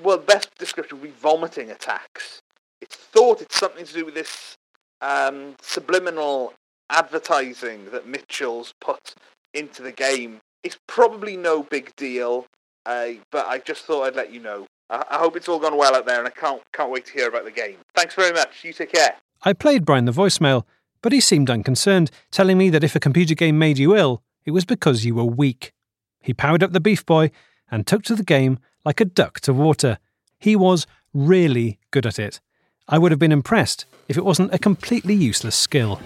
well, 0.02 0.18
best 0.18 0.50
description 0.58 1.00
would 1.00 1.06
be 1.06 1.20
vomiting 1.20 1.70
attacks. 1.70 2.40
It's 2.80 2.96
thought 2.96 3.42
it's 3.42 3.58
something 3.58 3.84
to 3.84 3.94
do 3.94 4.04
with 4.04 4.14
this 4.14 4.56
um, 5.00 5.54
subliminal 5.60 6.54
advertising 6.90 7.90
that 7.90 8.06
Mitchell's 8.06 8.74
put 8.80 9.14
into 9.54 9.82
the 9.82 9.92
game. 9.92 10.40
It's 10.62 10.78
probably 10.86 11.36
no 11.36 11.62
big 11.62 11.94
deal, 11.96 12.46
uh, 12.86 13.08
but 13.30 13.46
I 13.46 13.58
just 13.58 13.84
thought 13.84 14.04
I'd 14.04 14.16
let 14.16 14.32
you 14.32 14.40
know. 14.40 14.66
I, 14.90 15.04
I 15.10 15.18
hope 15.18 15.36
it's 15.36 15.48
all 15.48 15.58
gone 15.58 15.76
well 15.76 15.94
out 15.94 16.06
there, 16.06 16.18
and 16.18 16.26
I 16.26 16.30
can't 16.30 16.62
can't 16.72 16.90
wait 16.90 17.06
to 17.06 17.12
hear 17.12 17.28
about 17.28 17.44
the 17.44 17.50
game. 17.50 17.76
Thanks 17.94 18.14
very 18.14 18.32
much. 18.32 18.64
You 18.64 18.72
take 18.72 18.92
care. 18.92 19.16
I 19.44 19.52
played 19.52 19.84
Brian 19.84 20.04
the 20.04 20.12
voicemail, 20.12 20.64
but 21.02 21.12
he 21.12 21.20
seemed 21.20 21.50
unconcerned, 21.50 22.10
telling 22.30 22.58
me 22.58 22.70
that 22.70 22.84
if 22.84 22.94
a 22.94 23.00
computer 23.00 23.34
game 23.34 23.58
made 23.58 23.78
you 23.78 23.96
ill, 23.96 24.22
it 24.44 24.52
was 24.52 24.64
because 24.64 25.04
you 25.04 25.14
were 25.16 25.24
weak. 25.24 25.72
He 26.20 26.32
powered 26.32 26.62
up 26.62 26.72
the 26.72 26.80
Beef 26.80 27.04
Boy 27.04 27.30
and 27.70 27.86
took 27.86 28.02
to 28.04 28.14
the 28.14 28.22
game 28.22 28.58
like 28.84 29.00
a 29.00 29.04
duck 29.04 29.40
to 29.40 29.52
water. 29.52 29.98
He 30.38 30.54
was 30.54 30.86
really 31.12 31.78
good 31.90 32.06
at 32.06 32.18
it. 32.18 32.40
I 32.88 32.98
would 32.98 33.10
have 33.10 33.18
been 33.18 33.32
impressed 33.32 33.84
if 34.08 34.16
it 34.16 34.24
wasn't 34.24 34.54
a 34.54 34.58
completely 34.58 35.14
useless 35.14 35.56
skill. 35.56 36.00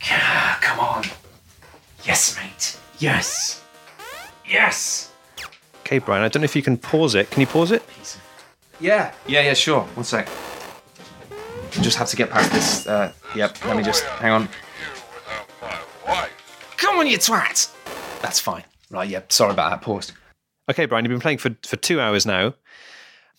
Come 0.00 0.80
on. 0.80 1.04
Yes, 2.04 2.36
mate. 2.36 2.78
Yes. 2.98 3.64
Yes. 4.46 5.12
Okay, 5.80 5.98
Brian. 5.98 6.22
I 6.22 6.28
don't 6.28 6.42
know 6.42 6.44
if 6.44 6.56
you 6.56 6.62
can 6.62 6.76
pause 6.76 7.14
it. 7.14 7.30
Can 7.30 7.40
you 7.40 7.46
pause 7.46 7.72
it? 7.72 7.82
Yeah, 8.80 9.12
yeah, 9.26 9.42
yeah, 9.42 9.54
sure. 9.54 9.80
One 9.80 10.04
sec. 10.04 10.28
Just 11.80 11.98
have 11.98 12.08
to 12.08 12.16
get 12.16 12.30
past 12.30 12.52
this. 12.52 12.86
Uh, 12.86 13.12
yep, 13.34 13.56
let 13.64 13.76
me 13.76 13.82
just 13.82 14.04
hang 14.04 14.32
on. 14.32 14.48
Come 16.76 16.98
on, 16.98 17.06
you 17.06 17.18
twat! 17.18 17.72
That's 18.22 18.40
fine. 18.40 18.64
Right, 18.90 19.08
yeah, 19.08 19.22
sorry 19.28 19.52
about 19.52 19.70
that. 19.70 19.82
Paused. 19.82 20.12
Okay, 20.70 20.86
Brian, 20.86 21.04
you've 21.04 21.10
been 21.10 21.20
playing 21.20 21.38
for, 21.38 21.56
for 21.66 21.76
two 21.76 22.00
hours 22.00 22.24
now. 22.24 22.54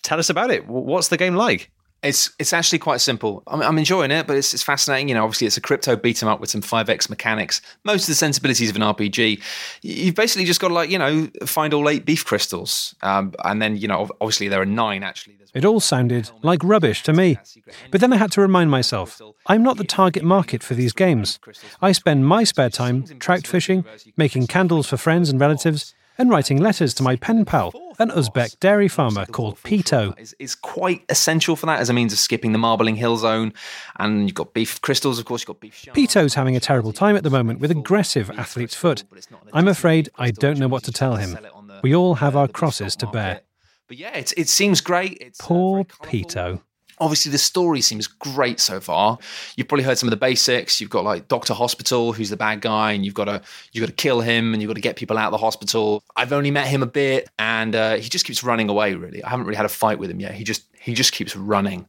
Tell 0.02 0.20
us 0.20 0.30
about 0.30 0.52
it. 0.52 0.68
What's 0.68 1.08
the 1.08 1.18
game 1.18 1.36
like? 1.36 1.72
It's 2.02 2.32
it's 2.40 2.54
actually 2.54 2.80
quite 2.80 3.02
simple. 3.02 3.44
I'm, 3.48 3.62
I'm 3.62 3.78
enjoying 3.78 4.12
it, 4.12 4.26
but 4.26 4.38
it's, 4.38 4.54
it's 4.54 4.64
fascinating. 4.64 5.10
You 5.10 5.16
know, 5.16 5.24
obviously 5.24 5.48
it's 5.48 5.58
a 5.58 5.62
crypto 5.62 5.96
beat 5.96 6.22
'em 6.24 6.30
up 6.30 6.40
with 6.40 6.50
some 6.50 6.62
5x 6.62 7.10
mechanics. 7.10 7.62
Most 7.84 8.04
of 8.04 8.08
the 8.08 8.16
sensibilities 8.16 8.70
of 8.70 8.76
an 8.78 8.82
RPG. 8.84 9.42
You've 9.82 10.16
basically 10.16 10.46
just 10.46 10.62
got 10.62 10.70
to 10.70 10.74
like 10.74 10.90
you 10.90 10.98
know 10.98 11.28
find 11.46 11.74
all 11.74 11.90
eight 11.90 12.06
beef 12.06 12.24
crystals, 12.26 12.96
um, 13.02 13.34
and 13.44 13.62
then 13.62 13.76
you 13.76 13.88
know 13.88 14.08
obviously 14.22 14.48
there 14.48 14.62
are 14.62 14.66
nine 14.66 15.04
actually. 15.04 15.36
It 15.54 15.66
all 15.66 15.80
sounded 15.80 16.30
like 16.44 16.64
rubbish 16.64 17.02
to 17.04 17.12
me. 17.14 17.38
But 17.90 18.02
then 18.02 18.14
I 18.14 18.18
had 18.18 18.32
to 18.34 18.42
remind 18.42 18.70
myself 18.70 19.20
I'm 19.48 19.64
not 19.64 19.78
the 19.78 19.84
target 19.84 20.24
market 20.24 20.62
for 20.62 20.76
these 20.76 20.94
games. 20.94 21.40
I 21.82 21.92
spend 21.92 22.28
my 22.28 22.44
spare 22.44 22.70
time 22.70 23.04
trout 23.20 23.48
fishing, 23.48 23.84
making 24.16 24.48
candles 24.48 24.88
for 24.88 24.98
friends 24.98 25.30
and 25.30 25.40
relatives, 25.40 25.96
and 26.20 26.30
writing 26.30 26.58
letters 26.58 26.94
to 26.96 27.04
my 27.04 27.16
pen 27.16 27.46
pal, 27.46 27.74
an 27.98 28.12
Uzbek 28.12 28.60
dairy 28.60 28.88
farmer 28.88 29.26
called 29.26 29.58
Pito. 29.64 30.18
is, 30.20 30.36
is 30.38 30.54
quite 30.54 31.04
essential 31.10 31.56
for 31.56 31.66
that 31.66 31.80
as 31.80 31.90
a 31.90 31.94
means 31.94 32.14
of 32.14 32.20
skipping 32.20 32.52
the 32.52 32.58
marbling 32.58 32.96
hill 32.96 33.18
zone. 33.18 33.54
And 33.98 34.28
you've 34.28 34.36
got 34.36 34.54
beef 34.54 34.80
crystals, 34.82 35.18
of 35.18 35.26
course. 35.26 35.42
You've 35.42 35.48
got 35.48 35.60
beef. 35.62 35.76
sharks. 35.76 35.98
Pito's 35.98 36.36
having 36.36 36.56
a 36.56 36.60
terrible 36.60 36.94
time 36.94 37.16
at 37.16 37.24
the 37.24 37.30
moment 37.30 37.60
with 37.60 37.72
aggressive 37.72 38.30
athlete's 38.32 38.76
foot. 38.76 39.04
I'm 39.54 39.68
afraid 39.68 40.10
I 40.18 40.32
don't 40.32 40.60
know 40.60 40.68
what 40.68 40.84
to 40.84 40.92
tell 40.92 41.16
him. 41.16 41.38
We 41.82 41.96
all 41.96 42.16
have 42.16 42.36
our 42.36 42.48
crosses 42.48 42.96
to 42.98 43.08
bear. 43.08 43.42
But 43.88 43.98
yeah, 43.98 44.16
it, 44.16 44.34
it 44.38 44.50
seems 44.50 44.82
great. 44.82 45.18
It's, 45.20 45.42
uh, 45.42 45.46
Poor. 45.46 45.84
Pito. 45.84 46.62
Obviously, 47.00 47.32
the 47.32 47.38
story 47.38 47.82
seems 47.82 48.08
great 48.08 48.60
so 48.60 48.80
far. 48.80 49.18
You've 49.56 49.68
probably 49.68 49.86
heard 49.86 49.98
some 49.98 50.08
of 50.08 50.12
the 50.12 50.18
basics. 50.18 50.82
You've 50.82 50.90
got 50.90 51.04
like 51.04 51.28
Doctor 51.28 51.54
Hospital, 51.54 52.14
who's 52.14 52.30
the 52.30 52.38
bad 52.38 52.62
guy, 52.62 52.92
and 52.92 53.06
you've 53.06 53.14
got 53.14 53.26
to 53.26 53.42
you've 53.72 53.84
got 53.84 53.88
to 53.88 54.02
kill 54.02 54.22
him, 54.22 54.54
and 54.54 54.62
you've 54.62 54.70
got 54.70 54.76
to 54.76 54.82
get 54.82 54.96
people 54.96 55.18
out 55.18 55.28
of 55.28 55.32
the 55.32 55.38
hospital. 55.38 56.04
I've 56.16 56.34
only 56.34 56.52
met 56.52 56.68
him 56.68 56.84
a 56.84 56.88
bit, 56.88 57.30
and 57.40 57.76
uh, 57.76 57.96
he 57.96 58.10
just 58.10 58.26
keeps 58.26 58.44
running 58.44 58.70
away. 58.70 58.96
Really, 58.96 59.24
I 59.24 59.30
haven't 59.30 59.46
really 59.46 59.58
had 59.58 59.66
a 59.66 59.70
fight 59.70 60.00
with 60.00 60.12
him 60.12 60.20
yet. 60.20 60.34
He 60.34 60.44
just 60.44 60.66
he 60.80 60.94
just 60.94 61.14
keeps 61.14 61.36
running. 61.36 61.88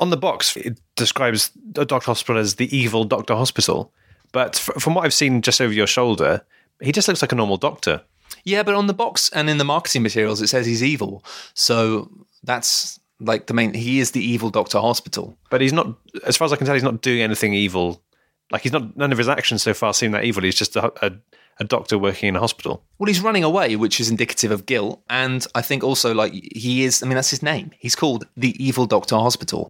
On 0.00 0.10
the 0.10 0.18
box, 0.18 0.56
it 0.56 0.78
describes 0.96 1.50
Doctor 1.72 2.06
Hospital 2.06 2.40
as 2.40 2.56
the 2.56 2.74
evil 2.76 3.04
Doctor 3.04 3.34
Hospital. 3.34 3.92
But 4.32 4.56
from 4.56 4.94
what 4.94 5.04
I've 5.04 5.14
seen 5.14 5.42
just 5.42 5.60
over 5.60 5.72
your 5.72 5.86
shoulder, 5.86 6.42
he 6.80 6.92
just 6.92 7.06
looks 7.06 7.22
like 7.22 7.32
a 7.32 7.36
normal 7.36 7.58
doctor. 7.58 8.02
Yeah, 8.44 8.62
but 8.62 8.74
on 8.74 8.86
the 8.86 8.94
box 8.94 9.28
and 9.30 9.48
in 9.48 9.58
the 9.58 9.64
marketing 9.64 10.02
materials, 10.02 10.42
it 10.42 10.48
says 10.48 10.66
he's 10.66 10.82
evil. 10.82 11.22
So 11.54 12.10
that's 12.42 12.98
like 13.22 13.46
the 13.46 13.54
main. 13.54 13.74
He 13.74 14.00
is 14.00 14.10
the 14.10 14.22
evil 14.22 14.50
Doctor 14.50 14.78
Hospital. 14.78 15.36
But 15.50 15.60
he's 15.60 15.72
not, 15.72 15.94
as 16.26 16.36
far 16.36 16.46
as 16.46 16.52
I 16.52 16.56
can 16.56 16.66
tell, 16.66 16.74
he's 16.74 16.82
not 16.82 17.02
doing 17.02 17.20
anything 17.20 17.54
evil. 17.54 18.02
Like 18.50 18.62
he's 18.62 18.72
not, 18.72 18.96
none 18.96 19.12
of 19.12 19.18
his 19.18 19.28
actions 19.28 19.62
so 19.62 19.74
far 19.74 19.94
seem 19.94 20.12
that 20.12 20.24
evil. 20.24 20.42
He's 20.42 20.54
just 20.54 20.76
a, 20.76 20.92
a, 21.04 21.12
a 21.58 21.64
doctor 21.64 21.98
working 21.98 22.28
in 22.28 22.36
a 22.36 22.40
hospital. 22.40 22.84
Well, 22.98 23.06
he's 23.06 23.20
running 23.20 23.44
away, 23.44 23.76
which 23.76 24.00
is 24.00 24.10
indicative 24.10 24.50
of 24.50 24.66
guilt, 24.66 25.02
and 25.08 25.46
I 25.54 25.62
think 25.62 25.82
also 25.82 26.14
like 26.14 26.32
he 26.32 26.84
is. 26.84 27.02
I 27.02 27.06
mean, 27.06 27.14
that's 27.14 27.30
his 27.30 27.42
name. 27.42 27.70
He's 27.78 27.96
called 27.96 28.26
the 28.36 28.54
Evil 28.62 28.86
Doctor 28.86 29.16
Hospital. 29.16 29.68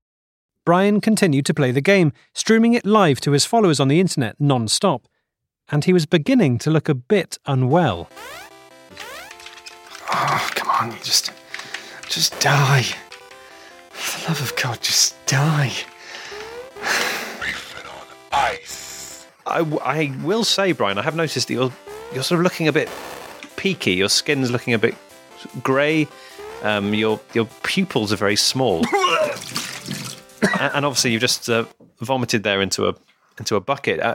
Brian 0.65 1.01
continued 1.01 1.45
to 1.47 1.55
play 1.55 1.73
the 1.73 1.81
game, 1.81 2.13
streaming 2.35 2.75
it 2.75 2.87
live 2.87 3.21
to 3.21 3.33
his 3.33 3.45
followers 3.45 3.81
on 3.81 3.89
the 3.89 4.01
internet 4.01 4.37
non 4.41 4.69
stop. 4.69 5.09
And 5.71 5.85
he 5.85 5.93
was 5.93 6.07
beginning 6.07 6.59
to 6.59 6.71
look 6.71 6.89
a 6.89 6.95
bit 6.95 7.39
unwell. 7.47 8.09
Oh, 10.13 10.51
come 10.55 10.69
on, 10.69 10.93
you 10.93 10.99
just, 11.03 11.33
just 12.09 12.39
die. 12.41 12.85
For 14.03 14.21
the 14.21 14.29
love 14.29 14.43
of 14.43 14.57
God, 14.57 14.81
just 14.81 15.15
die. 15.27 15.73
I, 19.47 19.59
w- 19.59 19.81
I 19.81 20.15
will 20.25 20.45
say, 20.45 20.73
Brian, 20.73 20.99
I 20.99 21.03
have 21.03 21.15
noticed 21.17 21.49
that 21.49 21.55
you're, 21.55 21.73
you're 22.13 22.23
sort 22.23 22.41
of 22.41 22.45
looking 22.45 22.69
a 22.69 22.73
bit 22.73 22.89
peaky. 23.57 23.93
Your 23.95 24.09
skin's 24.09 24.51
looking 24.51 24.75
a 24.75 24.79
bit 24.79 24.95
grey. 25.63 26.07
Um, 26.63 26.95
your 26.95 27.19
your 27.35 27.47
pupils 27.65 28.13
are 28.13 28.17
very 28.17 28.37
small, 28.37 28.85
A- 30.43 30.71
and 30.77 30.85
obviously 30.87 31.11
you've 31.11 31.21
just 31.21 31.51
uh, 31.51 31.65
vomited 32.01 32.45
there 32.45 32.63
into 32.63 32.87
a 32.89 32.95
into 33.39 33.57
a 33.57 33.61
bucket. 33.61 33.99
Uh, 33.99 34.15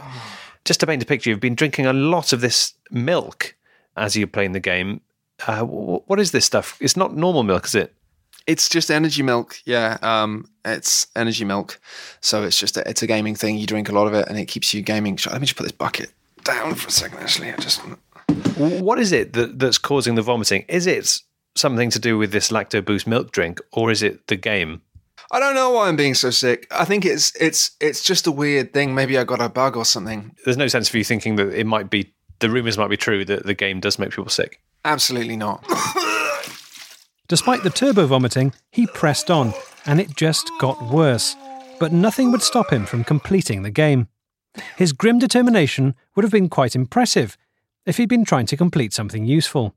just 0.63 0.79
to 0.79 0.87
paint 0.87 1.03
a 1.03 1.05
picture, 1.05 1.29
you've 1.29 1.41
been 1.41 1.55
drinking 1.55 1.85
a 1.87 1.91
lot 1.93 2.31
of 2.31 2.39
this 2.39 2.73
milk 2.89 3.53
as 3.97 4.15
you're 4.15 4.27
playing 4.27 4.53
the 4.53 4.61
game. 4.61 5.01
Uh, 5.45 5.63
what 5.63 6.19
is 6.21 6.31
this 6.31 6.45
stuff? 6.45 6.77
It's 6.79 6.95
not 6.95 7.17
normal 7.17 7.43
milk, 7.43 7.65
is 7.65 7.75
it? 7.75 7.93
It's 8.47 8.69
just 8.69 8.89
energy 8.89 9.21
milk. 9.21 9.57
Yeah, 9.65 9.97
um, 10.01 10.49
it's 10.63 11.07
energy 11.15 11.43
milk. 11.43 11.79
So 12.21 12.43
it's 12.43 12.57
just 12.57 12.77
a, 12.77 12.89
it's 12.89 13.03
a 13.03 13.07
gaming 13.07 13.35
thing. 13.35 13.57
You 13.57 13.67
drink 13.67 13.89
a 13.89 13.91
lot 13.91 14.07
of 14.07 14.13
it, 14.13 14.27
and 14.27 14.39
it 14.39 14.45
keeps 14.45 14.73
you 14.73 14.81
gaming. 14.81 15.19
Let 15.29 15.41
me 15.41 15.47
just 15.47 15.57
put 15.57 15.63
this 15.63 15.71
bucket 15.73 16.11
down 16.43 16.75
for 16.75 16.87
a 16.87 16.91
second. 16.91 17.19
Actually, 17.19 17.51
I 17.51 17.57
just 17.57 17.81
What 18.57 18.99
is 18.99 19.11
it 19.11 19.33
that, 19.33 19.59
that's 19.59 19.77
causing 19.77 20.15
the 20.15 20.21
vomiting? 20.21 20.63
Is 20.69 20.87
it 20.87 21.21
something 21.55 21.89
to 21.89 21.99
do 21.99 22.17
with 22.17 22.31
this 22.31 22.49
lacto 22.49 22.83
boost 22.83 23.05
milk 23.05 23.31
drink, 23.31 23.59
or 23.71 23.91
is 23.91 24.01
it 24.01 24.27
the 24.27 24.37
game? 24.37 24.81
I 25.29 25.39
don't 25.39 25.55
know 25.55 25.71
why 25.71 25.89
I'm 25.89 25.97
being 25.97 26.13
so 26.13 26.29
sick. 26.29 26.67
I 26.71 26.85
think 26.85 27.05
it's 27.05 27.35
it's 27.35 27.71
it's 27.81 28.01
just 28.01 28.27
a 28.27 28.31
weird 28.31 28.73
thing. 28.73 28.95
Maybe 28.95 29.17
I 29.17 29.25
got 29.25 29.41
a 29.41 29.49
bug 29.49 29.75
or 29.75 29.83
something. 29.83 30.35
There's 30.45 30.57
no 30.57 30.67
sense 30.67 30.87
for 30.87 30.97
you 30.97 31.03
thinking 31.03 31.35
that 31.35 31.49
it 31.53 31.65
might 31.65 31.89
be 31.89 32.13
the 32.39 32.49
rumors 32.49 32.77
might 32.77 32.89
be 32.89 32.97
true 32.97 33.25
that 33.25 33.45
the 33.45 33.53
game 33.53 33.79
does 33.79 33.99
make 33.99 34.11
people 34.11 34.29
sick. 34.29 34.61
Absolutely 34.85 35.35
not. 35.35 35.65
Despite 37.27 37.63
the 37.63 37.69
turbo 37.69 38.07
vomiting, 38.07 38.53
he 38.71 38.87
pressed 38.87 39.29
on, 39.29 39.53
and 39.85 39.99
it 39.99 40.15
just 40.15 40.49
got 40.59 40.81
worse. 40.91 41.35
But 41.79 41.91
nothing 41.91 42.31
would 42.31 42.41
stop 42.41 42.71
him 42.71 42.85
from 42.85 43.03
completing 43.03 43.63
the 43.63 43.69
game. 43.69 44.07
His 44.77 44.93
grim 44.93 45.19
determination 45.19 45.93
would 46.15 46.23
have 46.23 46.31
been 46.31 46.49
quite 46.49 46.75
impressive 46.75 47.37
if 47.85 47.97
he'd 47.97 48.09
been 48.09 48.25
trying 48.25 48.45
to 48.47 48.57
complete 48.57 48.93
something 48.93 49.25
useful. 49.25 49.75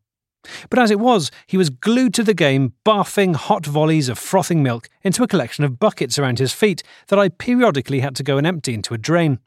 But 0.71 0.79
as 0.79 0.91
it 0.91 1.01
was, 1.01 1.31
he 1.47 1.57
was 1.57 1.71
glued 1.71 2.15
to 2.15 2.23
the 2.23 2.35
game, 2.35 2.75
barfing 2.87 3.35
hot 3.35 3.67
volleys 3.67 4.09
of 4.09 4.19
frothing 4.19 4.63
milk 4.63 4.89
into 5.03 5.23
a 5.23 5.29
collection 5.29 5.65
of 5.65 5.79
buckets 5.79 6.19
around 6.19 6.39
his 6.39 6.53
feet 6.53 6.83
that 7.09 7.19
I 7.19 7.29
periodically 7.29 8.01
had 8.01 8.17
to 8.17 8.23
go 8.23 8.39
and 8.39 8.47
empty 8.47 8.75
into 8.75 8.95
a 8.95 8.99
drain. 8.99 9.39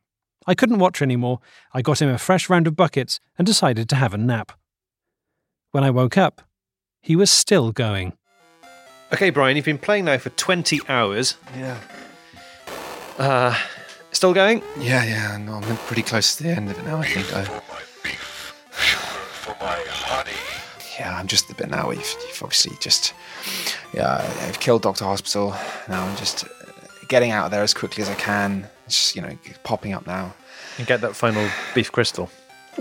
I 0.46 0.56
couldn't 0.56 0.80
watch 0.80 1.02
anymore. 1.02 1.40
I 1.74 1.82
got 1.82 2.02
him 2.02 2.10
a 2.10 2.18
fresh 2.18 2.50
round 2.50 2.68
of 2.68 2.76
buckets 2.76 3.20
and 3.38 3.48
decided 3.48 3.88
to 3.90 3.96
have 3.96 4.14
a 4.14 4.18
nap. 4.18 4.52
When 5.72 5.84
I 5.84 5.90
woke 5.90 6.18
up, 6.18 6.42
he 7.04 7.16
was 7.18 7.30
still 7.30 7.72
going. 7.72 8.14
Okay, 9.12 9.30
Brian, 9.30 9.58
you've 9.58 9.66
been 9.66 9.78
playing 9.78 10.06
now 10.06 10.18
for 10.18 10.30
20 10.30 10.80
hours. 10.88 11.36
Yeah. 11.56 11.78
Uh, 13.20 13.56
still 14.12 14.34
going? 14.34 14.64
Yeah, 14.80 15.04
yeah. 15.04 15.38
No, 15.38 15.56
I'm 15.56 15.78
pretty 15.78 16.02
close 16.02 16.36
to 16.38 16.44
the 16.44 16.50
end 16.50 16.72
of 16.72 16.80
it 16.80 16.86
now. 16.86 16.98
I 16.98 17.06
think. 17.06 17.28
I, 17.36 17.62
yeah, 21.00 21.20
I'm 21.20 21.28
just 21.28 21.52
a 21.52 21.56
bit 21.56 21.70
now. 21.70 21.92
You've, 21.92 22.16
you've 22.28 22.42
obviously 22.42 22.76
just, 22.80 23.14
yeah, 23.94 24.18
I've 24.48 24.62
killed 24.62 24.82
Doctor 24.82 25.04
Hospital. 25.04 25.54
Now 25.90 26.06
I'm 26.06 26.16
just 26.16 26.46
uh, 26.46 26.48
getting 27.10 27.32
out 27.32 27.46
of 27.46 27.52
there 27.52 27.64
as 27.64 27.74
quickly 27.74 28.02
as 28.02 28.10
I 28.10 28.16
can. 28.16 28.66
It's 28.86 28.96
just, 28.96 29.16
you 29.18 29.22
know, 29.22 29.38
popping 29.64 29.92
up 29.92 30.08
now. 30.08 30.34
And 30.78 30.88
get 30.88 31.02
that 31.02 31.18
final 31.18 31.48
beef 31.76 31.92
crystal. 31.92 32.32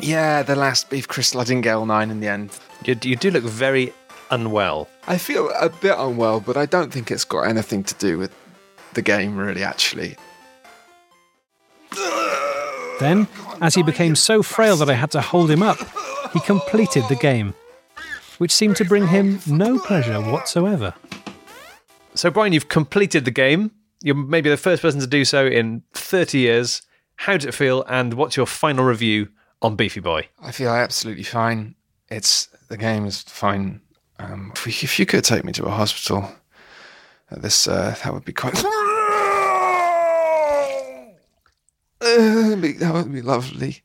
Yeah, 0.00 0.42
the 0.42 0.56
last 0.56 0.88
beef 0.88 1.06
crystal. 1.08 1.40
I 1.40 1.44
didn't 1.44 1.62
get 1.62 1.74
all 1.74 1.84
nine 1.84 2.10
in 2.10 2.20
the 2.20 2.28
end. 2.28 2.58
You, 2.84 2.96
you 3.02 3.16
do 3.16 3.30
look 3.30 3.44
very 3.44 3.92
unwell. 4.32 4.88
I 5.06 5.18
feel 5.18 5.50
a 5.60 5.68
bit 5.68 5.94
unwell, 5.96 6.40
but 6.40 6.56
I 6.56 6.66
don't 6.66 6.92
think 6.92 7.10
it's 7.10 7.24
got 7.24 7.42
anything 7.42 7.84
to 7.84 7.94
do 7.94 8.18
with 8.18 8.34
the 8.94 9.02
game, 9.02 9.36
really. 9.36 9.62
Actually, 9.62 10.16
Then, 12.98 13.26
as 13.60 13.74
he 13.74 13.82
became 13.82 14.14
so 14.14 14.42
frail 14.42 14.76
that 14.76 14.88
I 14.88 14.94
had 14.94 15.10
to 15.12 15.20
hold 15.20 15.50
him 15.50 15.62
up, 15.62 15.78
he 16.32 16.40
completed 16.40 17.04
the 17.08 17.16
game, 17.16 17.54
which 18.38 18.52
seemed 18.52 18.76
to 18.76 18.84
bring 18.84 19.08
him 19.08 19.40
no 19.46 19.78
pleasure 19.78 20.20
whatsoever. 20.20 20.94
So, 22.14 22.30
Brian, 22.30 22.52
you've 22.52 22.68
completed 22.68 23.24
the 23.24 23.30
game. 23.30 23.72
You're 24.02 24.14
maybe 24.14 24.50
the 24.50 24.56
first 24.56 24.82
person 24.82 25.00
to 25.00 25.06
do 25.06 25.24
so 25.24 25.46
in 25.46 25.82
30 25.94 26.38
years. 26.38 26.82
How 27.16 27.32
did 27.32 27.48
it 27.48 27.52
feel, 27.52 27.84
and 27.88 28.14
what's 28.14 28.36
your 28.36 28.46
final 28.46 28.84
review 28.84 29.28
on 29.60 29.76
Beefy 29.76 30.00
Boy? 30.00 30.28
I 30.40 30.52
feel 30.52 30.70
absolutely 30.70 31.24
fine. 31.24 31.74
It's 32.08 32.48
the 32.68 32.76
game 32.76 33.04
is 33.04 33.22
fine. 33.22 33.80
Um, 34.22 34.52
if, 34.54 34.66
we, 34.66 34.72
if 34.72 34.98
you 34.98 35.06
could 35.06 35.24
take 35.24 35.44
me 35.44 35.52
to 35.52 35.64
a 35.64 35.70
hospital, 35.70 36.30
at 37.30 37.42
this 37.42 37.66
uh, 37.66 37.96
that 38.02 38.12
would 38.12 38.24
be 38.24 38.32
quite. 38.32 38.62
Uh, 42.04 42.56
that 42.56 42.90
would 42.92 43.12
be 43.12 43.22
lovely. 43.22 43.80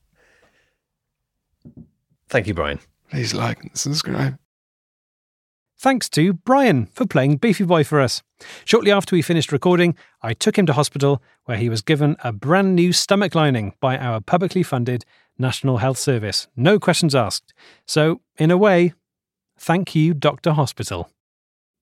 Thank 2.30 2.48
you, 2.48 2.56
Brian. 2.56 2.80
Please 3.12 3.36
like 3.36 3.62
and 3.62 3.78
subscribe. 3.78 4.40
Thanks 5.80 6.10
to 6.10 6.34
Brian 6.34 6.88
for 6.88 7.06
playing 7.06 7.38
Beefy 7.38 7.64
Boy 7.64 7.84
for 7.84 8.02
us. 8.02 8.24
Shortly 8.66 8.92
after 8.92 9.16
we 9.16 9.22
finished 9.22 9.52
recording, 9.52 9.96
I 10.24 10.34
took 10.34 10.58
him 10.58 10.66
to 10.66 10.74
hospital 10.74 11.22
where 11.46 11.58
he 11.58 11.70
was 11.70 11.84
given 11.84 12.18
a 12.24 12.34
brand 12.34 12.76
new 12.76 12.92
stomach 12.92 13.36
lining 13.36 13.76
by 13.80 13.96
our 14.00 14.20
publicly 14.20 14.64
funded 14.64 15.06
National 15.38 15.78
Health 15.78 16.00
Service. 16.00 16.48
No 16.56 16.80
questions 16.80 17.14
asked. 17.14 17.54
So, 17.86 18.22
in 18.40 18.50
a 18.50 18.58
way, 18.58 18.96
thank 19.58 19.96
you, 19.96 20.14
Dr. 20.14 20.54
Hospital. 20.54 21.10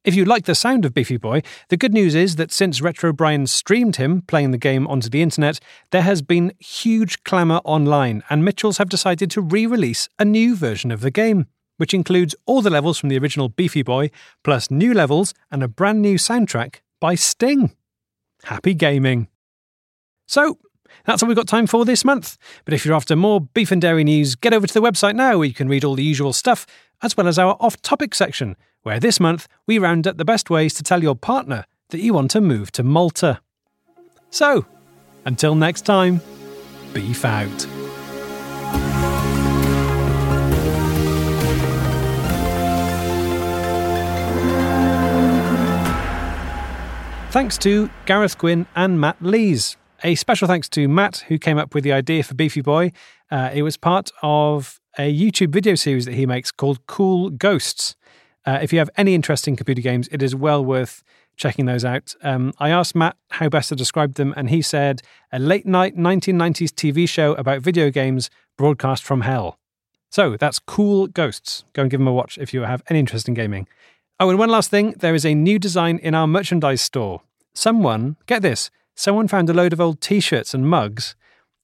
If 0.06 0.14
you 0.14 0.24
like 0.24 0.46
the 0.46 0.54
sound 0.54 0.86
of 0.86 0.94
Beefy 0.94 1.18
Boy, 1.18 1.42
the 1.70 1.78
good 1.78 1.92
news 1.92 2.14
is 2.14 2.36
that 2.36 2.52
since 2.52 2.80
Retro 2.80 3.12
Brian 3.12 3.48
streamed 3.48 3.96
him 3.96 4.22
playing 4.22 4.52
the 4.52 4.60
game 4.60 4.86
onto 4.86 5.10
the 5.10 5.24
internet, 5.24 5.60
there 5.92 6.04
has 6.04 6.22
been 6.22 6.54
huge 6.60 7.24
clamour 7.24 7.60
online, 7.66 8.22
and 8.30 8.46
Mitchells 8.46 8.78
have 8.78 8.88
decided 8.88 9.32
to 9.32 9.42
re 9.42 9.66
release 9.66 10.08
a 10.20 10.26
new 10.26 10.56
version 10.56 10.92
of 10.92 11.02
the 11.02 11.10
game, 11.10 11.48
which 11.78 11.92
includes 11.92 12.36
all 12.46 12.62
the 12.62 12.70
levels 12.70 13.00
from 13.00 13.10
the 13.10 13.18
original 13.18 13.50
Beefy 13.50 13.82
Boy, 13.82 14.12
plus 14.44 14.70
new 14.70 14.94
levels 14.94 15.34
and 15.50 15.64
a 15.64 15.68
brand 15.68 16.04
new 16.04 16.20
soundtrack 16.20 16.82
by 17.02 17.16
Sting. 17.16 17.76
Happy 18.44 18.76
gaming. 18.76 19.28
So, 20.28 20.60
that's 21.06 21.22
all 21.22 21.28
we've 21.28 21.36
got 21.36 21.48
time 21.48 21.68
for 21.68 21.86
this 21.86 22.06
month. 22.06 22.38
But 22.64 22.74
if 22.74 22.86
you're 22.86 22.96
after 22.96 23.16
more 23.16 23.42
beef 23.42 23.72
and 23.72 23.82
dairy 23.82 24.04
news, 24.04 24.36
get 24.36 24.54
over 24.54 24.68
to 24.68 24.74
the 24.74 24.82
website 24.82 25.16
now 25.16 25.38
where 25.38 25.48
you 25.48 25.54
can 25.54 25.68
read 25.68 25.84
all 25.84 25.96
the 25.96 26.04
usual 26.04 26.34
stuff, 26.34 26.66
as 27.02 27.18
well 27.18 27.28
as 27.28 27.38
our 27.38 27.58
off 27.60 27.82
topic 27.82 28.16
section, 28.16 28.56
where 28.84 29.00
this 29.00 29.20
month 29.20 29.48
we 29.68 29.78
round 29.78 30.08
up 30.08 30.18
the 30.18 30.26
best 30.26 30.50
ways 30.50 30.74
to 30.76 30.84
tell 30.84 31.04
your 31.04 31.16
partner 31.16 31.66
that 31.90 32.00
you 32.00 32.14
want 32.14 32.32
to 32.32 32.42
move 32.42 32.72
to 32.72 32.84
Malta. 32.84 33.40
So, 34.30 34.66
until 35.26 35.56
next 35.56 35.82
time, 35.82 36.22
beef 36.94 37.26
out. 37.26 37.68
Thanks 47.36 47.58
to 47.58 47.90
Gareth 48.06 48.38
Gwynn 48.38 48.66
and 48.78 48.98
Matt 48.98 49.22
Lees. 49.22 49.76
A 50.06 50.14
special 50.14 50.48
thanks 50.48 50.70
to 50.70 50.88
Matt, 50.88 51.26
who 51.30 51.40
came 51.40 51.58
up 51.58 51.74
with 51.74 51.84
the 51.84 51.92
idea 51.92 52.22
for 52.22 52.36
Beefy 52.36 52.62
Boy. 52.62 52.92
Uh, 53.32 53.50
it 53.52 53.64
was 53.64 53.76
part 53.76 54.12
of 54.22 54.80
a 55.00 55.12
YouTube 55.12 55.50
video 55.50 55.74
series 55.74 56.06
that 56.06 56.14
he 56.14 56.28
makes 56.28 56.52
called 56.52 56.86
Cool 56.86 57.32
Ghosts. 57.32 57.96
Uh, 58.46 58.60
if 58.62 58.72
you 58.72 58.78
have 58.78 58.92
any 58.98 59.16
interest 59.16 59.48
in 59.48 59.56
computer 59.56 59.82
games, 59.82 60.08
it 60.12 60.22
is 60.22 60.36
well 60.36 60.64
worth 60.64 61.02
checking 61.38 61.66
those 61.66 61.84
out. 61.84 62.14
Um, 62.22 62.54
I 62.60 62.70
asked 62.70 62.94
Matt 62.94 63.18
how 63.32 63.50
best 63.50 63.70
to 63.70 63.76
describe 63.76 64.14
them, 64.14 64.32
and 64.38 64.52
he 64.52 64.62
said 64.62 65.02
a 65.32 65.40
late 65.40 65.66
night 65.66 65.98
1990s 65.98 66.70
TV 66.70 67.10
show 67.10 67.34
about 67.34 67.64
video 67.64 67.90
games 67.90 68.30
broadcast 68.60 69.04
from 69.04 69.22
hell. 69.22 69.58
So 70.12 70.38
that's 70.38 70.60
Cool 70.60 71.08
Ghosts. 71.08 71.64
Go 71.74 71.82
and 71.82 71.90
give 71.90 72.00
them 72.00 72.08
a 72.08 72.14
watch 72.14 72.38
if 72.38 72.54
you 72.54 72.62
have 72.62 72.84
any 72.92 73.00
interest 73.00 73.28
in 73.28 73.34
gaming. 73.34 73.68
Oh, 74.20 74.30
and 74.30 74.38
one 74.38 74.50
last 74.50 74.70
thing 74.70 74.92
there 75.00 75.16
is 75.16 75.26
a 75.26 75.34
new 75.34 75.58
design 75.58 75.98
in 75.98 76.14
our 76.14 76.28
merchandise 76.28 76.84
store. 76.84 77.24
Someone, 77.56 78.18
get 78.28 78.44
this, 78.44 78.70
someone 78.96 79.28
found 79.28 79.50
a 79.50 79.54
load 79.54 79.74
of 79.74 79.82
old 79.82 80.02
t 80.02 80.20
shirts 80.20 80.54
and 80.54 80.68
mugs 80.68 81.16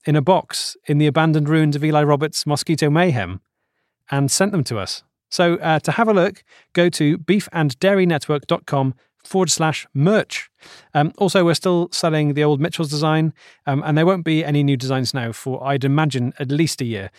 in 0.06 0.16
a 0.16 0.22
box 0.22 0.76
in 0.86 0.98
the 0.98 1.08
abandoned 1.08 1.48
ruins 1.48 1.76
of 1.76 1.84
Eli 1.84 2.04
Roberts' 2.04 2.46
Mosquito 2.46 2.90
Mayhem 2.90 3.42
and 4.10 4.30
sent 4.30 4.52
them 4.52 4.64
to 4.66 4.78
us. 4.78 5.04
So 5.30 5.56
uh, 5.56 5.80
to 5.80 5.92
have 5.94 6.08
a 6.08 6.14
look, 6.14 6.44
go 6.74 6.90
to 6.90 7.18
beefanddairynetwork.com 7.18 8.96
forward 9.24 9.50
slash 9.50 9.88
merch. 9.94 10.50
Um, 10.94 11.14
also, 11.18 11.46
we're 11.46 11.54
still 11.54 11.90
selling 11.92 12.34
the 12.34 12.44
old 12.44 12.60
Mitchell's 12.60 12.90
design, 12.90 13.34
um, 13.66 13.82
and 13.86 13.98
there 13.98 14.06
won't 14.06 14.26
be 14.26 14.44
any 14.44 14.64
new 14.64 14.76
designs 14.76 15.14
now 15.14 15.32
for, 15.32 15.64
I'd 15.64 15.84
imagine, 15.84 16.34
at 16.40 16.52
least 16.52 16.82
a 16.82 16.86
year. 16.86 17.12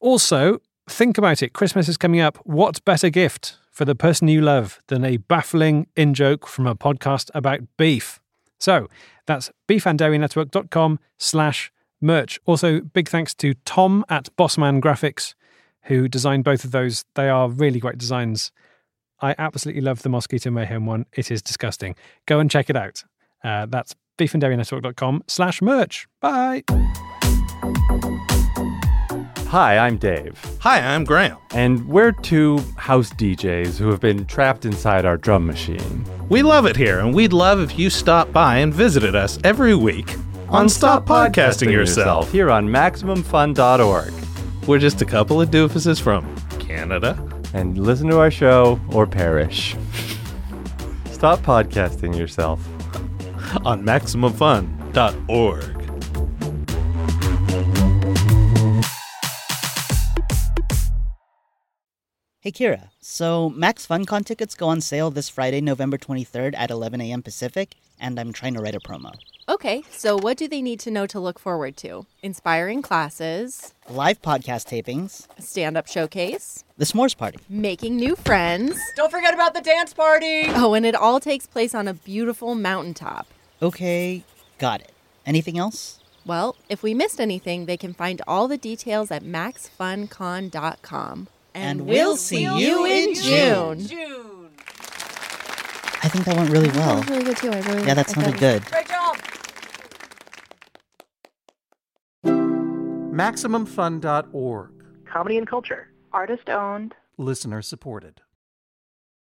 Also, 0.00 0.60
think 0.88 1.18
about 1.18 1.42
it 1.42 1.52
Christmas 1.52 1.88
is 1.88 1.96
coming 1.96 2.20
up. 2.20 2.38
What 2.44 2.84
better 2.84 3.10
gift 3.10 3.56
for 3.70 3.84
the 3.84 3.94
person 3.94 4.28
you 4.28 4.40
love 4.40 4.80
than 4.86 5.04
a 5.04 5.16
baffling 5.16 5.88
in 5.96 6.14
joke 6.14 6.46
from 6.46 6.66
a 6.66 6.76
podcast 6.76 7.30
about 7.34 7.60
beef? 7.76 8.20
So 8.58 8.88
that's 9.26 9.50
beefanddairynetwork.com 9.68 10.98
slash 11.18 11.72
merch. 12.00 12.38
Also, 12.46 12.80
big 12.80 13.08
thanks 13.08 13.34
to 13.36 13.54
Tom 13.64 14.04
at 14.08 14.28
Bossman 14.36 14.80
Graphics, 14.80 15.34
who 15.84 16.08
designed 16.08 16.44
both 16.44 16.64
of 16.64 16.70
those. 16.70 17.04
They 17.14 17.28
are 17.28 17.48
really 17.48 17.80
great 17.80 17.98
designs. 17.98 18.52
I 19.20 19.34
absolutely 19.38 19.82
love 19.82 20.02
the 20.02 20.08
Mosquito 20.08 20.50
Mayhem 20.50 20.86
one. 20.86 21.06
It 21.12 21.30
is 21.30 21.40
disgusting. 21.40 21.94
Go 22.26 22.40
and 22.40 22.50
check 22.50 22.68
it 22.68 22.76
out. 22.76 23.04
Uh, 23.42 23.66
that's 23.66 23.94
beefanddairynetwork.com 24.18 25.24
slash 25.26 25.62
merch. 25.62 26.06
Bye. 26.20 26.64
Hi, 29.54 29.78
I'm 29.78 29.98
Dave. 29.98 30.36
Hi, 30.62 30.80
I'm 30.80 31.04
Graham. 31.04 31.38
And 31.52 31.86
we're 31.86 32.10
two 32.10 32.58
house 32.76 33.10
DJs 33.10 33.78
who 33.78 33.88
have 33.88 34.00
been 34.00 34.26
trapped 34.26 34.64
inside 34.64 35.04
our 35.04 35.16
drum 35.16 35.46
machine. 35.46 36.04
We 36.28 36.42
love 36.42 36.66
it 36.66 36.74
here, 36.74 36.98
and 36.98 37.14
we'd 37.14 37.32
love 37.32 37.60
if 37.60 37.78
you 37.78 37.88
stopped 37.88 38.32
by 38.32 38.56
and 38.56 38.74
visited 38.74 39.14
us 39.14 39.38
every 39.44 39.76
week 39.76 40.16
on 40.48 40.68
Stop 40.68 41.06
Podcasting 41.06 41.70
Yourself 41.70 42.32
here 42.32 42.50
on 42.50 42.66
MaximumFun.org. 42.66 44.12
We're 44.66 44.80
just 44.80 45.02
a 45.02 45.06
couple 45.06 45.40
of 45.40 45.50
doofuses 45.50 46.00
from 46.00 46.34
Canada. 46.58 47.16
And 47.52 47.78
listen 47.78 48.08
to 48.08 48.18
our 48.18 48.32
show 48.32 48.80
or 48.90 49.06
perish. 49.06 49.76
Stop 51.12 51.38
podcasting 51.42 52.18
yourself 52.18 52.58
on 53.64 53.84
MaximumFun.org. 53.84 55.73
Hey 62.44 62.52
Kira, 62.52 62.90
so 63.00 63.48
Max 63.48 63.86
FunCon 63.86 64.22
tickets 64.22 64.54
go 64.54 64.68
on 64.68 64.82
sale 64.82 65.10
this 65.10 65.30
Friday, 65.30 65.62
November 65.62 65.96
23rd 65.96 66.52
at 66.54 66.70
11 66.70 67.00
a.m. 67.00 67.22
Pacific, 67.22 67.76
and 67.98 68.20
I'm 68.20 68.34
trying 68.34 68.52
to 68.52 68.60
write 68.60 68.74
a 68.74 68.80
promo. 68.80 69.14
Okay, 69.48 69.82
so 69.90 70.18
what 70.18 70.36
do 70.36 70.46
they 70.46 70.60
need 70.60 70.78
to 70.80 70.90
know 70.90 71.06
to 71.06 71.18
look 71.18 71.38
forward 71.38 71.74
to? 71.78 72.04
Inspiring 72.22 72.82
classes, 72.82 73.72
Live 73.88 74.20
podcast 74.20 74.68
tapings, 74.68 75.26
stand 75.42 75.78
up 75.78 75.86
showcase, 75.86 76.64
the 76.76 76.84
s'mores 76.84 77.16
party. 77.16 77.38
making 77.48 77.96
new 77.96 78.14
friends. 78.14 78.78
Don't 78.94 79.10
forget 79.10 79.32
about 79.32 79.54
the 79.54 79.62
dance 79.62 79.94
party! 79.94 80.42
Oh, 80.48 80.74
and 80.74 80.84
it 80.84 80.94
all 80.94 81.20
takes 81.20 81.46
place 81.46 81.74
on 81.74 81.88
a 81.88 81.94
beautiful 81.94 82.54
mountaintop. 82.54 83.26
Okay, 83.62 84.22
got 84.58 84.82
it. 84.82 84.92
Anything 85.24 85.56
else? 85.56 85.98
Well, 86.26 86.56
if 86.68 86.82
we 86.82 86.92
missed 86.92 87.22
anything, 87.22 87.64
they 87.64 87.78
can 87.78 87.94
find 87.94 88.20
all 88.28 88.48
the 88.48 88.58
details 88.58 89.10
at 89.10 89.24
maxfuncon.com. 89.24 91.28
And 91.54 91.82
we'll 91.86 92.16
see 92.16 92.42
you 92.42 92.84
in 92.84 93.14
June. 93.14 93.86
June. 93.86 94.50
I 96.02 96.08
think 96.08 96.24
that 96.26 96.36
went 96.36 96.50
really 96.50 96.68
well. 96.70 96.96
That 97.00 97.10
really 97.10 97.24
good 97.24 97.36
too. 97.36 97.50
I 97.50 97.60
really 97.60 97.86
Yeah, 97.86 97.94
that 97.94 98.10
sounded 98.10 98.32
thought- 98.32 98.40
good. 98.40 98.64
Great 98.66 98.88
job! 98.88 99.16
MaximumFun.org. 103.44 104.70
Comedy 105.10 105.38
and 105.38 105.46
culture. 105.46 105.88
Artist 106.12 106.48
owned. 106.48 106.94
Listener 107.16 107.62
supported. 107.62 108.20